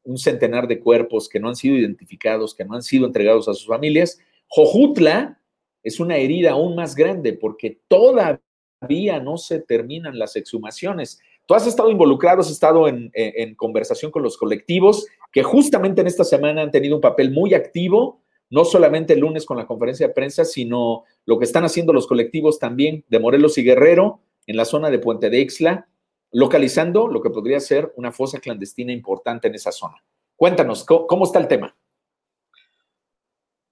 un 0.04 0.20
centenar 0.20 0.68
de 0.68 0.80
cuerpos 0.80 1.28
que 1.28 1.40
no 1.40 1.48
han 1.48 1.56
sido 1.56 1.78
identificados, 1.78 2.54
que 2.54 2.66
no 2.66 2.76
han 2.76 2.84
sido 2.84 3.08
entregados 3.08 3.48
a 3.48 3.56
sus 3.56 3.66
familias, 3.66 4.20
Jojutla 4.48 5.40
es 5.86 6.00
una 6.00 6.18
herida 6.18 6.52
aún 6.52 6.76
más 6.76 6.96
grande 6.96 7.34
porque 7.34 7.80
todavía 7.88 9.20
no 9.24 9.38
se 9.38 9.62
terminan 9.62 10.18
las 10.18 10.36
exhumaciones. 10.36 11.20
Tú 11.46 11.54
has 11.54 11.68
estado 11.68 11.92
involucrado, 11.92 12.42
has 12.42 12.50
estado 12.50 12.88
en, 12.88 13.12
conversación 13.56 14.12
con 14.12 14.24
los 14.24 14.36
colectivos 14.36 15.06
que 15.32 15.44
justamente 15.44 16.02
en 16.02 16.08
esta 16.08 16.24
semana 16.24 16.64
han 16.64 16.72
tenido 16.72 16.96
un 16.96 17.02
papel 17.02 17.30
muy 17.30 17.54
activo, 17.54 18.24
no 18.50 18.66
solamente 18.66 19.14
el 19.14 19.20
lunes 19.20 19.46
con 19.46 19.58
la 19.58 19.68
conferencia 19.68 20.08
de 20.08 20.14
prensa, 20.14 20.44
sino 20.44 21.04
lo 21.28 21.38
que 21.38 21.46
están 21.46 21.66
haciendo 21.66 21.94
los 21.94 22.08
colectivos 22.08 22.58
también 22.58 23.06
de 23.08 23.20
Morelos 23.20 23.60
y 23.60 23.64
Guerrero 23.64 24.22
en 24.48 24.58
la 24.58 24.66
zona 24.66 24.90
de 24.90 24.98
Puente 24.98 25.30
de 25.30 25.40
Ixla, 25.42 25.88
localizando 26.32 27.08
lo 27.08 27.22
que 27.22 27.30
podría 27.30 27.60
ser 27.60 27.94
una 27.96 28.12
fosa 28.12 28.40
clandestina 28.40 28.92
importante 28.92 29.48
en 29.48 29.54
esa 29.54 29.72
zona. 29.72 30.04
Cuéntanos, 30.36 30.84
cómo 30.84 31.26
está 31.26 31.38
el 31.38 31.48
tema? 31.48 31.76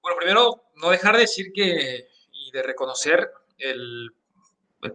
Bueno, 0.04 0.18
primero, 0.20 0.64
no 0.76 0.90
dejar 0.90 1.16
de 1.16 1.22
decir 1.22 1.54
que 1.54 2.08
y 2.30 2.52
de 2.52 2.62
reconocer 2.62 3.32
el, 3.58 4.12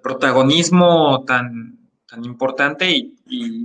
protagonismo 0.03 1.25
tan, 1.25 1.89
tan 2.07 2.25
importante 2.27 2.91
y, 2.91 3.65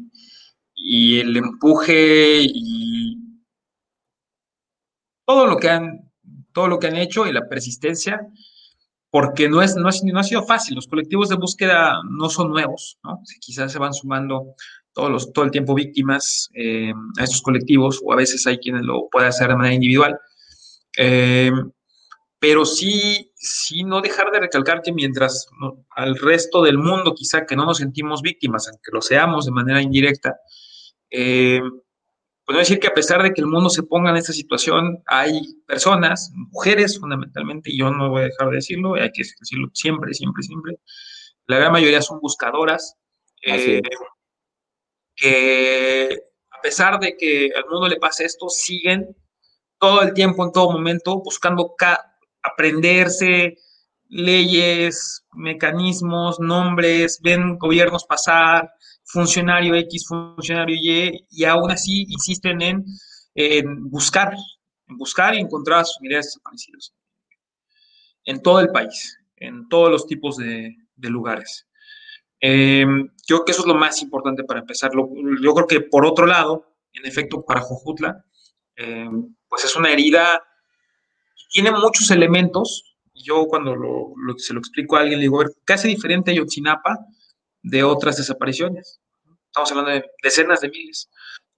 el 1.20 1.36
empuje 1.36 2.40
y 2.44 3.18
todo 5.26 5.46
lo 5.48 5.58
que 5.58 5.70
han 5.70 6.12
todo 6.54 6.68
lo 6.68 6.80
que 6.80 6.88
han 6.88 6.96
hecho 6.96 7.28
y 7.28 7.34
la 7.34 7.48
persistencia 7.50 8.22
porque 9.10 9.50
no, 9.50 9.62
es, 9.62 9.76
no, 9.76 9.90
ha 9.90 10.24
sido 10.24 10.44
fácil. 10.44 10.76
Los 10.76 10.88
colectivos 10.88 11.30
de 11.30 11.36
búsqueda 11.36 12.00
no 12.10 12.30
son 12.30 12.50
nuevos, 12.50 12.98
¿no? 13.04 13.22
Quizás 13.40 13.72
se 13.72 13.78
van 13.78 13.94
sumando 13.94 14.56
todos 14.92 15.12
los, 15.12 15.34
todo 15.34 15.46
el 15.46 15.52
tiempo 15.52 15.76
víctimas 15.76 16.50
eh, 16.56 16.92
a 17.20 17.24
estos 17.24 17.42
colectivos, 17.42 18.02
o 18.04 18.12
a 18.12 18.16
veces 18.16 18.48
hay 18.48 18.58
quienes 18.58 18.82
lo 18.82 19.10
pueden 19.12 19.30
hacer 19.30 19.50
de 19.50 19.56
manera 19.56 19.76
individual. 19.76 20.18
Eh, 20.98 21.52
pero 22.40 22.66
sí, 22.66 23.32
sí 23.36 23.84
no 23.86 24.02
dejar 24.02 24.30
de 24.32 24.42
recalcar 24.42 24.82
que 24.82 24.92
mientras 24.92 25.48
al 25.92 26.18
resto 26.18 26.62
del 26.62 26.78
mundo 26.78 27.16
quizá 27.16 27.46
que 27.46 27.56
no 27.56 27.66
nos 27.66 27.78
sentimos 27.78 28.22
víctimas, 28.22 28.68
aunque 28.68 28.92
lo 28.92 29.02
seamos 29.02 29.46
de 29.46 29.52
manera 29.52 29.82
indirecta, 29.82 30.36
eh, 31.10 31.62
puedo 32.46 32.60
decir 32.60 32.80
que 32.80 32.88
a 32.88 32.94
pesar 32.94 33.24
de 33.24 33.34
que 33.34 33.40
el 33.40 33.48
mundo 33.48 33.70
se 33.70 33.84
ponga 33.84 34.10
en 34.10 34.18
esta 34.18 34.34
situación, 34.34 35.02
hay 35.06 35.42
personas, 35.66 36.32
mujeres 36.36 37.00
fundamentalmente, 37.00 37.72
y 37.72 37.80
yo 37.80 37.90
no 37.92 38.10
voy 38.10 38.24
a 38.24 38.26
dejar 38.26 38.50
de 38.50 38.56
decirlo, 38.56 38.96
hay 38.96 39.12
que 39.12 39.24
decirlo 39.40 39.70
siempre, 39.74 40.14
siempre, 40.14 40.44
siempre, 40.44 40.80
la 41.48 41.60
gran 41.60 41.72
mayoría 41.72 42.02
son 42.02 42.20
buscadoras, 42.20 42.98
eh, 43.42 43.82
que 45.16 46.20
a 46.52 46.62
pesar 46.62 47.00
de 47.00 47.16
que 47.16 47.52
al 47.56 47.66
mundo 47.70 47.88
le 47.88 47.98
pase 47.98 48.26
esto, 48.26 48.50
siguen 48.50 49.16
todo 49.84 50.02
el 50.02 50.14
tiempo, 50.14 50.46
en 50.46 50.54
todo 50.54 50.72
momento, 50.72 51.22
buscando 51.22 51.76
aprenderse 52.42 53.58
leyes, 54.08 55.26
mecanismos, 55.34 56.40
nombres, 56.40 57.20
ven 57.22 57.58
gobiernos 57.58 58.06
pasar, 58.06 58.72
funcionario 59.04 59.76
X, 59.76 60.06
funcionario 60.08 60.78
Y, 60.80 61.28
y 61.30 61.44
aún 61.44 61.70
así 61.70 62.06
insisten 62.08 62.62
en, 62.62 62.86
buscar, 63.90 64.34
en 64.88 64.98
buscar 64.98 65.36
y 65.36 65.40
encontrar 65.40 65.86
sus 65.86 65.98
familiares 65.98 66.28
desaparecidos 66.28 66.94
en 68.24 68.42
todo 68.42 68.62
el 68.62 68.70
país, 68.70 69.20
en 69.36 69.68
todos 69.68 69.92
los 69.92 70.08
tipos 70.08 70.38
de, 70.38 70.78
lugares. 70.96 71.68
Yo 72.40 72.48
creo 72.48 73.46
que 73.46 73.52
eso 73.52 73.64
es 73.64 73.68
lo 73.68 73.76
más 73.76 74.02
importante 74.02 74.46
para 74.46 74.62
empezar. 74.62 74.92
yo 74.94 75.54
creo 75.54 75.68
que 75.68 75.82
por 75.82 76.06
otro 76.06 76.26
lado, 76.26 76.74
en 76.94 77.06
efecto, 77.06 77.44
para 77.44 77.60
Jojutla, 77.60 78.24
eh, 78.78 79.10
pues 79.54 79.66
es 79.66 79.76
una 79.76 79.92
herida 79.92 80.44
Tiene 81.52 81.70
muchos 81.70 82.10
elementos. 82.10 82.96
Yo 83.14 83.46
cuando 83.46 83.76
se 84.40 84.52
lo 84.52 84.60
explico 84.60 84.96
a 84.96 85.02
alguien, 85.02 85.20
le 85.20 85.26
digo, 85.26 85.40
a 85.40 85.44
ver, 85.44 85.54
¿qué 85.64 85.74
hace 85.74 85.88
diferente 85.88 86.32
a 86.32 86.34
Yotzinapa 86.34 86.98
de 87.62 87.84
otras 87.84 88.18
desapariciones? 88.18 89.00
Estamos 89.46 89.70
hablando 89.70 89.92
de 89.92 90.06
decenas 90.24 90.60
de 90.62 90.70
miles. 90.70 91.08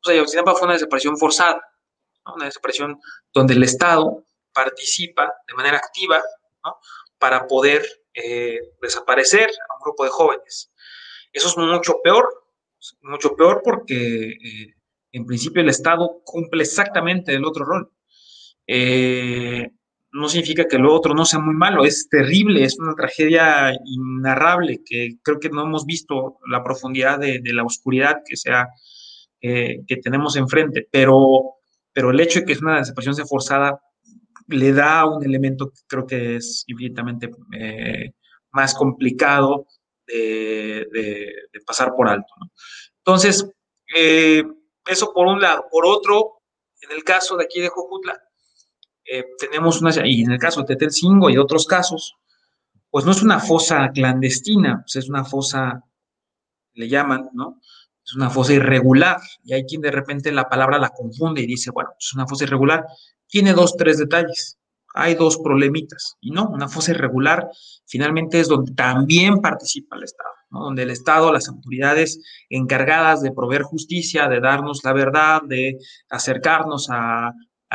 O 0.04 0.10
sea, 0.10 0.18
Yotzinapa 0.18 0.56
fue 0.56 0.64
una 0.64 0.74
desaparición 0.74 1.18
forzada, 1.18 1.62
una 2.36 2.43
desaparición 2.43 3.00
donde 3.34 3.54
el 3.54 3.64
Estado 3.64 4.26
participa 4.52 5.34
de 5.48 5.54
manera 5.54 5.78
activa 5.78 6.22
para 7.18 7.48
poder 7.48 7.86
eh, 8.14 8.60
desaparecer 8.82 9.50
a 9.50 9.76
un 9.76 9.84
grupo 9.86 10.04
de 10.04 10.10
jóvenes. 10.10 10.70
Eso 11.32 11.48
es 11.48 11.56
mucho 11.56 12.02
peor, 12.04 12.28
mucho 13.04 13.38
peor 13.38 13.62
porque 13.64 14.32
eh, 14.32 14.76
en 15.18 15.26
principio 15.26 15.61
el 15.61 15.70
Estado 15.70 16.22
cumple 16.24 16.63
exactamente 16.63 17.34
el 17.34 17.45
otro 17.45 17.66
rol. 17.66 17.91
Eh, 18.68 19.70
no 20.11 20.30
significa 20.30 20.66
que 20.68 20.78
lo 20.78 20.93
otro 20.93 21.13
no 21.13 21.26
sea 21.26 21.39
muy 21.39 21.55
malo, 21.55 21.84
es 21.84 22.07
terrible, 22.09 22.63
es 22.63 22.80
una 22.80 22.95
tragedia 22.95 23.74
inarrable 23.86 24.82
que 24.86 25.18
creo 25.22 25.39
que 25.39 25.49
no 25.49 25.63
hemos 25.63 25.86
visto 25.86 26.38
la 26.49 26.63
profundidad 26.63 27.20
de, 27.20 27.41
la 27.43 27.63
oscuridad 27.63 28.22
que, 28.26 28.38
sea, 28.38 28.70
que 29.41 29.97
tenemos 30.01 30.38
enfrente, 30.38 30.88
pero, 30.89 31.55
pero 31.91 32.11
el 32.11 32.20
hecho 32.22 32.39
de 32.39 32.45
que 32.45 32.53
es 32.53 32.61
una 32.61 32.78
desaparición 32.78 33.28
forzada 33.28 33.78
le 34.47 34.74
da 34.74 35.05
un 35.05 35.24
elemento 35.24 35.72
que 35.72 35.82
creo 35.88 36.05
que 36.05 36.36
es 36.38 36.63
infinitamente 36.68 37.30
eh, 37.57 38.11
más 38.51 38.74
complicado 38.74 39.68
de, 40.05 40.88
pasar 41.66 41.93
por 41.95 42.07
alto. 42.07 42.34
Entonces, 42.99 43.49
eh, 43.95 44.43
eso 44.88 45.13
por 45.13 45.27
un 45.27 45.41
lado. 45.41 45.65
Por 45.71 45.86
otro, 45.86 46.41
en 46.81 46.91
el 46.91 47.03
caso 47.03 47.38
de 47.38 47.45
aquí 47.45 47.61
de 47.61 47.69
Jojutla, 47.69 48.21
eh, 49.05 49.23
tenemos 49.39 49.81
una, 49.81 49.91
y 50.05 50.23
en 50.23 50.31
el 50.31 50.39
caso 50.39 50.61
de 50.61 50.67
Tetelcingo 50.67 51.29
y 51.29 51.38
otros 51.38 51.65
casos, 51.65 52.15
pues 52.89 53.05
no 53.05 53.11
es 53.11 53.21
una 53.21 53.39
fosa 53.39 53.89
clandestina, 53.93 54.81
pues 54.81 54.95
es 54.95 55.09
una 55.09 55.25
fosa, 55.25 55.83
le 56.73 56.88
llaman, 56.88 57.29
¿no? 57.33 57.59
Es 58.03 58.15
una 58.15 58.29
fosa 58.29 58.53
irregular. 58.53 59.19
Y 59.43 59.53
hay 59.53 59.65
quien 59.65 59.81
de 59.81 59.91
repente 59.91 60.31
la 60.31 60.47
palabra 60.47 60.77
la 60.79 60.89
confunde 60.89 61.41
y 61.41 61.45
dice, 61.45 61.71
bueno, 61.71 61.91
es 61.99 62.13
una 62.13 62.27
fosa 62.27 62.45
irregular 62.45 62.86
tiene 63.27 63.53
dos, 63.53 63.75
tres 63.77 63.97
detalles. 63.97 64.57
Hay 64.98 65.16
dos 65.16 65.38
problemitas. 65.39 66.16
Y 66.22 66.32
no, 66.32 66.48
una 66.48 66.70
fosa 66.70 66.91
irregular 66.91 67.50
finalmente 67.86 68.39
es 68.39 68.48
donde 68.48 68.74
también 68.74 69.41
participa 69.41 69.98
el 69.98 70.04
Estado, 70.04 70.30
donde 70.50 70.84
el 70.84 70.89
Estado, 70.89 71.34
las 71.34 71.50
autoridades 71.50 72.22
encargadas 72.50 73.22
de 73.22 73.34
proveer 73.34 73.64
justicia, 73.64 74.30
de 74.30 74.39
darnos 74.39 74.86
la 74.86 74.93
verdad, 74.93 75.41
de 75.43 75.78
acercarnos 76.10 76.88
a, 76.89 77.34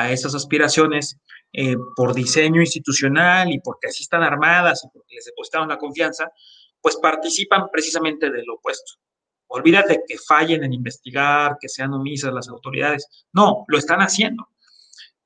esas 0.08 0.34
aspiraciones 0.34 1.18
eh, 1.52 1.76
por 1.94 2.14
diseño 2.14 2.62
institucional 2.62 3.52
y 3.52 3.60
porque 3.60 3.88
así 3.88 4.02
están 4.02 4.22
armadas 4.22 4.82
y 4.82 4.88
porque 4.88 5.14
les 5.14 5.26
depositaron 5.26 5.68
la 5.68 5.76
confianza, 5.76 6.32
pues 6.80 6.96
participan 6.96 7.68
precisamente 7.70 8.30
de 8.30 8.42
lo 8.46 8.54
opuesto. 8.54 8.92
Olvídate 9.48 10.00
que 10.08 10.16
fallen 10.16 10.64
en 10.64 10.72
investigar, 10.72 11.58
que 11.60 11.68
sean 11.68 11.92
omisas 11.92 12.32
las 12.32 12.48
autoridades. 12.48 13.06
No, 13.34 13.66
lo 13.68 13.76
están 13.76 14.00
haciendo. 14.00 14.48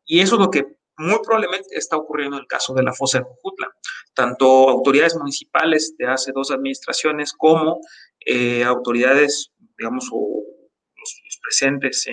Y 0.05 0.19
eso 0.19 0.35
es 0.35 0.41
lo 0.41 0.51
que 0.51 0.77
muy 0.97 1.19
probablemente 1.23 1.77
está 1.77 1.97
ocurriendo 1.97 2.37
en 2.37 2.43
el 2.43 2.47
caso 2.47 2.75
de 2.75 2.83
la 2.83 2.93
fosa 2.93 3.19
de 3.19 3.25
Jujutla. 3.25 3.73
Tanto 4.15 4.69
autoridades 4.69 5.17
municipales 5.17 5.95
de 5.99 6.07
hace 6.07 6.33
dos 6.33 6.51
administraciones 6.51 7.33
como 7.33 7.81
eh, 8.25 8.65
autoridades, 8.65 9.53
digamos, 9.77 10.09
o 10.13 10.43
los, 10.97 11.39
presentes 11.43 12.07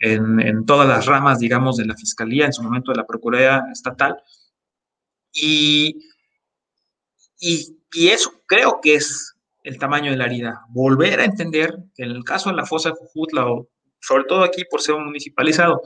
en, 0.00 0.64
todas 0.66 0.86
las 0.86 1.06
ramas, 1.06 1.38
digamos, 1.38 1.76
de 1.76 1.86
la 1.86 1.96
Fiscalía, 1.96 2.46
en 2.46 2.52
su 2.52 2.62
momento 2.62 2.92
de 2.92 2.98
la 2.98 3.06
Procuraduría 3.06 3.64
Estatal. 3.72 4.16
Y, 5.32 5.96
y, 7.38 7.78
eso 8.08 8.32
creo 8.46 8.80
que 8.82 8.94
es 8.94 9.34
el 9.64 9.78
tamaño 9.78 10.10
de 10.10 10.16
la 10.16 10.26
herida. 10.26 10.60
Volver 10.68 11.20
a 11.20 11.24
entender 11.24 11.76
que 11.94 12.04
en 12.04 12.10
el 12.10 12.24
caso 12.24 12.50
de 12.50 12.56
la 12.56 12.66
fosa 12.66 12.90
de 12.90 12.96
Jujutla, 12.96 13.46
o 13.46 13.68
sobre 14.00 14.24
todo 14.24 14.42
aquí 14.42 14.64
por 14.64 14.82
ser 14.82 14.96
municipalizado, 14.96 15.82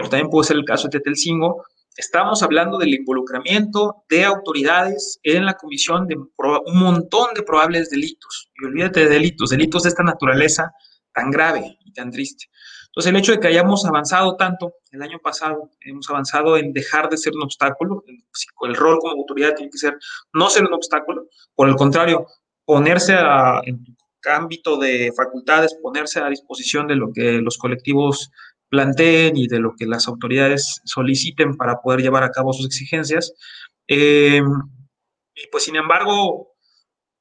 pero 0.00 0.08
también 0.08 0.30
puede 0.30 0.48
ser 0.48 0.56
el 0.56 0.64
caso 0.64 0.88
de 0.88 0.98
Tetelcingo, 0.98 1.62
estamos 1.94 2.42
hablando 2.42 2.78
del 2.78 2.94
involucramiento 2.94 4.04
de 4.08 4.24
autoridades 4.24 5.20
en 5.22 5.44
la 5.44 5.52
comisión 5.52 6.06
de 6.06 6.16
un 6.16 6.78
montón 6.78 7.34
de 7.34 7.42
probables 7.42 7.90
delitos. 7.90 8.50
Y 8.54 8.64
olvídate 8.64 9.00
de 9.00 9.10
delitos, 9.10 9.50
delitos 9.50 9.82
de 9.82 9.90
esta 9.90 10.02
naturaleza 10.02 10.72
tan 11.12 11.30
grave 11.30 11.76
y 11.84 11.92
tan 11.92 12.10
triste. 12.10 12.46
Entonces, 12.86 13.10
el 13.10 13.16
hecho 13.18 13.32
de 13.32 13.40
que 13.40 13.48
hayamos 13.48 13.84
avanzado 13.84 14.36
tanto 14.36 14.72
el 14.90 15.02
año 15.02 15.18
pasado, 15.18 15.68
hemos 15.82 16.08
avanzado 16.08 16.56
en 16.56 16.72
dejar 16.72 17.10
de 17.10 17.18
ser 17.18 17.34
un 17.34 17.42
obstáculo, 17.42 18.02
el, 18.62 18.74
rol 18.74 19.00
como 19.00 19.20
autoridad 19.20 19.54
tiene 19.54 19.70
que 19.70 19.76
ser 19.76 19.98
no 20.32 20.48
ser 20.48 20.64
un 20.64 20.72
obstáculo, 20.72 21.26
por 21.54 21.68
el 21.68 21.76
contrario, 21.76 22.26
ponerse 22.64 23.16
en 23.64 23.84
tu 23.84 23.94
ámbito 24.30 24.78
de 24.78 25.12
facultades, 25.14 25.74
ponerse 25.82 26.20
a 26.20 26.30
disposición 26.30 26.86
de 26.86 26.96
lo 26.96 27.12
que 27.12 27.40
los 27.42 27.58
colectivos 27.58 28.30
planteen 28.70 29.36
y 29.36 29.48
de 29.48 29.58
lo 29.58 29.74
que 29.76 29.86
las 29.86 30.08
autoridades 30.08 30.80
soliciten 30.84 31.56
para 31.56 31.80
poder 31.80 32.00
llevar 32.00 32.22
a 32.22 32.30
cabo 32.30 32.52
sus 32.52 32.66
exigencias. 32.66 33.34
Eh, 33.88 34.40
y 35.34 35.46
pues 35.50 35.64
sin 35.64 35.76
embargo, 35.76 36.54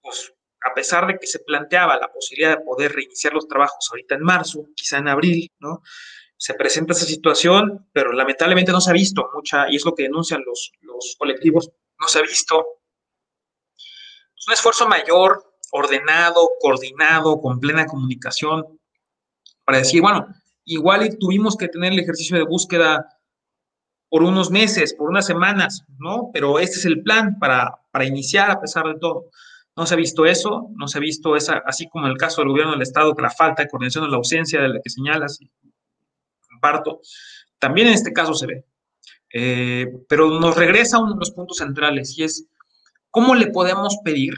pues 0.01 0.33
a 0.63 0.73
pesar 0.73 1.07
de 1.07 1.17
que 1.17 1.27
se 1.27 1.39
planteaba 1.39 1.97
la 1.97 2.11
posibilidad 2.11 2.57
de 2.57 2.63
poder 2.63 2.93
reiniciar 2.93 3.33
los 3.33 3.47
trabajos 3.47 3.87
ahorita 3.89 4.15
en 4.15 4.21
marzo, 4.21 4.67
quizá 4.75 4.97
en 4.97 5.07
abril, 5.07 5.51
¿no? 5.59 5.81
Se 6.37 6.53
presenta 6.53 6.93
esa 6.93 7.05
situación, 7.05 7.89
pero 7.91 8.13
lamentablemente 8.13 8.71
no 8.71 8.81
se 8.81 8.91
ha 8.91 8.93
visto 8.93 9.29
mucha, 9.33 9.69
y 9.69 9.75
es 9.75 9.85
lo 9.85 9.93
que 9.93 10.03
denuncian 10.03 10.41
los, 10.45 10.71
los 10.81 11.15
colectivos, 11.17 11.69
no 11.99 12.07
se 12.07 12.19
ha 12.19 12.21
visto 12.21 12.65
un 14.47 14.53
esfuerzo 14.53 14.87
mayor, 14.87 15.43
ordenado, 15.71 16.49
coordinado, 16.59 17.39
con 17.41 17.59
plena 17.59 17.85
comunicación, 17.85 18.79
para 19.65 19.79
decir, 19.79 20.01
bueno, 20.01 20.27
igual 20.69 21.17
tuvimos 21.19 21.57
que 21.57 21.67
tener 21.67 21.93
el 21.93 21.99
ejercicio 21.99 22.37
de 22.37 22.43
búsqueda 22.43 23.07
por 24.09 24.23
unos 24.23 24.49
meses, 24.49 24.93
por 24.93 25.09
unas 25.09 25.25
semanas, 25.25 25.83
¿no? 25.97 26.29
Pero 26.33 26.59
este 26.59 26.77
es 26.77 26.85
el 26.85 27.03
plan 27.03 27.37
para, 27.39 27.75
para 27.91 28.05
iniciar 28.05 28.49
a 28.49 28.59
pesar 28.59 28.85
de 28.85 28.97
todo. 28.99 29.29
No 29.75 29.85
se 29.85 29.93
ha 29.93 29.97
visto 29.97 30.25
eso, 30.25 30.69
no 30.75 30.87
se 30.87 30.97
ha 30.97 31.01
visto 31.01 31.35
esa, 31.35 31.61
así 31.65 31.87
como 31.89 32.05
en 32.05 32.11
el 32.11 32.17
caso 32.17 32.41
del 32.41 32.49
gobierno 32.49 32.73
del 32.73 32.81
Estado, 32.81 33.15
que 33.15 33.21
la 33.21 33.29
falta 33.29 33.63
de 33.63 33.69
coordinación 33.69 34.09
la 34.09 34.17
ausencia 34.17 34.61
de 34.61 34.69
la 34.69 34.81
que 34.81 34.89
señalas, 34.89 35.39
comparto, 36.49 37.01
también 37.59 37.87
en 37.87 37.93
este 37.93 38.11
caso 38.11 38.33
se 38.33 38.47
ve. 38.47 38.65
Eh, 39.31 39.87
pero 40.07 40.39
nos 40.39 40.55
regresa 40.55 40.97
a 40.97 41.01
uno 41.01 41.13
de 41.13 41.19
los 41.19 41.31
puntos 41.31 41.57
centrales 41.57 42.17
y 42.17 42.23
es, 42.23 42.47
¿cómo 43.11 43.35
le 43.35 43.47
podemos 43.47 43.97
pedir? 44.03 44.33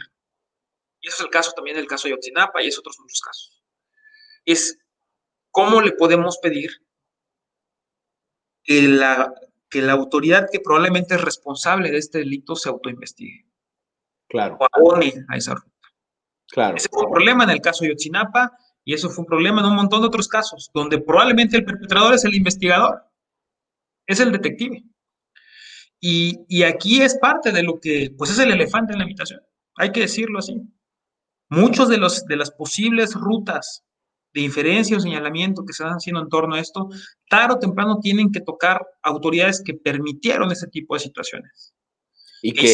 Y 1.00 1.08
eso 1.08 1.18
es 1.18 1.22
el 1.22 1.30
caso 1.30 1.54
también 1.54 1.78
del 1.78 1.88
caso 1.88 2.08
de 2.08 2.12
Yotzinapa 2.14 2.62
y 2.62 2.68
es 2.68 2.78
otros 2.78 3.00
muchos 3.00 3.22
casos. 3.22 3.64
Es 4.46 4.81
¿cómo 5.52 5.82
le 5.82 5.92
podemos 5.92 6.40
pedir 6.40 6.72
que 8.64 8.82
la, 8.84 9.34
que 9.70 9.82
la 9.82 9.94
autoridad 9.94 10.50
que 10.52 10.60
probablemente 10.60 11.16
es 11.16 11.22
responsable 11.22 11.92
de 11.92 11.98
este 11.98 12.20
delito 12.20 12.56
se 12.56 12.70
autoinvestigue? 12.70 13.46
Claro. 14.28 14.58
O 14.60 14.68
abone 14.72 15.14
a 15.28 15.38
esa 15.38 15.54
ruta. 15.56 15.68
Claro. 16.48 16.78
Ese 16.78 16.90
fue 16.90 17.06
un 17.06 17.12
problema 17.12 17.44
en 17.44 17.52
el 17.52 17.62
caso 17.62 17.84
de 17.84 17.92
Yotzinapa 17.92 18.52
y 18.84 18.94
eso 18.94 19.10
fue 19.10 19.24
un 19.24 19.28
problema 19.28 19.62
en 19.62 19.68
un 19.68 19.76
montón 19.76 20.02
de 20.02 20.08
otros 20.08 20.28
casos, 20.28 20.72
donde 20.74 21.00
probablemente 21.00 21.58
el 21.58 21.66
perpetrador 21.66 22.14
es 22.16 22.26
el 22.26 22.34
investigador, 22.34 23.04
es 24.08 24.20
el 24.20 24.32
detective. 24.32 24.84
Y, 26.00 26.40
y, 26.48 26.64
aquí 26.64 27.02
es 27.02 27.16
parte 27.20 27.52
de 27.52 27.62
lo 27.62 27.80
que, 27.80 28.12
pues 28.18 28.32
es 28.32 28.40
el 28.40 28.52
elefante 28.52 28.94
en 28.94 29.00
la 29.00 29.06
habitación, 29.06 29.40
hay 29.76 29.92
que 29.92 30.00
decirlo 30.02 30.40
así. 30.40 30.60
Muchos 31.50 31.90
de, 31.90 31.98
los, 31.98 32.26
de 32.26 32.38
las 32.38 32.50
posibles 32.50 33.14
rutas 33.14 33.86
de 34.34 34.42
inferencia 34.42 34.98
o 34.98 35.00
señalamiento 35.00 35.66
que 35.66 35.74
se 35.74 35.84
están 35.84 35.98
haciendo 35.98 36.22
en 36.22 36.30
torno 36.30 36.56
a 36.56 36.60
esto, 36.60 36.90
tarde 37.30 37.56
o 37.56 37.60
temprano 37.60 38.00
tienen 38.02 38.32
que 38.32 38.40
tocar 38.40 38.86
autoridades 39.02 39.62
que 39.64 39.74
permitieron 39.74 40.52
ese 40.52 40.68
tipo 40.68 40.94
de 40.94 41.02
situaciones. 41.02 41.74
Y 42.42 42.54
que 42.54 42.68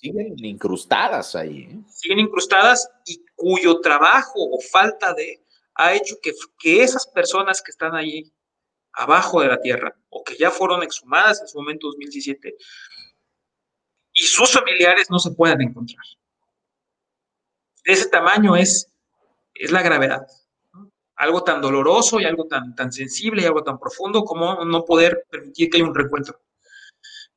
siguen 0.00 0.44
incrustadas 0.44 1.34
ahí. 1.34 1.62
¿eh? 1.62 1.80
Siguen 1.88 2.20
incrustadas 2.20 2.88
y 3.04 3.24
cuyo 3.34 3.80
trabajo 3.80 4.34
o 4.36 4.60
falta 4.60 5.12
de 5.14 5.42
ha 5.74 5.94
hecho 5.94 6.16
que, 6.22 6.32
que 6.58 6.82
esas 6.82 7.06
personas 7.06 7.62
que 7.62 7.70
están 7.70 7.94
ahí 7.94 8.32
abajo 8.92 9.40
de 9.40 9.48
la 9.48 9.60
tierra 9.60 9.96
o 10.08 10.22
que 10.22 10.36
ya 10.36 10.50
fueron 10.50 10.82
exhumadas 10.82 11.40
en 11.40 11.48
su 11.48 11.58
momento 11.58 11.86
2017 11.88 12.54
y 14.12 14.22
sus 14.22 14.52
familiares 14.52 15.08
no 15.10 15.18
se 15.18 15.30
puedan 15.32 15.62
encontrar. 15.62 16.04
De 17.84 17.92
ese 17.92 18.08
tamaño 18.08 18.56
es, 18.56 18.92
es 19.54 19.70
la 19.70 19.82
gravedad 19.82 20.26
algo 21.18 21.42
tan 21.42 21.60
doloroso 21.60 22.20
y 22.20 22.24
algo 22.24 22.46
tan, 22.46 22.74
tan 22.74 22.92
sensible 22.92 23.42
y 23.42 23.44
algo 23.44 23.64
tan 23.64 23.78
profundo 23.78 24.24
como 24.24 24.64
no 24.64 24.84
poder 24.84 25.24
permitir 25.28 25.68
que 25.68 25.78
haya 25.78 25.86
un 25.86 25.94
reencuentro. 25.94 26.40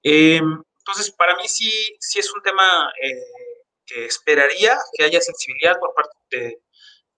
Em, 0.04 0.62
entonces, 0.78 1.12
para 1.12 1.36
mí 1.36 1.44
sí, 1.48 1.72
sí 2.00 2.20
es 2.20 2.34
un 2.34 2.42
tema 2.42 2.92
eh, 3.04 3.62
que 3.86 4.06
esperaría 4.06 4.78
que 4.94 5.04
haya 5.04 5.20
sensibilidad 5.20 5.80
por 5.80 5.94
parte 5.94 6.62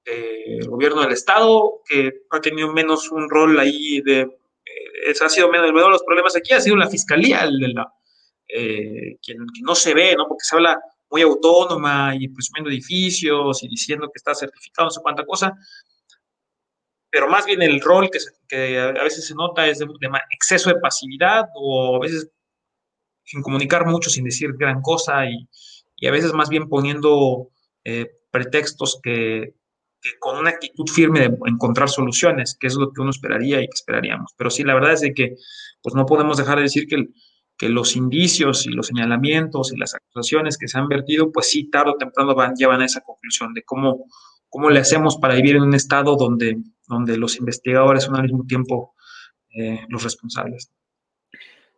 del 0.06 0.68
gobierno 0.68 1.02
del 1.02 1.14
Estado, 1.14 1.82
que 1.86 2.24
ha 2.30 2.42
tenido 2.42 2.72
menos 2.72 3.12
un 3.12 3.30
rol 3.30 3.60
ahí 3.60 4.02
de, 4.02 4.22
eh, 4.22 5.14
ha 5.20 5.30
sido 5.30 5.50
menos, 5.50 5.68
de 5.68 5.74
los 5.74 6.04
problemas 6.04 6.36
aquí 6.36 6.54
ha 6.54 6.62
sido 6.62 6.76
la 6.76 6.90
fiscalía, 6.90 7.44
el, 7.44 7.76
eh, 8.48 9.18
quien, 9.22 9.46
no 9.62 9.76
se 9.76 9.94
ve, 9.94 10.16
¿no? 10.16 10.28
Porque 10.28 10.44
se 10.44 10.56
habla 10.56 10.82
muy 11.10 11.22
autónoma 11.22 12.16
y 12.16 12.28
presumiendo 12.30 12.70
edificios 12.70 13.64
y 13.64 13.68
diciendo 13.68 14.08
que 14.08 14.18
está 14.18 14.34
certificado, 14.34 14.88
no 14.88 14.92
sé 14.92 15.02
cuánta 15.02 15.26
cosa, 15.26 15.54
pero 17.14 17.30
más 17.30 17.46
bien 17.46 17.62
el 17.62 17.80
rol 17.80 18.10
que, 18.50 18.80
a 18.80 19.04
veces 19.04 19.28
se 19.28 19.36
nota 19.36 19.68
es 19.68 19.78
de, 19.78 19.86
exceso 20.32 20.72
de 20.72 20.80
pasividad 20.80 21.46
o 21.54 21.98
a 21.98 22.00
veces 22.00 22.28
sin 23.24 23.44
comunicar 23.44 23.86
mucho, 23.86 24.10
sin 24.10 24.24
decir 24.24 24.54
gran 24.58 24.82
cosa 24.82 25.28
y, 25.28 25.48
y 25.96 26.08
a 26.08 26.12
veces 26.12 26.34
más 26.34 26.50
bien 26.50 26.68
poniendo 26.68 27.52
eh, 27.84 28.08
pretextos 28.32 29.00
que, 29.04 29.54
con 30.20 30.40
una 30.40 30.50
actitud 30.50 30.90
firme 30.90 31.20
de 31.20 31.38
encontrar 31.46 31.88
soluciones, 31.88 32.58
que 32.60 32.66
es 32.66 32.74
lo 32.74 32.92
que 32.92 33.02
uno 33.02 33.12
esperaría 33.12 33.62
y 33.62 33.68
que 33.68 33.76
esperaríamos. 33.76 34.34
Pero 34.36 34.50
sí, 34.50 34.64
la 34.64 34.74
verdad 34.74 34.94
es 34.94 35.02
de 35.02 35.14
que 35.14 35.36
pues 35.84 35.94
no 35.94 36.08
podemos 36.08 36.38
dejar 36.38 36.56
de 36.58 36.64
decir 36.64 36.88
que, 36.88 37.10
que 37.56 37.70
los 37.70 37.96
indicios 37.96 38.66
y 38.66 38.72
los 38.72 38.88
señalamientos 38.88 39.72
y 39.72 39.78
las 39.78 39.94
acusaciones 39.94 40.58
que 40.58 40.68
se 40.68 40.80
han 40.80 40.88
vertido, 40.88 41.32
pues 41.32 41.48
sí, 41.48 41.70
tarde 41.70 41.92
o 41.92 41.98
temprano 41.98 42.34
van, 42.34 42.56
llevan 42.56 42.82
a 42.82 42.86
esa 42.86 43.02
conclusión 43.02 43.54
de 43.54 43.62
cómo, 43.62 44.06
cómo 44.50 44.72
le 44.72 44.80
hacemos 44.80 45.18
para 45.18 45.36
vivir 45.36 45.58
en 45.58 45.62
un 45.62 45.76
estado 45.76 46.16
donde, 46.16 46.58
donde 46.94 47.18
los 47.18 47.38
investigadores 47.38 48.04
son 48.04 48.16
al 48.16 48.24
mismo 48.24 48.46
tiempo 48.46 48.94
eh, 49.56 49.82
los 49.90 50.04
responsables. 50.04 50.72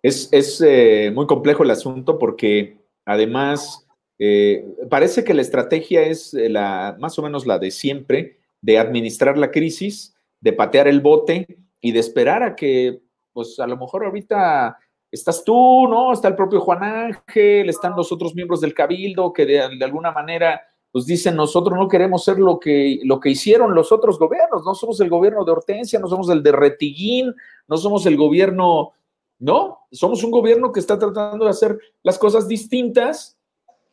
Es, 0.02 0.30
es 0.32 0.62
eh, 0.62 1.12
muy 1.14 1.26
complejo 1.26 1.64
el 1.64 1.72
asunto 1.72 2.20
porque 2.20 2.78
además 3.06 3.88
eh, 4.20 4.66
parece 4.90 5.24
que 5.24 5.34
la 5.34 5.42
estrategia 5.42 6.04
es 6.04 6.34
la, 6.34 6.96
más 7.00 7.18
o 7.20 7.22
menos 7.22 7.46
la 7.46 7.60
de 7.60 7.72
siempre, 7.72 8.40
de 8.62 8.78
administrar 8.78 9.38
la 9.38 9.52
crisis, 9.52 10.16
de 10.40 10.54
patear 10.54 10.88
el 10.88 11.02
bote 11.02 11.58
y 11.82 11.92
de 11.92 12.00
esperar 12.00 12.44
a 12.44 12.56
que, 12.56 13.02
pues 13.34 13.60
a 13.60 13.68
lo 13.68 13.78
mejor 13.78 14.06
ahorita 14.06 14.78
estás 15.12 15.44
tú, 15.44 15.88
¿no? 15.88 16.14
Está 16.14 16.28
el 16.28 16.36
propio 16.36 16.62
Juan 16.62 16.84
Ángel, 16.84 17.70
están 17.70 17.96
los 17.96 18.12
otros 18.12 18.36
miembros 18.36 18.62
del 18.62 18.74
cabildo 18.74 19.34
que 19.34 19.46
de, 19.46 19.62
alguna 19.62 20.12
manera 20.12 20.62
pues 20.96 21.08
dicen, 21.08 21.36
nosotros 21.36 21.78
no 21.78 21.90
queremos 21.90 22.24
ser 22.24 22.40
lo 22.40 22.58
que, 22.58 23.02
lo 23.04 23.20
que 23.20 23.32
hicieron 23.32 23.76
los 23.76 23.92
otros 23.92 24.18
gobiernos, 24.18 24.64
no 24.64 24.74
somos 24.74 24.98
el 25.02 25.10
gobierno 25.10 25.44
de 25.44 25.52
Hortensia, 25.52 26.00
no 26.00 26.08
somos 26.08 26.30
el 26.30 26.42
de 26.42 26.54
Retiguín, 26.54 27.36
no 27.68 27.76
somos 27.76 28.06
el 28.06 28.16
gobierno, 28.16 28.94
¿no? 29.38 29.80
Somos 29.92 30.24
un 30.24 30.32
gobierno 30.32 30.72
que 30.72 30.80
está 30.80 30.98
tratando 30.98 31.44
de 31.44 31.52
hacer 31.52 31.78
las 32.02 32.18
cosas 32.18 32.48
distintas 32.48 33.38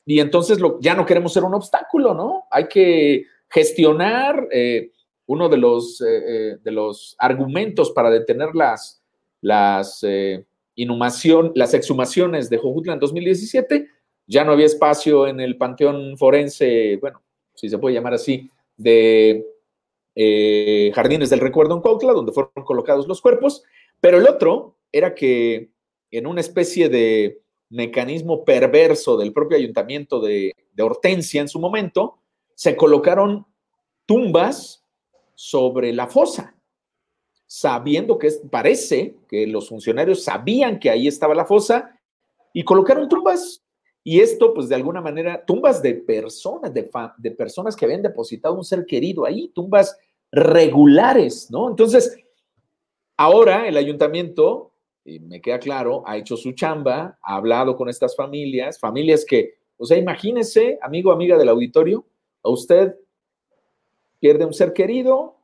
y 0.06 0.20
entonces 0.20 0.60
lo, 0.60 0.78
ya 0.78 0.94
no 0.94 1.04
queremos 1.04 1.32
ser 1.32 1.42
un 1.42 1.54
obstáculo, 1.54 2.14
¿no? 2.14 2.44
Hay 2.52 2.68
que 2.68 3.24
gestionar 3.48 4.46
eh, 4.52 4.92
uno 5.26 5.48
de 5.48 5.56
los, 5.56 6.00
eh, 6.02 6.06
eh, 6.06 6.58
de 6.62 6.70
los 6.70 7.16
argumentos 7.18 7.90
para 7.90 8.10
detener 8.10 8.54
las, 8.54 9.02
las, 9.40 10.06
inhumación, 10.76 11.50
las 11.56 11.74
exhumaciones 11.74 12.48
de 12.48 12.58
Jojutla 12.58 12.92
en 12.92 13.00
2017. 13.00 13.88
Ya 14.26 14.44
no 14.44 14.52
había 14.52 14.66
espacio 14.66 15.26
en 15.26 15.40
el 15.40 15.56
panteón 15.56 16.16
forense, 16.16 16.98
bueno, 17.00 17.22
si 17.54 17.68
se 17.68 17.78
puede 17.78 17.94
llamar 17.94 18.14
así, 18.14 18.50
de 18.76 19.44
Jardines 20.94 21.30
del 21.30 21.40
Recuerdo 21.40 21.74
en 21.74 21.80
Cuautla, 21.80 22.12
donde 22.12 22.32
fueron 22.32 22.64
colocados 22.64 23.08
los 23.08 23.20
cuerpos, 23.20 23.62
pero 24.00 24.18
el 24.18 24.28
otro 24.28 24.76
era 24.90 25.14
que 25.14 25.70
en 26.10 26.26
una 26.26 26.40
especie 26.40 26.88
de 26.88 27.42
mecanismo 27.70 28.44
perverso 28.44 29.16
del 29.16 29.32
propio 29.32 29.56
ayuntamiento 29.56 30.20
de, 30.20 30.54
Hortensia 30.78 31.40
en 31.42 31.48
su 31.48 31.60
momento, 31.60 32.18
se 32.54 32.76
colocaron 32.76 33.46
tumbas 34.06 34.82
sobre 35.34 35.92
la 35.92 36.06
fosa, 36.06 36.56
sabiendo 37.46 38.18
que 38.18 38.30
parece 38.50 39.16
que 39.28 39.46
los 39.46 39.68
funcionarios 39.68 40.24
sabían 40.24 40.78
que 40.78 40.90
ahí 40.90 41.06
estaba 41.06 41.34
la 41.34 41.44
fosa 41.44 41.98
y 42.52 42.64
colocaron 42.64 43.08
tumbas. 43.08 43.61
Y 44.04 44.20
esto, 44.20 44.52
pues 44.52 44.68
de 44.68 44.74
alguna 44.74 45.00
manera, 45.00 45.44
tumbas 45.44 45.80
de 45.80 45.94
personas, 45.94 46.72
de, 46.74 47.30
personas 47.30 47.76
que 47.76 47.84
habían 47.84 48.02
depositado 48.02 48.54
un 48.54 48.64
ser 48.64 48.84
querido 48.84 49.24
ahí, 49.24 49.48
tumbas 49.54 49.96
regulares, 50.30 51.50
¿no? 51.50 51.68
Entonces, 51.68 52.16
ahora 53.16 53.68
el 53.68 53.76
ayuntamiento 53.76 54.72
y 55.04 55.18
me 55.20 55.40
queda 55.40 55.58
claro, 55.58 56.02
ha 56.06 56.16
hecho 56.16 56.36
su 56.36 56.52
chamba, 56.52 57.18
ha 57.22 57.36
hablado 57.36 57.76
con 57.76 57.88
estas 57.88 58.14
familias, 58.14 58.78
familias 58.78 59.24
que, 59.24 59.54
o 59.76 59.84
sea, 59.84 59.98
imagínese, 59.98 60.78
amigo, 60.80 61.12
amiga 61.12 61.36
del 61.36 61.48
auditorio, 61.48 62.04
a 62.42 62.50
usted 62.50 62.94
pierde 64.20 64.44
un 64.44 64.54
ser 64.54 64.72
querido, 64.72 65.36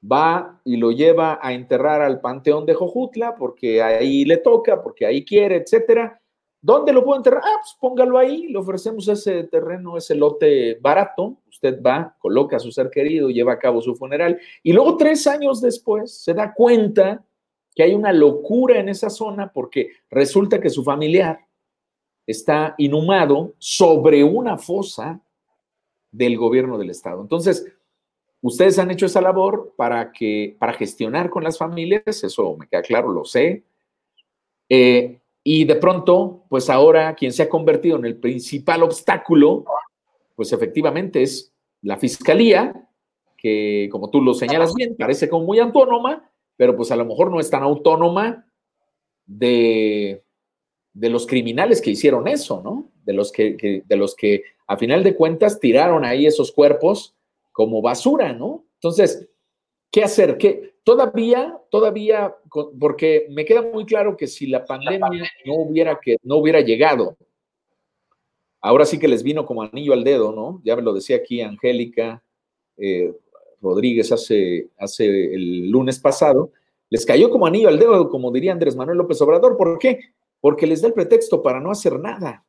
va 0.00 0.60
y 0.64 0.76
lo 0.76 0.92
lleva 0.92 1.38
a 1.42 1.52
enterrar 1.52 2.02
al 2.02 2.20
panteón 2.20 2.66
de 2.66 2.74
Jojutla 2.74 3.34
porque 3.34 3.82
ahí 3.82 4.24
le 4.24 4.36
toca, 4.36 4.82
porque 4.82 5.06
ahí 5.06 5.24
quiere, 5.24 5.56
etcétera. 5.56 6.20
¿Dónde 6.64 6.94
lo 6.94 7.04
puedo 7.04 7.18
enterrar? 7.18 7.42
Ah, 7.44 7.58
pues 7.60 7.76
póngalo 7.78 8.16
ahí, 8.16 8.46
le 8.46 8.56
ofrecemos 8.56 9.06
ese 9.08 9.44
terreno, 9.44 9.98
ese 9.98 10.14
lote 10.14 10.78
barato. 10.80 11.36
Usted 11.46 11.82
va, 11.82 12.16
coloca 12.18 12.56
a 12.56 12.58
su 12.58 12.72
ser 12.72 12.88
querido, 12.88 13.28
lleva 13.28 13.52
a 13.52 13.58
cabo 13.58 13.82
su 13.82 13.94
funeral 13.94 14.40
y 14.62 14.72
luego 14.72 14.96
tres 14.96 15.26
años 15.26 15.60
después 15.60 16.16
se 16.16 16.32
da 16.32 16.54
cuenta 16.54 17.22
que 17.74 17.82
hay 17.82 17.92
una 17.92 18.14
locura 18.14 18.78
en 18.78 18.88
esa 18.88 19.10
zona 19.10 19.52
porque 19.52 19.90
resulta 20.08 20.58
que 20.58 20.70
su 20.70 20.82
familiar 20.82 21.38
está 22.26 22.74
inhumado 22.78 23.52
sobre 23.58 24.24
una 24.24 24.56
fosa 24.56 25.20
del 26.10 26.38
gobierno 26.38 26.78
del 26.78 26.88
estado. 26.88 27.20
Entonces, 27.20 27.70
ustedes 28.40 28.78
han 28.78 28.90
hecho 28.90 29.04
esa 29.04 29.20
labor 29.20 29.74
para 29.76 30.12
que 30.12 30.56
para 30.58 30.72
gestionar 30.72 31.28
con 31.28 31.44
las 31.44 31.58
familias, 31.58 32.24
eso 32.24 32.56
me 32.56 32.66
queda 32.68 32.80
claro, 32.80 33.12
lo 33.12 33.26
sé. 33.26 33.64
Eh, 34.66 35.20
y 35.46 35.66
de 35.66 35.76
pronto, 35.76 36.46
pues 36.48 36.70
ahora 36.70 37.14
quien 37.14 37.32
se 37.32 37.42
ha 37.42 37.48
convertido 37.50 37.98
en 37.98 38.06
el 38.06 38.16
principal 38.16 38.82
obstáculo, 38.82 39.66
pues 40.34 40.52
efectivamente 40.52 41.22
es 41.22 41.52
la 41.82 41.98
fiscalía, 41.98 42.88
que 43.36 43.90
como 43.92 44.08
tú 44.08 44.22
lo 44.22 44.32
señalas 44.32 44.74
bien, 44.74 44.96
parece 44.98 45.28
como 45.28 45.44
muy 45.44 45.58
autónoma, 45.58 46.30
pero 46.56 46.74
pues 46.74 46.90
a 46.90 46.96
lo 46.96 47.04
mejor 47.04 47.30
no 47.30 47.40
es 47.40 47.50
tan 47.50 47.62
autónoma 47.62 48.46
de, 49.26 50.24
de 50.94 51.10
los 51.10 51.26
criminales 51.26 51.82
que 51.82 51.90
hicieron 51.90 52.26
eso, 52.26 52.62
¿no? 52.64 52.90
De 53.04 53.12
los 53.12 53.30
que, 53.30 53.82
de 53.84 53.96
los 53.96 54.14
que 54.14 54.44
a 54.66 54.78
final 54.78 55.04
de 55.04 55.14
cuentas 55.14 55.60
tiraron 55.60 56.06
ahí 56.06 56.24
esos 56.24 56.52
cuerpos 56.52 57.14
como 57.52 57.82
basura, 57.82 58.32
¿no? 58.32 58.64
Entonces, 58.76 59.28
¿qué 59.94 60.02
hacer? 60.02 60.36
¿Qué? 60.38 60.74
Todavía, 60.82 61.56
todavía, 61.70 62.34
porque 62.80 63.28
me 63.30 63.44
queda 63.44 63.62
muy 63.62 63.86
claro 63.86 64.16
que 64.16 64.26
si 64.26 64.48
la 64.48 64.64
pandemia 64.64 65.30
no 65.46 65.54
hubiera, 65.54 66.00
que, 66.02 66.16
no 66.24 66.38
hubiera 66.38 66.60
llegado, 66.62 67.16
ahora 68.60 68.86
sí 68.86 68.98
que 68.98 69.06
les 69.06 69.22
vino 69.22 69.46
como 69.46 69.62
anillo 69.62 69.92
al 69.92 70.02
dedo, 70.02 70.32
¿no? 70.32 70.60
Ya 70.64 70.74
me 70.74 70.82
lo 70.82 70.92
decía 70.92 71.18
aquí 71.18 71.40
Angélica, 71.42 72.24
eh, 72.76 73.14
Rodríguez 73.62 74.10
hace, 74.10 74.68
hace 74.78 75.32
el 75.32 75.70
lunes 75.70 76.00
pasado, 76.00 76.50
les 76.90 77.06
cayó 77.06 77.30
como 77.30 77.46
anillo 77.46 77.68
al 77.68 77.78
dedo, 77.78 78.10
como 78.10 78.32
diría 78.32 78.50
Andrés 78.50 78.74
Manuel 78.74 78.98
López 78.98 79.20
Obrador. 79.22 79.56
¿Por 79.56 79.78
qué? 79.78 80.00
Porque 80.40 80.66
les 80.66 80.82
da 80.82 80.88
el 80.88 80.94
pretexto 80.94 81.40
para 81.40 81.60
no 81.60 81.70
hacer 81.70 82.00
nada. 82.00 82.44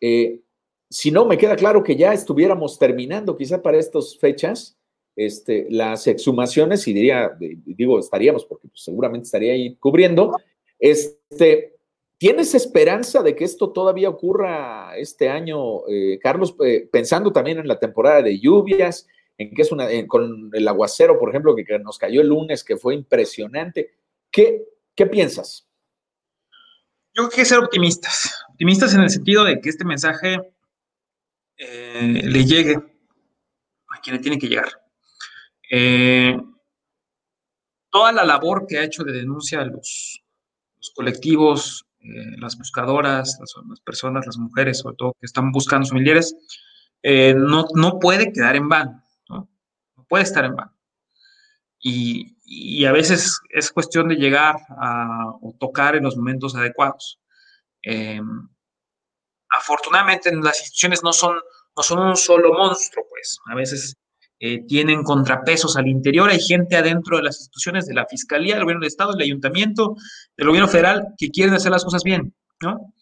Eh, 0.00 0.42
si 0.88 1.10
no, 1.10 1.24
me 1.24 1.38
queda 1.38 1.56
claro 1.56 1.82
que 1.82 1.96
ya 1.96 2.12
estuviéramos 2.12 2.78
terminando, 2.78 3.36
quizá 3.36 3.60
para 3.60 3.78
estas 3.78 4.16
fechas, 4.16 4.75
este, 5.16 5.66
las 5.70 6.06
exhumaciones, 6.06 6.86
y 6.86 6.92
diría, 6.92 7.36
digo, 7.38 7.98
estaríamos, 7.98 8.44
porque 8.44 8.68
pues, 8.68 8.82
seguramente 8.82 9.24
estaría 9.24 9.54
ahí 9.54 9.74
cubriendo. 9.76 10.38
Este, 10.78 11.76
¿Tienes 12.18 12.54
esperanza 12.54 13.22
de 13.22 13.34
que 13.34 13.44
esto 13.44 13.70
todavía 13.72 14.08
ocurra 14.08 14.96
este 14.96 15.28
año, 15.28 15.86
eh, 15.88 16.18
Carlos? 16.22 16.54
Eh, 16.64 16.88
pensando 16.90 17.32
también 17.32 17.58
en 17.58 17.68
la 17.68 17.78
temporada 17.78 18.22
de 18.22 18.38
lluvias, 18.38 19.06
en 19.38 19.54
que 19.54 19.62
es 19.62 19.72
una, 19.72 19.86
con 20.06 20.50
el 20.52 20.68
aguacero, 20.68 21.18
por 21.18 21.30
ejemplo, 21.30 21.54
que, 21.54 21.78
nos 21.78 21.98
cayó 21.98 22.20
el 22.20 22.28
lunes, 22.28 22.64
que 22.64 22.76
fue 22.76 22.94
impresionante. 22.94 23.94
¿Qué, 24.30 24.64
qué 24.94 25.06
piensas? 25.06 25.66
Yo 27.14 27.28
creo 27.28 27.30
que 27.30 27.44
ser 27.44 27.58
optimistas, 27.58 28.44
optimistas 28.50 28.94
en 28.94 29.00
el 29.00 29.10
sentido 29.10 29.44
de 29.44 29.60
que 29.60 29.70
este 29.70 29.84
mensaje 29.84 30.38
eh, 31.56 32.20
le 32.22 32.44
llegue 32.44 32.76
a 32.76 34.00
quien 34.02 34.16
le 34.16 34.22
tiene 34.22 34.38
que 34.38 34.48
llegar. 34.48 34.85
Eh, 35.70 36.36
toda 37.90 38.12
la 38.12 38.24
labor 38.24 38.66
que 38.66 38.78
ha 38.78 38.84
hecho 38.84 39.04
de 39.04 39.12
denuncia 39.12 39.60
a 39.60 39.64
los, 39.64 40.22
colectivos, 40.94 41.84
eh, 42.00 42.36
las 42.38 42.56
buscadoras, 42.56 43.38
las, 43.40 43.80
personas, 43.80 44.26
las 44.26 44.38
mujeres, 44.38 44.78
sobre 44.78 44.96
todo 44.96 45.12
que 45.20 45.26
están 45.26 45.50
buscando 45.50 45.88
familiares, 45.88 46.34
no, 47.02 47.66
no 47.74 47.98
puede 48.00 48.32
quedar 48.32 48.56
en 48.56 48.68
vano 48.68 49.06
puede 50.08 50.24
estar 50.24 50.44
en 50.44 50.56
vano. 50.56 50.72
Y, 51.78 52.84
a 52.84 52.92
veces 52.92 53.40
es 53.50 53.72
cuestión 53.72 54.08
de 54.08 54.16
llegar 54.16 54.56
a, 54.80 55.30
o 55.40 55.54
tocar 55.58 55.96
en 55.96 56.04
los 56.04 56.16
momentos 56.16 56.54
adecuados. 56.54 57.20
Em, 57.82 58.48
afortunadamente 59.50 60.34
las 60.36 60.60
instituciones 60.60 61.02
no 61.02 61.12
son, 61.12 61.40
no 61.76 61.82
son 61.82 61.98
un 62.00 62.16
solo 62.16 62.52
monstruo, 62.52 63.04
pues. 63.10 63.38
A 63.46 63.54
veces 63.56 63.96
eh, 64.38 64.66
tienen 64.66 65.02
contrapesos 65.02 65.78
al 65.78 65.88
interior, 65.88 66.28
hay 66.28 66.40
gente 66.40 66.76
adentro 66.76 67.16
de 67.16 67.22
las 67.22 67.38
instituciones 67.38 67.86
de 67.86 67.94
la 67.94 68.06
Fiscalía, 68.06 68.54
del 68.54 68.64
Gobierno 68.64 68.82
del 68.82 68.88
Estado, 68.88 69.12
del 69.12 69.22
Ayuntamiento, 69.22 69.96
del 70.36 70.48
Gobierno 70.48 70.68
Federal, 70.68 71.14
que 71.16 71.30
quieren 71.30 71.54
hacer 71.54 71.70
las 71.70 71.84
cosas 71.84 72.02
bien, 72.02 72.34
¿no? 72.60 72.92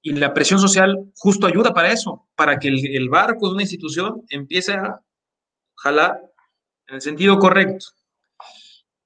Y 0.00 0.12
la 0.12 0.32
presión 0.32 0.58
social 0.60 1.12
justo 1.16 1.46
ayuda 1.46 1.74
para 1.74 1.92
eso, 1.92 2.26
para 2.34 2.58
que 2.58 2.68
el, 2.68 3.08
barco 3.10 3.48
de 3.48 3.54
una 3.54 3.62
institución 3.62 4.24
empiece 4.30 4.72
a 4.72 5.02
jalar 5.76 6.22
en 6.86 6.94
el 6.94 7.00
sentido 7.02 7.38
correcto. 7.38 7.86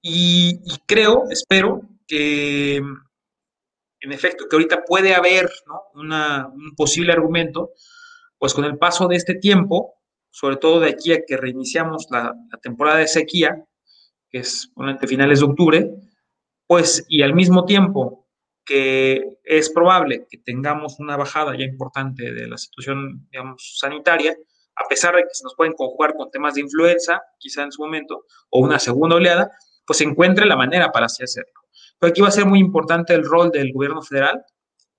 Y, 0.00 0.60
creo, 0.86 1.24
espero 1.30 1.82
que, 2.06 2.76
en 2.76 4.12
efecto, 4.12 4.44
que 4.48 4.54
ahorita 4.54 4.84
puede 4.84 5.14
haber 5.16 5.50
un 5.94 6.76
posible 6.76 7.12
argumento, 7.12 7.70
pues 8.38 8.54
con 8.54 8.64
el 8.64 8.78
paso 8.78 9.08
de 9.08 9.16
este 9.16 9.34
tiempo, 9.34 10.01
sobre 10.32 10.56
todo 10.56 10.80
de 10.80 10.88
aquí 10.90 11.12
a 11.12 11.24
que 11.24 11.36
reiniciamos 11.36 12.06
la, 12.10 12.34
temporada 12.62 12.98
de 12.98 13.06
sequía, 13.06 13.64
que 14.30 14.38
es 14.38 14.72
entre 14.76 15.06
finales 15.06 15.40
de 15.40 15.46
octubre, 15.46 15.90
pues 16.66 17.04
y 17.08 17.22
al 17.22 17.34
mismo 17.34 17.64
tiempo 17.64 18.26
que 18.64 19.38
es 19.44 19.70
probable 19.70 20.26
que 20.30 20.38
tengamos 20.38 20.98
una 21.00 21.16
bajada 21.16 21.56
ya 21.56 21.64
importante 21.64 22.32
de 22.32 22.46
la 22.46 22.56
situación, 22.56 23.28
digamos, 23.30 23.76
sanitaria, 23.78 24.34
a 24.76 24.88
pesar 24.88 25.14
de 25.16 25.22
que 25.22 25.34
se 25.34 25.44
nos 25.44 25.54
pueden 25.54 25.74
conjugar 25.74 26.14
con 26.14 26.30
temas 26.30 26.54
de 26.54 26.62
influenza, 26.62 27.20
quizá 27.38 27.64
en 27.64 27.72
su 27.72 27.82
momento, 27.82 28.24
o 28.50 28.60
una 28.60 28.78
segunda 28.78 29.16
oleada, 29.16 29.50
pues 29.86 29.98
se 29.98 30.04
encuentre 30.04 30.46
la 30.46 30.56
manera 30.56 30.90
para 30.92 31.06
así 31.06 31.22
hacerlo. 31.22 31.52
Pero 31.98 32.10
aquí 32.10 32.22
va 32.22 32.28
a 32.28 32.32
ser 32.32 32.46
muy 32.46 32.58
importante 32.58 33.12
el 33.14 33.24
rol 33.24 33.50
del 33.50 33.72
gobierno 33.72 34.00
federal, 34.00 34.42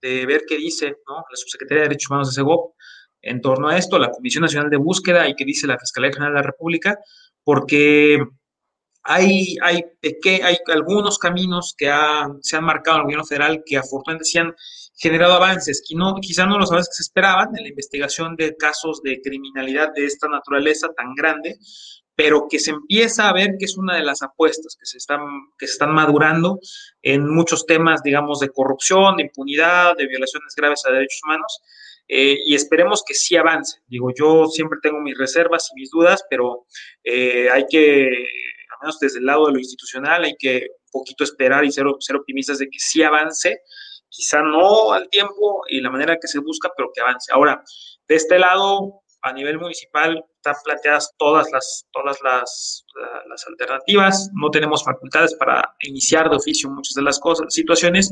de 0.01 0.25
ver 0.25 0.43
qué 0.47 0.57
dice 0.57 0.97
¿no? 1.07 1.15
la 1.15 1.35
subsecretaría 1.35 1.83
de 1.83 1.89
Derechos 1.89 2.11
Humanos 2.11 2.29
de 2.29 2.35
SEGOP, 2.35 2.75
en 3.23 3.41
torno 3.41 3.69
a 3.69 3.77
esto, 3.77 3.97
la 3.97 4.11
Comisión 4.11 4.43
Nacional 4.43 4.69
de 4.69 4.77
Búsqueda 4.77 5.27
y 5.27 5.33
que 5.33 5.45
dice 5.45 5.65
la 5.65 5.79
Fiscalía 5.79 6.11
General 6.11 6.33
de 6.33 6.39
la 6.41 6.45
República, 6.45 6.99
porque 7.43 8.19
hay, 9.03 9.57
hay, 9.61 9.83
hay 10.43 10.57
algunos 10.67 11.17
caminos 11.17 11.73
que 11.77 11.91
se 12.41 12.55
han 12.55 12.63
marcado 12.63 12.97
en 12.97 13.01
el 13.01 13.05
gobierno 13.05 13.25
federal 13.25 13.63
que 13.65 13.77
afortunadamente 13.77 14.29
se 14.29 14.39
han 14.39 14.55
generado 14.95 15.33
avances, 15.33 15.83
que 15.87 15.95
no, 15.95 16.15
quizá 16.21 16.45
no 16.45 16.57
los 16.57 16.71
avances 16.71 16.89
que 16.89 17.03
se 17.03 17.07
esperaban 17.07 17.49
en 17.57 17.63
la 17.63 17.69
investigación 17.69 18.35
de 18.35 18.55
casos 18.55 19.01
de 19.01 19.19
criminalidad 19.21 19.91
de 19.93 20.05
esta 20.05 20.27
naturaleza 20.27 20.89
tan 20.95 21.15
grande, 21.15 21.57
pero 22.15 22.47
que 22.49 22.59
se 22.59 22.71
empieza 22.71 23.27
a 23.27 23.33
ver 23.33 23.55
que 23.57 23.65
es 23.65 23.77
una 23.77 23.95
de 23.95 24.03
las 24.03 24.21
apuestas 24.21 24.77
que 24.79 24.85
se 24.85 24.97
están, 24.97 25.21
que 25.57 25.67
se 25.67 25.73
están 25.73 25.93
madurando 25.93 26.59
en 27.01 27.27
muchos 27.27 27.65
temas, 27.65 28.03
digamos, 28.03 28.39
de 28.39 28.49
corrupción, 28.49 29.17
de 29.17 29.23
impunidad, 29.23 29.97
de 29.97 30.07
violaciones 30.07 30.53
graves 30.55 30.83
a 30.85 30.91
derechos 30.91 31.21
humanos, 31.25 31.61
eh, 32.07 32.37
y 32.45 32.55
esperemos 32.55 33.03
que 33.05 33.13
sí 33.13 33.35
avance. 33.35 33.79
Digo, 33.87 34.11
yo 34.17 34.45
siempre 34.47 34.79
tengo 34.81 34.99
mis 34.99 35.17
reservas 35.17 35.69
y 35.71 35.79
mis 35.79 35.89
dudas, 35.89 36.23
pero 36.29 36.65
eh, 37.03 37.49
hay 37.51 37.65
que, 37.69 38.07
al 38.07 38.77
menos 38.81 38.99
desde 38.99 39.19
el 39.19 39.25
lado 39.25 39.47
de 39.47 39.53
lo 39.53 39.59
institucional, 39.59 40.23
hay 40.23 40.35
que 40.37 40.67
un 40.91 41.01
poquito 41.01 41.23
esperar 41.23 41.65
y 41.65 41.71
ser, 41.71 41.85
ser 41.99 42.15
optimistas 42.15 42.59
de 42.59 42.65
que 42.69 42.79
sí 42.79 43.01
avance, 43.03 43.61
quizá 44.09 44.41
no 44.41 44.91
al 44.91 45.09
tiempo 45.09 45.63
y 45.67 45.81
la 45.81 45.89
manera 45.89 46.17
que 46.19 46.27
se 46.27 46.39
busca, 46.39 46.69
pero 46.75 46.91
que 46.93 47.01
avance. 47.01 47.31
Ahora, 47.33 47.63
de 48.07 48.15
este 48.15 48.37
lado, 48.37 49.01
a 49.23 49.31
nivel 49.31 49.57
municipal, 49.57 50.23
están 50.35 50.55
planteadas 50.63 51.13
todas 51.17 51.49
las, 51.51 51.87
todas 51.93 52.19
las, 52.21 52.85
las 53.29 53.47
alternativas, 53.47 54.29
no 54.33 54.51
tenemos 54.51 54.83
facultades 54.83 55.33
para 55.35 55.73
iniciar 55.79 56.29
de 56.29 56.35
oficio 56.35 56.69
muchas 56.69 56.93
de 56.93 57.01
las 57.01 57.19
cosas, 57.19 57.53
situaciones, 57.53 58.11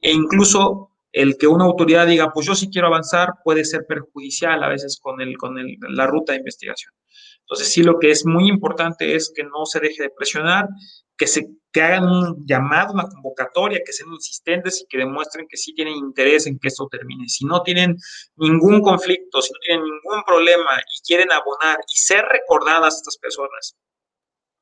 e 0.00 0.12
incluso 0.12 0.91
el 1.12 1.36
que 1.36 1.46
una 1.46 1.64
autoridad 1.64 2.06
diga, 2.06 2.32
pues 2.32 2.46
yo 2.46 2.54
sí 2.54 2.70
quiero 2.70 2.88
avanzar, 2.88 3.34
puede 3.44 3.64
ser 3.64 3.86
perjudicial 3.86 4.62
a 4.64 4.68
veces 4.68 4.98
con, 5.00 5.20
el, 5.20 5.36
con 5.36 5.54
la 5.90 6.06
ruta 6.06 6.32
de 6.32 6.38
investigación. 6.38 6.94
Entonces, 7.40 7.72
sí, 7.72 7.82
lo 7.82 7.98
que 7.98 8.10
es 8.10 8.24
muy 8.24 8.48
importante 8.48 9.14
es 9.14 9.30
que 9.34 9.44
no 9.44 9.66
se 9.66 9.80
deje 9.80 10.04
de 10.04 10.10
presionar, 10.10 10.68
que, 11.16 11.26
se, 11.26 11.46
que 11.70 11.82
hagan 11.82 12.04
un 12.04 12.46
llamado, 12.46 12.94
una 12.94 13.08
convocatoria, 13.08 13.82
que 13.84 13.92
sean 13.92 14.10
insistentes 14.12 14.80
y 14.80 14.86
que 14.86 14.98
demuestren 14.98 15.46
que 15.48 15.58
sí 15.58 15.74
tienen 15.74 15.96
interés 15.96 16.46
en 16.46 16.58
que 16.58 16.68
esto 16.68 16.88
termine. 16.90 17.28
Si 17.28 17.44
no 17.44 17.62
tienen 17.62 17.96
ningún 18.36 18.80
conflicto, 18.80 19.42
si 19.42 19.52
no 19.52 19.58
tienen 19.60 19.84
ningún 19.84 20.22
problema 20.24 20.78
y 20.78 21.06
quieren 21.06 21.30
abonar 21.30 21.78
y 21.86 21.96
ser 21.96 22.24
recordadas 22.24 22.96
estas 22.96 23.18
personas 23.18 23.76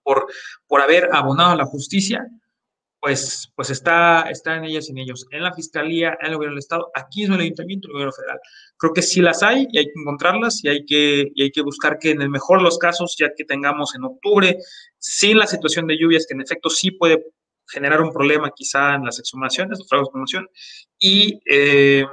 por, 0.03 0.26
por 0.66 0.80
haber 0.80 1.09
abonado 1.12 1.53
a 1.53 1.57
la 1.57 1.66
justicia, 1.66 2.26
pues, 3.01 3.51
pues 3.57 3.70
está, 3.70 4.22
está 4.30 4.57
en 4.57 4.64
ellas 4.64 4.88
y 4.88 4.92
en 4.92 4.98
ellos, 4.98 5.26
en 5.30 5.42
la 5.42 5.55
Fiscalía, 5.55 6.18
en 6.20 6.28
el 6.28 6.34
Gobierno 6.34 6.55
del 6.55 6.59
Estado, 6.59 6.90
aquí 6.94 7.24
en 7.24 7.32
el 7.32 7.40
Ayuntamiento, 7.40 7.88
en 7.88 7.90
el 7.90 7.94
Gobierno 7.94 8.12
Federal. 8.12 8.40
Creo 8.76 8.92
que 8.92 9.03
sí 9.03 9.20
las 9.22 9.42
hay 9.42 9.66
y 9.70 9.78
hay 9.78 9.86
que 9.86 10.01
encontrarlas 10.01 10.62
y 10.62 10.68
hay 10.68 10.84
que, 10.84 11.32
y 11.34 11.42
hay 11.42 11.51
que 11.51 11.62
buscar 11.62 11.98
que 11.98 12.11
en 12.11 12.20
el 12.20 12.28
mejor 12.28 12.59
de 12.59 12.64
los 12.64 12.78
casos, 12.78 13.16
ya 13.18 13.30
que 13.34 13.44
tengamos 13.44 13.94
en 13.94 14.05
octubre, 14.05 14.59
sin 14.98 15.38
la 15.38 15.46
situación 15.46 15.86
de 15.86 15.96
lluvias, 15.98 16.26
que 16.26 16.34
en 16.34 16.42
efecto 16.42 16.68
sí 16.68 16.90
puede 16.90 17.24
generar 17.66 18.03
un 18.03 18.12
problema 18.12 18.53
quizá 18.55 18.94
en 18.94 19.05
las 19.05 19.18
exhumaciones, 19.18 19.78
los 19.78 19.88
trabajos 19.88 20.09
de 20.09 20.11
exhumación, 20.11 20.48
y 20.98 21.40
eh, 21.51 22.05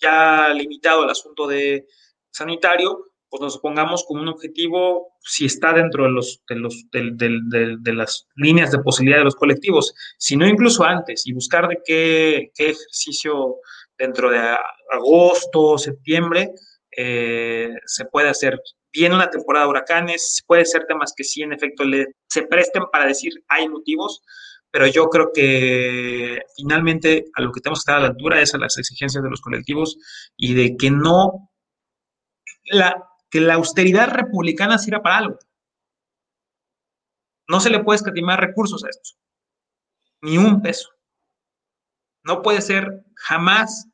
ya 0.00 0.50
limitado 0.54 1.02
el 1.02 1.10
asunto 1.10 1.48
de 1.48 1.86
sanitario, 2.30 3.07
pues 3.30 3.40
nos 3.40 3.58
pongamos 3.58 4.04
como 4.06 4.22
un 4.22 4.28
objetivo 4.28 5.14
si 5.20 5.44
está 5.44 5.72
dentro 5.72 6.04
de, 6.04 6.10
los, 6.10 6.42
de, 6.48 6.56
los, 6.56 6.84
de, 6.90 7.92
las 7.92 8.26
líneas 8.36 8.70
de 8.70 8.78
posibilidad 8.78 9.18
de 9.18 9.24
los 9.24 9.36
colectivos, 9.36 9.94
sino 10.18 10.46
incluso 10.46 10.84
antes, 10.84 11.26
y 11.26 11.32
buscar 11.32 11.68
de 11.68 11.78
qué, 11.84 12.50
qué 12.54 12.70
ejercicio 12.70 13.56
dentro 13.98 14.30
de 14.30 14.56
agosto, 14.90 15.76
septiembre, 15.76 16.52
eh, 16.96 17.70
se 17.84 18.06
puede 18.06 18.28
hacer. 18.28 18.58
Viene 18.92 19.14
una 19.14 19.30
temporada 19.30 19.66
de 19.66 19.70
huracanes, 19.70 20.42
puede 20.46 20.64
ser 20.64 20.86
temas 20.86 21.12
que 21.14 21.24
sí, 21.24 21.42
en 21.42 21.52
efecto, 21.52 21.84
le, 21.84 22.06
se 22.28 22.42
presten 22.42 22.84
para 22.90 23.06
decir 23.06 23.32
hay 23.48 23.68
motivos, 23.68 24.22
pero 24.70 24.86
yo 24.86 25.08
creo 25.08 25.30
que 25.32 26.40
finalmente 26.56 27.26
a 27.34 27.42
lo 27.42 27.52
que 27.52 27.60
tenemos 27.60 27.80
que 27.80 27.82
estar 27.82 27.96
a 27.96 28.00
la 28.00 28.08
altura 28.08 28.40
es 28.40 28.54
a 28.54 28.58
las 28.58 28.78
exigencias 28.78 29.22
de 29.22 29.30
los 29.30 29.40
colectivos 29.40 29.98
y 30.36 30.54
de 30.54 30.76
que 30.76 30.90
no 30.90 31.50
la, 32.70 33.07
que 33.30 33.40
la 33.40 33.54
austeridad 33.54 34.08
republicana 34.08 34.78
sirva 34.78 35.02
para 35.02 35.18
algo. 35.18 35.38
No 37.48 37.60
se 37.60 37.70
le 37.70 37.82
puede 37.82 37.96
escatimar 37.96 38.40
recursos 38.40 38.84
a 38.84 38.88
esto, 38.88 39.10
ni 40.20 40.38
un 40.38 40.60
peso. 40.60 40.90
No 42.22 42.42
puede 42.42 42.60
ser 42.60 43.04
jamás, 43.14 43.88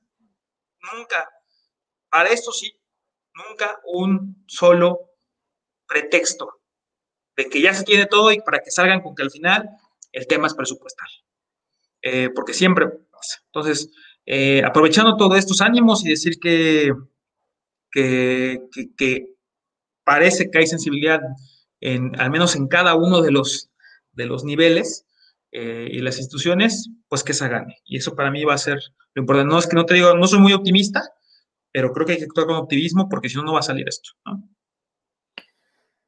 nunca, 0.92 1.28
para 2.10 2.30
esto 2.30 2.52
sí, 2.52 2.72
nunca 3.34 3.80
un 3.84 4.44
solo 4.46 5.12
pretexto 5.86 6.60
de 7.36 7.48
que 7.48 7.60
ya 7.60 7.74
se 7.74 7.84
tiene 7.84 8.06
todo 8.06 8.32
y 8.32 8.40
para 8.40 8.60
que 8.60 8.70
salgan 8.70 9.02
con 9.02 9.14
que 9.14 9.22
al 9.22 9.30
final 9.30 9.68
el 10.12 10.26
tema 10.26 10.46
es 10.46 10.54
presupuestal. 10.54 11.08
Eh, 12.02 12.30
porque 12.34 12.54
siempre 12.54 12.86
pasa. 13.10 13.40
Entonces, 13.46 13.90
eh, 14.26 14.62
aprovechando 14.64 15.16
todos 15.16 15.38
estos 15.38 15.60
ánimos 15.60 16.04
y 16.04 16.10
decir 16.10 16.38
que 16.40 16.92
que, 17.94 19.34
parece 20.04 20.50
que 20.50 20.58
hay 20.58 20.66
sensibilidad, 20.66 21.20
en, 21.80 22.18
al 22.20 22.30
menos 22.30 22.56
en 22.56 22.66
cada 22.68 22.94
uno 22.94 23.22
de 23.22 23.30
los, 23.30 23.70
de 24.12 24.26
los 24.26 24.44
niveles 24.44 25.06
eh, 25.52 25.88
y 25.90 26.00
las 26.00 26.18
instituciones, 26.18 26.90
pues 27.08 27.22
que 27.22 27.32
se 27.32 27.48
gane. 27.48 27.78
Y 27.84 27.98
eso 27.98 28.14
para 28.14 28.30
mí 28.30 28.44
va 28.44 28.54
a 28.54 28.58
ser 28.58 28.80
lo 29.14 29.22
importante. 29.22 29.52
No 29.52 29.58
es 29.58 29.66
que 29.66 29.76
no 29.76 29.86
te 29.86 29.94
digo, 29.94 30.14
no 30.14 30.26
soy 30.26 30.40
muy 30.40 30.52
optimista, 30.52 31.02
pero 31.72 31.92
creo 31.92 32.06
que 32.06 32.12
hay 32.12 32.18
que 32.18 32.24
actuar 32.24 32.46
con 32.46 32.56
optimismo 32.56 33.08
porque 33.08 33.28
si 33.28 33.36
no, 33.36 33.44
no 33.44 33.52
va 33.52 33.60
a 33.60 33.62
salir 33.62 33.88
esto. 33.88 34.10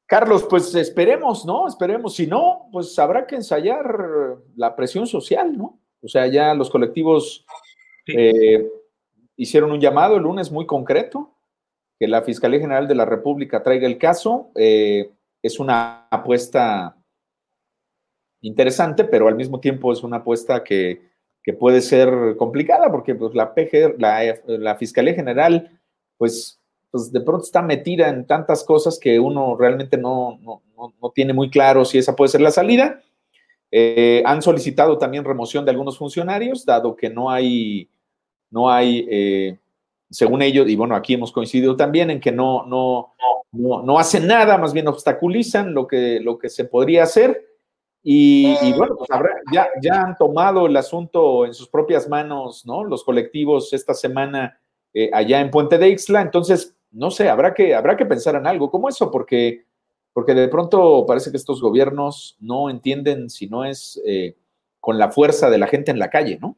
Carlos, 0.06 0.46
pues 0.48 0.74
esperemos, 0.74 1.44
¿no? 1.44 1.66
Esperemos. 1.66 2.14
Si 2.14 2.26
no, 2.26 2.68
pues 2.70 2.96
habrá 2.98 3.26
que 3.26 3.36
ensayar 3.36 4.38
la 4.54 4.76
presión 4.76 5.06
social, 5.06 5.56
¿no? 5.56 5.80
O 6.00 6.08
sea, 6.08 6.28
ya 6.28 6.54
los 6.54 6.70
colectivos 6.70 7.44
eh, 8.06 8.68
hicieron 9.36 9.72
un 9.72 9.80
llamado 9.80 10.16
el 10.16 10.22
lunes 10.22 10.52
muy 10.52 10.66
concreto 10.66 11.35
que 11.98 12.06
la 12.06 12.22
Fiscalía 12.22 12.60
General 12.60 12.86
de 12.86 12.94
la 12.94 13.04
República 13.04 13.62
traiga 13.62 13.86
el 13.86 13.98
caso. 13.98 14.50
Eh, 14.54 15.10
es 15.42 15.58
una 15.58 16.06
apuesta 16.10 16.96
interesante, 18.40 19.04
pero 19.04 19.28
al 19.28 19.34
mismo 19.34 19.60
tiempo 19.60 19.92
es 19.92 20.02
una 20.02 20.18
apuesta 20.18 20.62
que, 20.62 21.14
puede 21.60 21.80
ser 21.80 22.34
complicada 22.36 22.90
porque 22.90 23.14
pues, 23.14 23.32
la, 23.32 23.54
PG, 23.54 24.00
la, 24.00 24.74
Fiscalía 24.74 25.14
General, 25.14 25.70
pues, 26.18 26.60
pues, 26.90 27.12
de 27.12 27.20
pronto 27.20 27.44
está 27.44 27.62
metida 27.62 28.08
en 28.08 28.26
tantas 28.26 28.64
cosas 28.64 28.98
que 28.98 29.20
uno 29.20 29.56
realmente 29.56 29.96
no, 29.96 30.40
tiene 31.14 31.32
muy 31.32 31.48
claro 31.48 31.84
si 31.84 31.98
esa 31.98 32.16
puede 32.16 32.30
ser 32.30 32.40
la 32.40 32.50
salida. 32.50 33.00
Eh, 33.70 34.24
han 34.26 34.42
solicitado 34.42 34.98
también 34.98 35.24
remoción 35.24 35.64
de 35.64 35.70
algunos 35.70 35.98
funcionarios, 35.98 36.66
dado 36.66 36.96
que 36.96 37.10
no 37.10 37.30
hay, 37.30 37.88
no 38.50 38.68
hay 38.68 39.06
eh, 39.08 39.58
según 40.10 40.42
ellos, 40.42 40.68
y 40.68 40.76
bueno, 40.76 40.94
aquí 40.94 41.14
hemos 41.14 41.32
coincidido 41.32 41.76
también 41.76 42.10
en 42.10 42.20
que 42.20 42.32
no, 42.32 42.64
no, 42.66 43.14
no, 43.52 43.98
hacen 43.98 44.26
nada, 44.26 44.58
más 44.58 44.72
bien 44.72 44.88
obstaculizan 44.88 45.74
lo 45.74 45.86
que, 45.86 46.20
lo 46.20 46.38
que 46.38 46.48
se 46.48 46.64
podría 46.64 47.04
hacer. 47.04 47.44
Y, 48.08 48.54
bueno, 48.76 48.94
pues 48.96 49.08
ya, 49.52 49.68
ya 49.82 50.02
han 50.02 50.16
tomado 50.16 50.66
el 50.66 50.76
asunto 50.76 51.44
en 51.44 51.52
sus 51.52 51.68
propias 51.68 52.08
manos, 52.08 52.64
¿no? 52.64 52.84
Los 52.84 53.02
colectivos 53.02 53.72
esta 53.72 53.94
semana 53.94 54.60
eh, 54.94 55.10
allá 55.12 55.40
en 55.40 55.50
Puente 55.50 55.76
de 55.76 55.88
Ixla. 55.88 56.22
Entonces, 56.22 56.76
no 56.92 57.10
sé, 57.10 57.28
habrá 57.28 57.52
que, 57.52 57.74
habrá 57.74 57.96
que 57.96 58.06
pensar 58.06 58.36
en 58.36 58.46
algo 58.46 58.70
como 58.70 58.88
eso, 58.88 59.10
porque 59.10 59.66
porque 60.16 60.32
de 60.32 60.48
pronto 60.48 61.04
parece 61.06 61.30
que 61.30 61.36
estos 61.36 61.60
gobiernos 61.60 62.38
no 62.40 62.70
entienden 62.70 63.28
si 63.28 63.48
no 63.48 63.66
es 63.66 64.00
eh, 64.06 64.34
con 64.80 64.98
la 64.98 65.12
fuerza 65.12 65.50
de 65.50 65.58
la 65.58 65.66
gente 65.66 65.90
en 65.90 65.98
la 65.98 66.08
calle, 66.08 66.38
¿no? 66.40 66.56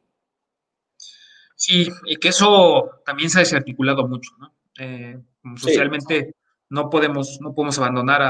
Sí, 1.59 1.89
y 2.05 2.15
que 2.15 2.29
eso 2.29 3.01
también 3.05 3.29
se 3.29 3.39
ha 3.39 3.41
desarticulado 3.41 4.07
mucho, 4.07 4.31
¿no? 4.39 4.55
Eh, 4.79 5.19
socialmente 5.57 6.33
no, 6.69 6.89
podemos, 6.89 7.37
no 7.41 7.53
podemos 7.53 7.77
abandonar 7.77 8.21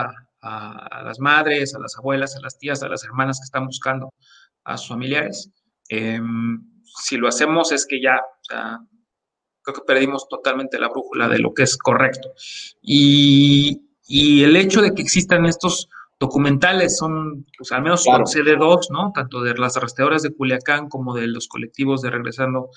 a, 0.41 1.03
las 1.03 1.19
madres, 1.19 1.75
a 1.75 1.79
las 1.79 1.95
abuelas, 1.95 2.35
a 2.35 2.41
las 2.41 2.57
tías, 2.57 2.81
a 2.81 2.87
las 2.87 3.03
hermanas 3.03 3.39
que 3.39 3.43
están 3.43 3.67
buscando 3.67 4.11
a 4.63 4.77
sus 4.77 4.89
familiares. 4.89 5.51
Em, 5.89 6.59
si 6.83 7.17
lo 7.17 7.27
hacemos 7.27 7.71
es 7.71 7.85
que 7.85 8.01
ya, 8.01 8.15
o 8.15 8.43
sea, 8.43 8.79
creo 9.61 9.75
que 9.75 9.85
perdimos 9.85 10.27
totalmente 10.27 10.79
la 10.79 10.89
brújula 10.89 11.27
de 11.27 11.37
lo 11.37 11.53
que 11.53 11.63
es 11.63 11.77
correcto. 11.77 12.31
Y, 12.81 13.83
el 14.43 14.55
hecho 14.55 14.81
de 14.81 14.95
que 14.95 15.03
existan 15.03 15.45
estos 15.45 15.87
documentales 16.19 16.97
son, 16.97 17.45
pues 17.55 17.71
al 17.71 17.83
menos 17.83 18.05
claro. 18.05 18.23
de 18.25 18.55
dos, 18.55 18.89
¿no? 18.89 19.11
Tanto 19.13 19.43
de 19.43 19.53
las 19.53 19.75
rastreadoras 19.75 20.23
de 20.23 20.33
Culiacán 20.33 20.89
como 20.89 21.13
de 21.13 21.27
los 21.27 21.47
colectivos 21.47 22.01
de 22.01 22.09
Regresando 22.09 22.71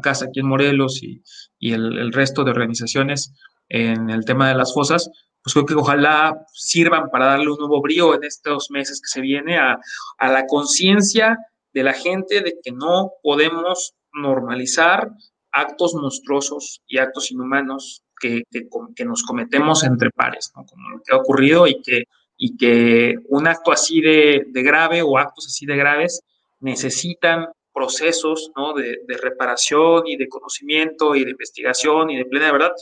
Casa 0.00 0.26
aquí 0.26 0.40
en 0.40 0.48
Morelos 0.48 1.02
y, 1.02 1.22
el, 1.60 2.12
resto 2.12 2.44
de 2.44 2.50
organizaciones 2.50 3.34
en 3.68 4.10
el 4.10 4.24
tema 4.24 4.48
de 4.48 4.54
las 4.54 4.72
fosas, 4.72 5.10
pues 5.42 5.54
creo 5.54 5.66
que 5.66 5.74
ojalá 5.74 6.46
sirvan 6.52 7.10
para 7.10 7.26
darle 7.26 7.50
un 7.50 7.58
nuevo 7.58 7.80
brío 7.80 8.14
en 8.14 8.24
estos 8.24 8.70
meses 8.70 9.00
que 9.00 9.08
se 9.08 9.20
viene 9.20 9.58
a, 9.58 9.78
a 10.18 10.28
la 10.28 10.46
conciencia 10.46 11.38
de 11.72 11.82
la 11.82 11.92
gente 11.92 12.40
de 12.40 12.54
que 12.62 12.72
no 12.72 13.12
podemos 13.22 13.94
normalizar 14.12 15.10
actos 15.52 15.94
monstruosos 15.94 16.82
y 16.86 16.98
actos 16.98 17.30
inhumanos 17.30 18.02
que, 18.20 18.42
que, 18.50 19.04
nos 19.04 19.22
cometemos 19.22 19.84
entre 19.84 20.10
pares, 20.10 20.50
como 20.52 20.66
lo 20.90 21.02
que 21.02 21.14
ha 21.14 21.16
ocurrido 21.16 21.66
y 21.66 21.80
que, 21.82 22.04
y 22.36 22.56
que 22.56 23.14
un 23.28 23.46
acto 23.46 23.70
así 23.70 24.00
de, 24.00 24.44
de 24.48 24.62
grave 24.62 25.02
o 25.02 25.18
actos 25.18 25.46
así 25.46 25.66
de 25.66 25.76
graves 25.76 26.22
necesitan 26.60 27.46
procesos 27.78 28.50
¿no? 28.56 28.74
de, 28.74 28.98
de, 29.06 29.16
reparación 29.16 30.06
y 30.06 30.16
de 30.16 30.28
conocimiento 30.28 31.14
y 31.14 31.24
de 31.24 31.30
investigación 31.30 32.10
y 32.10 32.16
de 32.16 32.24
plena 32.24 32.50
verdad, 32.50 32.72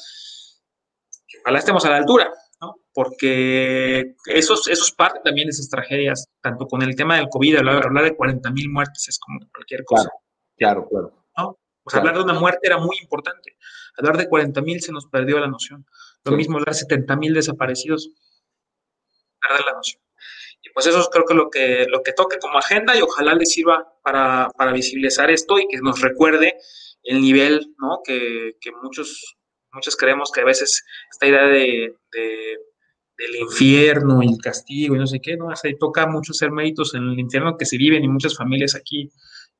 que 1.28 1.38
ojalá 1.40 1.58
estemos 1.58 1.84
a 1.84 1.90
la 1.90 1.98
altura, 1.98 2.32
¿no? 2.62 2.76
porque 2.94 4.14
esos, 4.24 4.68
esos 4.68 4.92
parte 4.92 5.20
también 5.22 5.48
de 5.48 5.50
esas 5.50 5.68
tragedias, 5.68 6.28
tanto 6.40 6.66
con 6.66 6.80
el 6.80 6.96
tema 6.96 7.16
del 7.16 7.28
COVID, 7.28 7.56
hablar, 7.56 7.84
hablar 7.84 8.04
de 8.04 8.16
40 8.16 8.50
mil 8.52 8.70
muertes 8.70 9.06
es 9.08 9.18
como 9.18 9.38
cualquier 9.52 9.84
cosa. 9.84 10.08
Claro, 10.56 10.88
claro. 10.88 11.12
¿no? 11.36 11.58
Pues 11.82 11.94
hablar 11.94 12.16
de 12.16 12.22
una 12.22 12.40
muerte 12.40 12.60
era 12.62 12.78
muy 12.78 12.96
importante. 13.02 13.58
Hablar 13.98 14.16
de 14.16 14.28
40 14.28 14.62
mil 14.62 14.80
se 14.80 14.92
nos 14.92 15.06
perdió 15.06 15.38
la 15.38 15.46
noción. 15.46 15.86
Lo 16.24 16.32
mismo 16.32 16.56
hablar 16.56 16.74
de 16.74 16.80
70 16.80 17.16
mil 17.16 17.34
desaparecidos, 17.34 18.10
perder 19.40 19.64
la 19.66 19.72
noción. 19.74 20.02
Y 20.66 20.72
pues 20.74 20.86
eso 20.86 21.00
es 21.00 21.08
creo 21.10 21.24
que 21.24 21.34
lo 21.34 21.48
que, 21.48 21.86
lo 21.88 22.02
que 22.02 22.12
toque 22.12 22.38
como 22.38 22.58
agenda 22.58 22.96
y 22.96 23.02
ojalá 23.02 23.34
le 23.34 23.46
sirva 23.46 23.86
para, 24.02 24.48
para 24.56 24.72
visibilizar 24.72 25.30
esto 25.30 25.58
y 25.58 25.68
que 25.68 25.78
nos 25.78 26.00
recuerde 26.00 26.54
el 27.04 27.20
nivel 27.20 27.74
¿no? 27.78 28.00
que, 28.04 28.56
que 28.60 28.72
muchos, 28.82 29.36
muchos 29.72 29.96
creemos 29.96 30.32
que 30.32 30.40
a 30.40 30.44
veces 30.44 30.84
esta 31.10 31.26
idea 31.26 31.44
de, 31.44 31.94
de 32.12 32.56
del 33.16 33.36
infierno 33.36 34.22
y 34.22 34.28
el 34.28 34.38
castigo 34.38 34.94
y 34.94 34.98
no 34.98 35.06
sé 35.06 35.20
qué, 35.20 35.36
¿no? 35.36 35.46
O 35.46 35.52
toca 35.78 36.06
mucho 36.06 36.32
hacer 36.32 36.50
méritos 36.50 36.94
en 36.94 37.04
el 37.04 37.18
infierno 37.18 37.56
que 37.56 37.64
se 37.64 37.78
viven 37.78 38.04
y 38.04 38.08
muchas 38.08 38.36
familias 38.36 38.74
aquí 38.74 39.10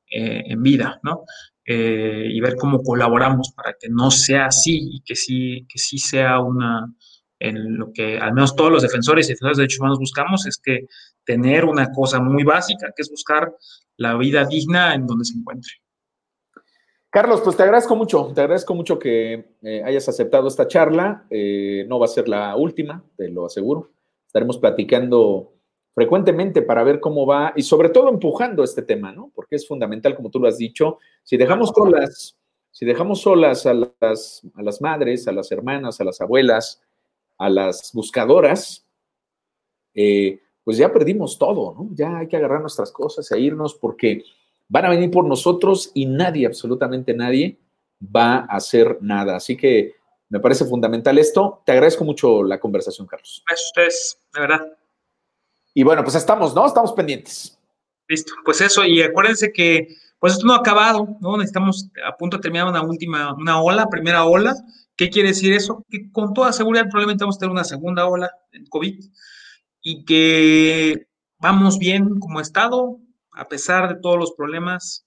eh, 0.09 0.43
en 0.45 0.61
vida, 0.61 0.99
¿no? 1.03 1.23
Eh, 1.65 2.27
y 2.29 2.39
ver 2.39 2.55
cómo 2.55 2.81
colaboramos 2.81 3.51
para 3.55 3.73
que 3.79 3.89
no 3.89 4.11
sea 4.11 4.45
así 4.45 4.79
y 4.91 5.01
que 5.01 5.15
sí, 5.15 5.65
que 5.67 5.79
sí 5.79 5.97
sea 5.97 6.39
una, 6.39 6.85
en 7.39 7.77
lo 7.77 7.91
que 7.93 8.17
al 8.17 8.33
menos 8.33 8.55
todos 8.55 8.71
los 8.71 8.81
defensores 8.81 9.27
y 9.27 9.33
defensores 9.33 9.57
de 9.57 9.63
derechos 9.63 9.79
humanos 9.79 9.99
buscamos, 9.99 10.45
es 10.47 10.57
que 10.57 10.87
tener 11.23 11.65
una 11.65 11.91
cosa 11.91 12.19
muy 12.19 12.43
básica, 12.43 12.91
que 12.95 13.01
es 13.01 13.09
buscar 13.09 13.53
la 13.97 14.15
vida 14.17 14.45
digna 14.45 14.93
en 14.93 15.05
donde 15.05 15.25
se 15.25 15.37
encuentre. 15.37 15.71
Carlos, 17.09 17.41
pues 17.41 17.55
te 17.55 17.63
agradezco 17.63 17.95
mucho, 17.95 18.31
te 18.33 18.41
agradezco 18.41 18.75
mucho 18.75 18.99
que 18.99 19.55
eh, 19.61 19.81
hayas 19.83 20.07
aceptado 20.09 20.47
esta 20.47 20.67
charla. 20.67 21.25
no 21.87 21.99
va 21.99 22.05
a 22.05 22.09
ser 22.09 22.27
la 22.27 22.55
última, 22.55 23.03
te 23.15 23.29
lo 23.29 23.45
aseguro. 23.45 23.91
Estaremos 24.25 24.57
platicando 24.57 25.53
frecuentemente 25.97 26.61
para 26.61 26.83
ver 26.83 26.99
cómo 26.99 27.25
va 27.25 27.53
y 27.55 27.63
sobre 27.63 27.89
todo 27.89 28.09
empujando 28.09 28.63
este 28.63 28.83
tema, 28.83 29.11
¿no? 29.11 29.31
Porque 29.33 29.55
es 29.55 29.67
fundamental, 29.67 30.15
como 30.15 30.29
tú 30.29 30.39
lo 30.39 30.47
has 30.47 30.59
dicho, 30.59 30.99
si 31.23 31.37
dejamos 31.37 31.71
solas, 31.75 32.37
si 32.69 32.85
dejamos 32.85 33.21
solas 33.21 33.65
a 33.65 33.73
las, 33.73 34.43
a 34.53 34.61
las 34.61 34.79
madres, 34.79 35.27
a 35.27 35.31
las 35.31 35.51
hermanas, 35.51 35.99
a 35.99 36.03
las 36.03 36.21
abuelas, 36.21 36.83
a 37.37 37.49
las 37.49 37.91
buscadoras, 37.93 38.85
eh, 39.93 40.41
pues 40.63 40.77
ya 40.77 40.91
perdimos 40.91 41.37
todo, 41.37 41.73
¿no? 41.73 41.89
Ya 41.93 42.17
hay 42.17 42.27
que 42.27 42.37
agarrar 42.37 42.61
nuestras 42.61 42.91
cosas 42.91 43.31
e 43.31 43.39
irnos 43.39 43.75
porque 43.75 44.23
van 44.67 44.85
a 44.85 44.89
venir 44.89 45.09
por 45.11 45.25
nosotros 45.25 45.91
y 45.93 46.05
nadie, 46.05 46.45
absolutamente 46.45 47.13
nadie, 47.13 47.57
va 48.03 48.39
a 48.39 48.57
hacer 48.57 48.97
nada. 49.01 49.37
Así 49.37 49.55
que 49.55 49.95
me 50.29 50.39
parece 50.39 50.65
fundamental 50.65 51.17
esto. 51.17 51.61
Te 51.65 51.71
agradezco 51.71 52.03
mucho 52.03 52.43
la 52.43 52.59
conversación, 52.59 53.07
Carlos. 53.07 53.43
Gracias 53.47 53.65
a 53.65 53.69
ustedes, 53.69 54.19
de 54.33 54.41
verdad. 54.41 54.77
Y 55.73 55.83
bueno, 55.83 56.03
pues 56.03 56.15
estamos, 56.15 56.53
¿no? 56.53 56.65
Estamos 56.65 56.91
pendientes. 56.93 57.57
Listo, 58.07 58.33
pues 58.43 58.61
eso, 58.61 58.85
y 58.85 59.01
acuérdense 59.01 59.51
que 59.51 59.87
pues 60.19 60.33
esto 60.33 60.47
no 60.47 60.53
ha 60.53 60.57
acabado, 60.57 61.17
¿no? 61.21 61.37
Necesitamos 61.37 61.89
a 62.05 62.15
punto 62.15 62.37
de 62.37 62.41
terminar 62.41 62.67
una 62.67 62.81
última, 62.81 63.33
una 63.33 63.61
ola, 63.61 63.87
primera 63.87 64.25
ola. 64.25 64.55
¿Qué 64.97 65.09
quiere 65.09 65.29
decir 65.29 65.53
eso? 65.53 65.85
Que 65.89 66.11
con 66.11 66.33
toda 66.33 66.51
seguridad 66.51 66.85
probablemente 66.89 67.23
vamos 67.23 67.37
a 67.37 67.39
tener 67.39 67.51
una 67.51 67.63
segunda 67.63 68.07
ola 68.07 68.31
en 68.51 68.65
COVID 68.65 69.05
y 69.81 70.05
que 70.05 71.07
vamos 71.37 71.77
bien 71.77 72.19
como 72.19 72.41
Estado, 72.41 72.97
a 73.31 73.47
pesar 73.47 73.89
de 73.89 74.01
todos 74.01 74.17
los 74.17 74.33
problemas, 74.33 75.05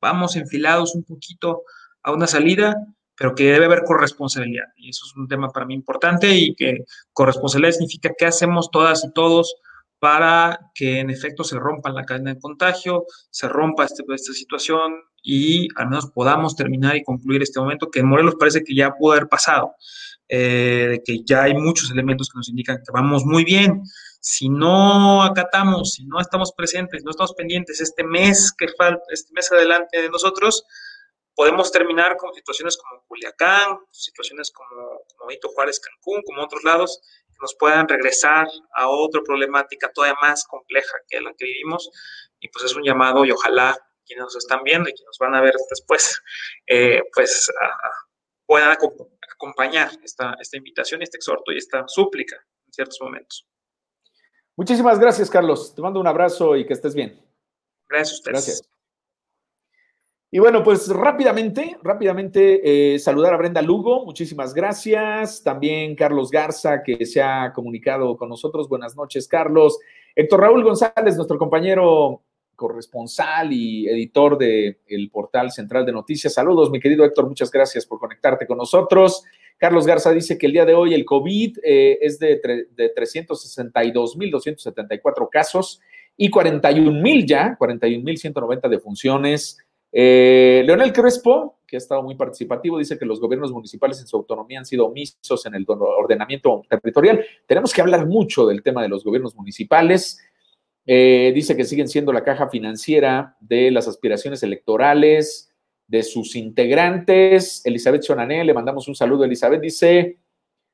vamos 0.00 0.34
enfilados 0.36 0.94
un 0.94 1.04
poquito 1.04 1.62
a 2.02 2.12
una 2.12 2.26
salida, 2.26 2.74
pero 3.14 3.34
que 3.34 3.52
debe 3.52 3.66
haber 3.66 3.84
corresponsabilidad. 3.84 4.66
Y 4.76 4.90
eso 4.90 5.04
es 5.06 5.14
un 5.14 5.28
tema 5.28 5.50
para 5.50 5.66
mí 5.66 5.74
importante 5.74 6.34
y 6.34 6.54
que 6.54 6.84
corresponsabilidad 7.12 7.72
significa 7.72 8.14
qué 8.16 8.26
hacemos 8.26 8.70
todas 8.70 9.04
y 9.04 9.12
todos 9.12 9.56
para 9.98 10.58
que 10.74 11.00
en 11.00 11.10
efecto 11.10 11.44
se 11.44 11.58
rompa 11.58 11.90
la 11.90 12.04
cadena 12.04 12.34
de 12.34 12.40
contagio, 12.40 13.04
se 13.30 13.48
rompa 13.48 13.84
este, 13.84 14.04
esta 14.14 14.32
situación 14.32 14.92
y 15.22 15.68
al 15.76 15.88
menos 15.88 16.10
podamos 16.12 16.54
terminar 16.56 16.96
y 16.96 17.02
concluir 17.02 17.42
este 17.42 17.60
momento 17.60 17.90
que 17.90 18.00
en 18.00 18.08
Morelos 18.08 18.36
parece 18.38 18.62
que 18.62 18.74
ya 18.74 18.94
pudo 18.94 19.12
haber 19.12 19.28
pasado, 19.28 19.74
eh, 20.28 20.86
de 20.90 21.02
que 21.04 21.24
ya 21.24 21.42
hay 21.42 21.54
muchos 21.54 21.90
elementos 21.90 22.28
que 22.28 22.38
nos 22.38 22.48
indican 22.48 22.78
que 22.78 22.92
vamos 22.92 23.24
muy 23.24 23.44
bien. 23.44 23.82
Si 24.20 24.48
no 24.48 25.22
acatamos, 25.22 25.92
si 25.92 26.04
no 26.06 26.20
estamos 26.20 26.52
presentes, 26.52 27.02
no 27.04 27.10
estamos 27.10 27.34
pendientes 27.34 27.80
este 27.80 28.04
mes 28.04 28.52
que 28.56 28.68
falta, 28.76 29.02
este 29.10 29.32
mes 29.34 29.50
adelante 29.50 30.00
de 30.00 30.08
nosotros, 30.08 30.64
podemos 31.34 31.70
terminar 31.70 32.16
con 32.16 32.34
situaciones 32.34 32.76
como 32.76 33.04
Culiacán, 33.06 33.78
situaciones 33.92 34.50
como, 34.50 35.02
como 35.16 35.52
Juárez, 35.54 35.80
Cancún, 35.80 36.22
como 36.26 36.42
otros 36.42 36.64
lados, 36.64 37.00
nos 37.40 37.54
puedan 37.58 37.88
regresar 37.88 38.48
a 38.74 38.88
otra 38.88 39.22
problemática 39.22 39.90
todavía 39.92 40.16
más 40.20 40.44
compleja 40.46 40.98
que 41.08 41.20
la 41.20 41.32
que 41.36 41.44
vivimos. 41.44 41.90
Y 42.40 42.48
pues 42.48 42.64
es 42.64 42.74
un 42.74 42.82
llamado 42.82 43.24
y 43.24 43.30
ojalá 43.30 43.76
quienes 44.04 44.24
nos 44.24 44.36
están 44.36 44.62
viendo 44.64 44.88
y 44.88 44.92
quienes 44.92 45.06
nos 45.06 45.18
van 45.18 45.34
a 45.34 45.40
ver 45.40 45.54
después, 45.70 46.20
eh, 46.66 47.02
pues 47.14 47.50
puedan 48.46 48.76
acompañar 49.30 49.90
esta, 50.02 50.34
esta 50.40 50.56
invitación, 50.56 51.02
este 51.02 51.18
exhorto 51.18 51.52
y 51.52 51.58
esta 51.58 51.86
súplica 51.86 52.36
en 52.66 52.72
ciertos 52.72 52.98
momentos. 53.00 53.46
Muchísimas 54.56 54.98
gracias, 54.98 55.30
Carlos. 55.30 55.74
Te 55.74 55.82
mando 55.82 56.00
un 56.00 56.06
abrazo 56.06 56.56
y 56.56 56.66
que 56.66 56.72
estés 56.72 56.94
bien. 56.94 57.22
Gracias 57.88 58.12
a 58.12 58.14
ustedes. 58.14 58.32
Gracias. 58.32 58.77
Y 60.30 60.40
bueno, 60.40 60.62
pues 60.62 60.88
rápidamente, 60.88 61.78
rápidamente 61.82 62.94
eh, 62.94 62.98
saludar 62.98 63.32
a 63.32 63.38
Brenda 63.38 63.62
Lugo, 63.62 64.04
muchísimas 64.04 64.52
gracias. 64.52 65.42
También 65.42 65.94
Carlos 65.94 66.30
Garza, 66.30 66.82
que 66.82 67.06
se 67.06 67.22
ha 67.22 67.50
comunicado 67.54 68.14
con 68.18 68.28
nosotros. 68.28 68.68
Buenas 68.68 68.94
noches, 68.94 69.26
Carlos. 69.26 69.78
Héctor 70.14 70.40
Raúl 70.40 70.64
González, 70.64 71.16
nuestro 71.16 71.38
compañero 71.38 72.20
corresponsal 72.54 73.54
y 73.54 73.88
editor 73.88 74.36
del 74.36 75.08
portal 75.10 75.50
Central 75.50 75.86
de 75.86 75.92
Noticias. 75.92 76.34
Saludos, 76.34 76.70
mi 76.70 76.78
querido 76.78 77.06
Héctor, 77.06 77.26
muchas 77.26 77.50
gracias 77.50 77.86
por 77.86 77.98
conectarte 77.98 78.46
con 78.46 78.58
nosotros. 78.58 79.24
Carlos 79.56 79.86
Garza 79.86 80.12
dice 80.12 80.36
que 80.36 80.44
el 80.46 80.52
día 80.52 80.66
de 80.66 80.74
hoy 80.74 80.92
el 80.92 81.06
COVID 81.06 81.60
eh, 81.62 82.00
es 82.02 82.18
de, 82.18 82.66
de 82.74 82.94
362.274 82.94 85.30
casos 85.30 85.80
y 86.18 86.30
41.000 86.30 87.26
ya, 87.26 87.56
41.190 87.58 88.68
defunciones. 88.68 89.56
Eh, 89.92 90.62
Leonel 90.66 90.92
Crespo, 90.92 91.60
que 91.66 91.76
ha 91.76 91.78
estado 91.78 92.02
muy 92.02 92.14
participativo, 92.14 92.78
dice 92.78 92.98
que 92.98 93.06
los 93.06 93.20
gobiernos 93.20 93.52
municipales 93.52 94.00
en 94.00 94.06
su 94.06 94.16
autonomía 94.16 94.58
han 94.58 94.66
sido 94.66 94.86
omisos 94.86 95.44
en 95.46 95.54
el 95.54 95.64
ordenamiento 95.68 96.62
territorial. 96.68 97.24
Tenemos 97.46 97.72
que 97.72 97.80
hablar 97.80 98.06
mucho 98.06 98.46
del 98.46 98.62
tema 98.62 98.82
de 98.82 98.88
los 98.88 99.04
gobiernos 99.04 99.34
municipales. 99.34 100.18
Eh, 100.86 101.32
dice 101.34 101.56
que 101.56 101.64
siguen 101.64 101.88
siendo 101.88 102.12
la 102.12 102.24
caja 102.24 102.48
financiera 102.48 103.36
de 103.40 103.70
las 103.70 103.88
aspiraciones 103.88 104.42
electorales 104.42 105.52
de 105.86 106.02
sus 106.02 106.36
integrantes. 106.36 107.62
Elizabeth 107.64 108.02
Chonané, 108.02 108.44
le 108.44 108.54
mandamos 108.54 108.88
un 108.88 108.94
saludo. 108.94 109.24
Elizabeth 109.24 109.60
dice, 109.60 110.18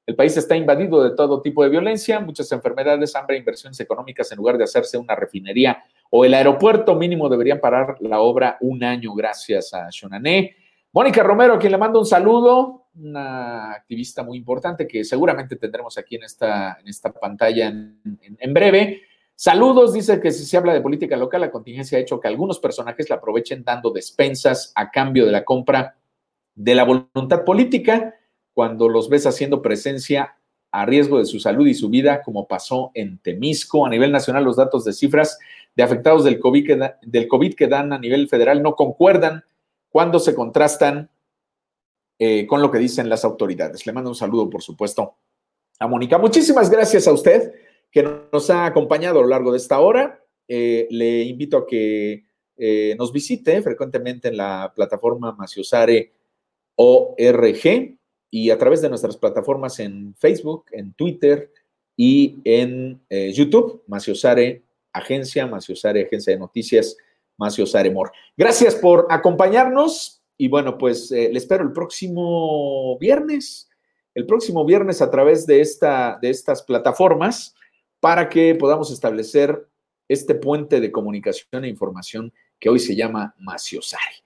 El 0.07 0.17
país 0.17 0.37
está 0.37 0.55
invadido 0.57 1.03
de 1.03 1.17
todo 1.17 1.41
tipo 1.41 1.63
de 1.63 1.71
violencia, 1.71 2.21
muchas 2.21 2.51
enfermedades, 2.53 3.17
hambre, 3.17 3.39
inversiones 3.39 3.81
económicas. 3.81 4.31
En 4.31 4.37
lugar 4.37 4.59
de 4.59 4.65
hacerse 4.65 4.99
una 4.99 5.15
refinería 5.15 5.83
o 6.11 6.25
el 6.25 6.35
aeropuerto 6.35 6.95
mínimo, 6.95 7.29
deberían 7.29 7.59
parar 7.59 7.97
la 8.01 8.21
obra 8.21 8.59
un 8.61 8.85
año 8.85 9.15
gracias 9.15 9.73
a 9.73 9.89
Shonané. 9.91 10.57
Mónica 10.93 11.23
Romero, 11.23 11.55
a 11.55 11.59
quien 11.59 11.73
le 11.73 11.79
mando 11.79 11.99
un 11.99 12.07
saludo, 12.07 12.89
una 12.97 13.73
activista 13.73 14.23
muy 14.23 14.37
importante 14.37 14.87
que 14.87 15.05
seguramente 15.05 15.57
tendremos 15.57 15.97
aquí 15.97 16.17
en 16.17 16.25
esta, 16.25 16.79
en 16.81 16.87
esta 16.87 17.11
pantalla 17.11 17.69
en, 17.69 17.99
en 18.39 18.55
breve. 18.55 19.03
Saludos, 19.35 19.95
dice 19.95 20.21
que 20.21 20.31
si 20.31 20.45
se 20.45 20.57
habla 20.57 20.75
de 20.75 20.81
política 20.81 21.17
local, 21.17 21.41
la 21.41 21.51
contingencia 21.51 21.99
ha 21.99 22.01
hecho 22.01 22.21
que 22.21 22.29
algunos 22.29 22.61
personajes 22.61 23.11
la 23.11 23.17
aprovechen 23.17 23.65
dando 23.65 23.91
despensas 23.91 24.71
a 24.77 24.91
cambio 24.91 25.27
de 25.27 25.33
la 25.33 25.45
compra 25.45 25.97
de 26.55 26.75
la 26.75 26.85
voluntad 26.85 27.43
política 27.45 28.15
cuando 28.55 28.89
los 28.89 29.09
ves 29.09 29.27
haciendo 29.27 29.61
presencia 29.61 30.37
a 30.71 30.87
riesgo 30.87 31.19
de 31.19 31.27
su 31.27 31.39
salud 31.39 31.67
y 31.67 31.75
su 31.75 31.89
vida, 31.89 32.23
como 32.23 32.49
pasó 32.49 32.91
en 32.95 33.19
Temisco. 33.19 33.87
A 33.87 33.91
nivel 33.91 34.11
nacional, 34.11 34.45
los 34.45 34.57
datos 34.57 34.85
de 34.85 34.93
cifras 34.93 35.39
de 35.77 35.83
afectados 35.83 36.25
del 36.25 36.39
COVID 36.41 37.55
que, 37.55 37.67
dan 37.67 37.93
a 37.93 37.99
nivel 37.99 38.29
federal 38.29 38.63
no 38.63 38.75
concuerdan 38.75 39.45
cuando 39.89 40.19
se 40.19 40.35
contrastan 40.35 41.11
eh, 42.19 42.47
con 42.47 42.63
lo 42.63 42.71
que 42.71 42.79
dicen 42.79 43.09
las 43.09 43.25
autoridades. 43.25 43.87
Le 43.87 43.93
mando 43.93 44.11
un 44.11 44.17
saludo, 44.17 44.51
por 44.51 44.63
supuesto, 44.63 45.17
a 45.79 45.87
Mónica. 45.87 46.19
Muchísimas 46.19 46.71
gracias 46.71 47.07
a 47.07 47.13
usted 47.13 47.53
que 47.91 48.03
nos 48.03 48.51
ha 48.51 48.67
acompañado 48.67 49.21
a 49.21 49.23
lo 49.23 49.29
largo 49.29 49.53
de 49.53 49.59
esta 49.59 49.79
hora. 49.79 50.21
Eh, 50.49 50.89
le 50.91 51.23
invito 51.23 51.57
a 51.57 51.67
que 51.67 52.25
eh, 52.57 52.95
nos 52.99 53.13
visite 53.13 53.63
frecuentemente 53.63 54.29
en 54.29 54.37
la 54.37 54.73
plataforma 54.75 55.33
Maciosare 55.33 56.13
ORG 56.77 57.97
y 58.35 58.51
a 58.51 58.59
través 58.59 58.83
de 58.83 58.89
nuestras 58.89 59.17
plataformas 59.17 59.79
en 59.79 60.13
Facebook, 60.17 60.65
en 60.73 60.93
Twitter 60.95 61.53
y 61.97 62.41
en 62.43 63.01
eh, 63.09 63.33
YouTube, 63.33 63.85
Maciosare 63.87 64.65
Agencia, 64.93 65.47
Maciosare 65.47 66.03
Agencia 66.03 66.33
de 66.33 66.41
Noticias, 66.41 66.97
Maciosare 67.37 67.93
Mor. 67.93 68.11
Gracias 68.37 68.75
por 68.75 69.07
acompañarnos 69.09 70.21
y 70.37 70.49
bueno, 70.49 70.77
pues 70.77 71.13
eh, 71.13 71.29
le 71.31 71.39
espero 71.39 71.63
el 71.63 71.71
próximo 71.71 72.99
viernes, 72.99 73.71
el 74.17 74.27
próximo 74.27 74.65
viernes 74.65 75.01
a 75.01 75.13
través 75.13 75.47
de, 75.47 75.61
esta, 75.61 76.19
de 76.21 76.31
estas 76.31 76.65
plataformas 76.65 77.55
para 78.01 78.29
que 78.29 78.57
podamos 78.57 78.91
establecer 78.91 79.65
este 80.09 80.35
puente 80.35 80.81
de 80.81 80.91
comunicación 80.91 81.63
e 81.63 81.69
información 81.69 82.33
que 82.59 82.69
hoy 82.69 82.81
se 82.81 82.97
llama 82.97 83.33
Maciosare. 83.39 84.25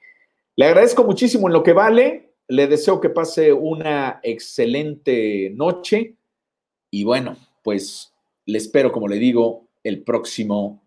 Le 0.56 0.64
agradezco 0.64 1.04
muchísimo 1.04 1.48
en 1.48 1.52
lo 1.52 1.62
que 1.62 1.74
vale. 1.74 2.27
Le 2.49 2.66
deseo 2.66 3.01
que 3.01 3.11
pase 3.11 3.53
una 3.53 4.20
excelente 4.22 5.51
noche 5.51 6.16
y 6.90 7.05
bueno, 7.05 7.36
pues 7.62 8.14
le 8.46 8.57
espero, 8.57 8.90
como 8.90 9.07
le 9.09 9.16
digo, 9.16 9.68
el 9.82 10.03
próximo 10.03 10.82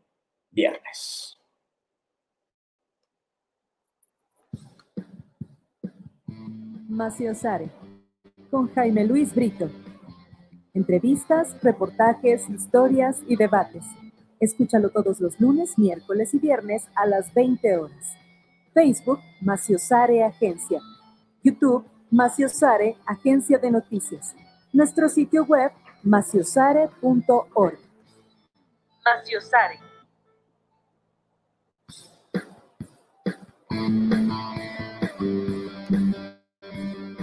viernes. 0.49 1.37
Maciosare, 6.89 7.69
con 8.49 8.67
Jaime 8.73 9.05
Luis 9.05 9.33
Brito. 9.33 9.69
Entrevistas, 10.73 11.55
reportajes, 11.61 12.49
historias 12.49 13.21
y 13.27 13.35
debates. 13.35 13.85
Escúchalo 14.39 14.89
todos 14.89 15.21
los 15.21 15.39
lunes, 15.39 15.77
miércoles 15.77 16.33
y 16.33 16.39
viernes 16.39 16.87
a 16.95 17.05
las 17.05 17.33
20 17.33 17.77
horas. 17.77 18.17
Facebook, 18.73 19.19
Maciosare 19.41 20.23
Agencia. 20.23 20.81
YouTube, 21.43 21.85
Maciosare, 22.09 22.97
Agencia 23.05 23.57
de 23.57 23.71
Noticias. 23.71 24.35
Nuestro 24.73 25.09
sitio 25.09 25.43
web, 25.43 25.71
maciosare.org. 26.03 27.79
Maciosare. 29.05 29.79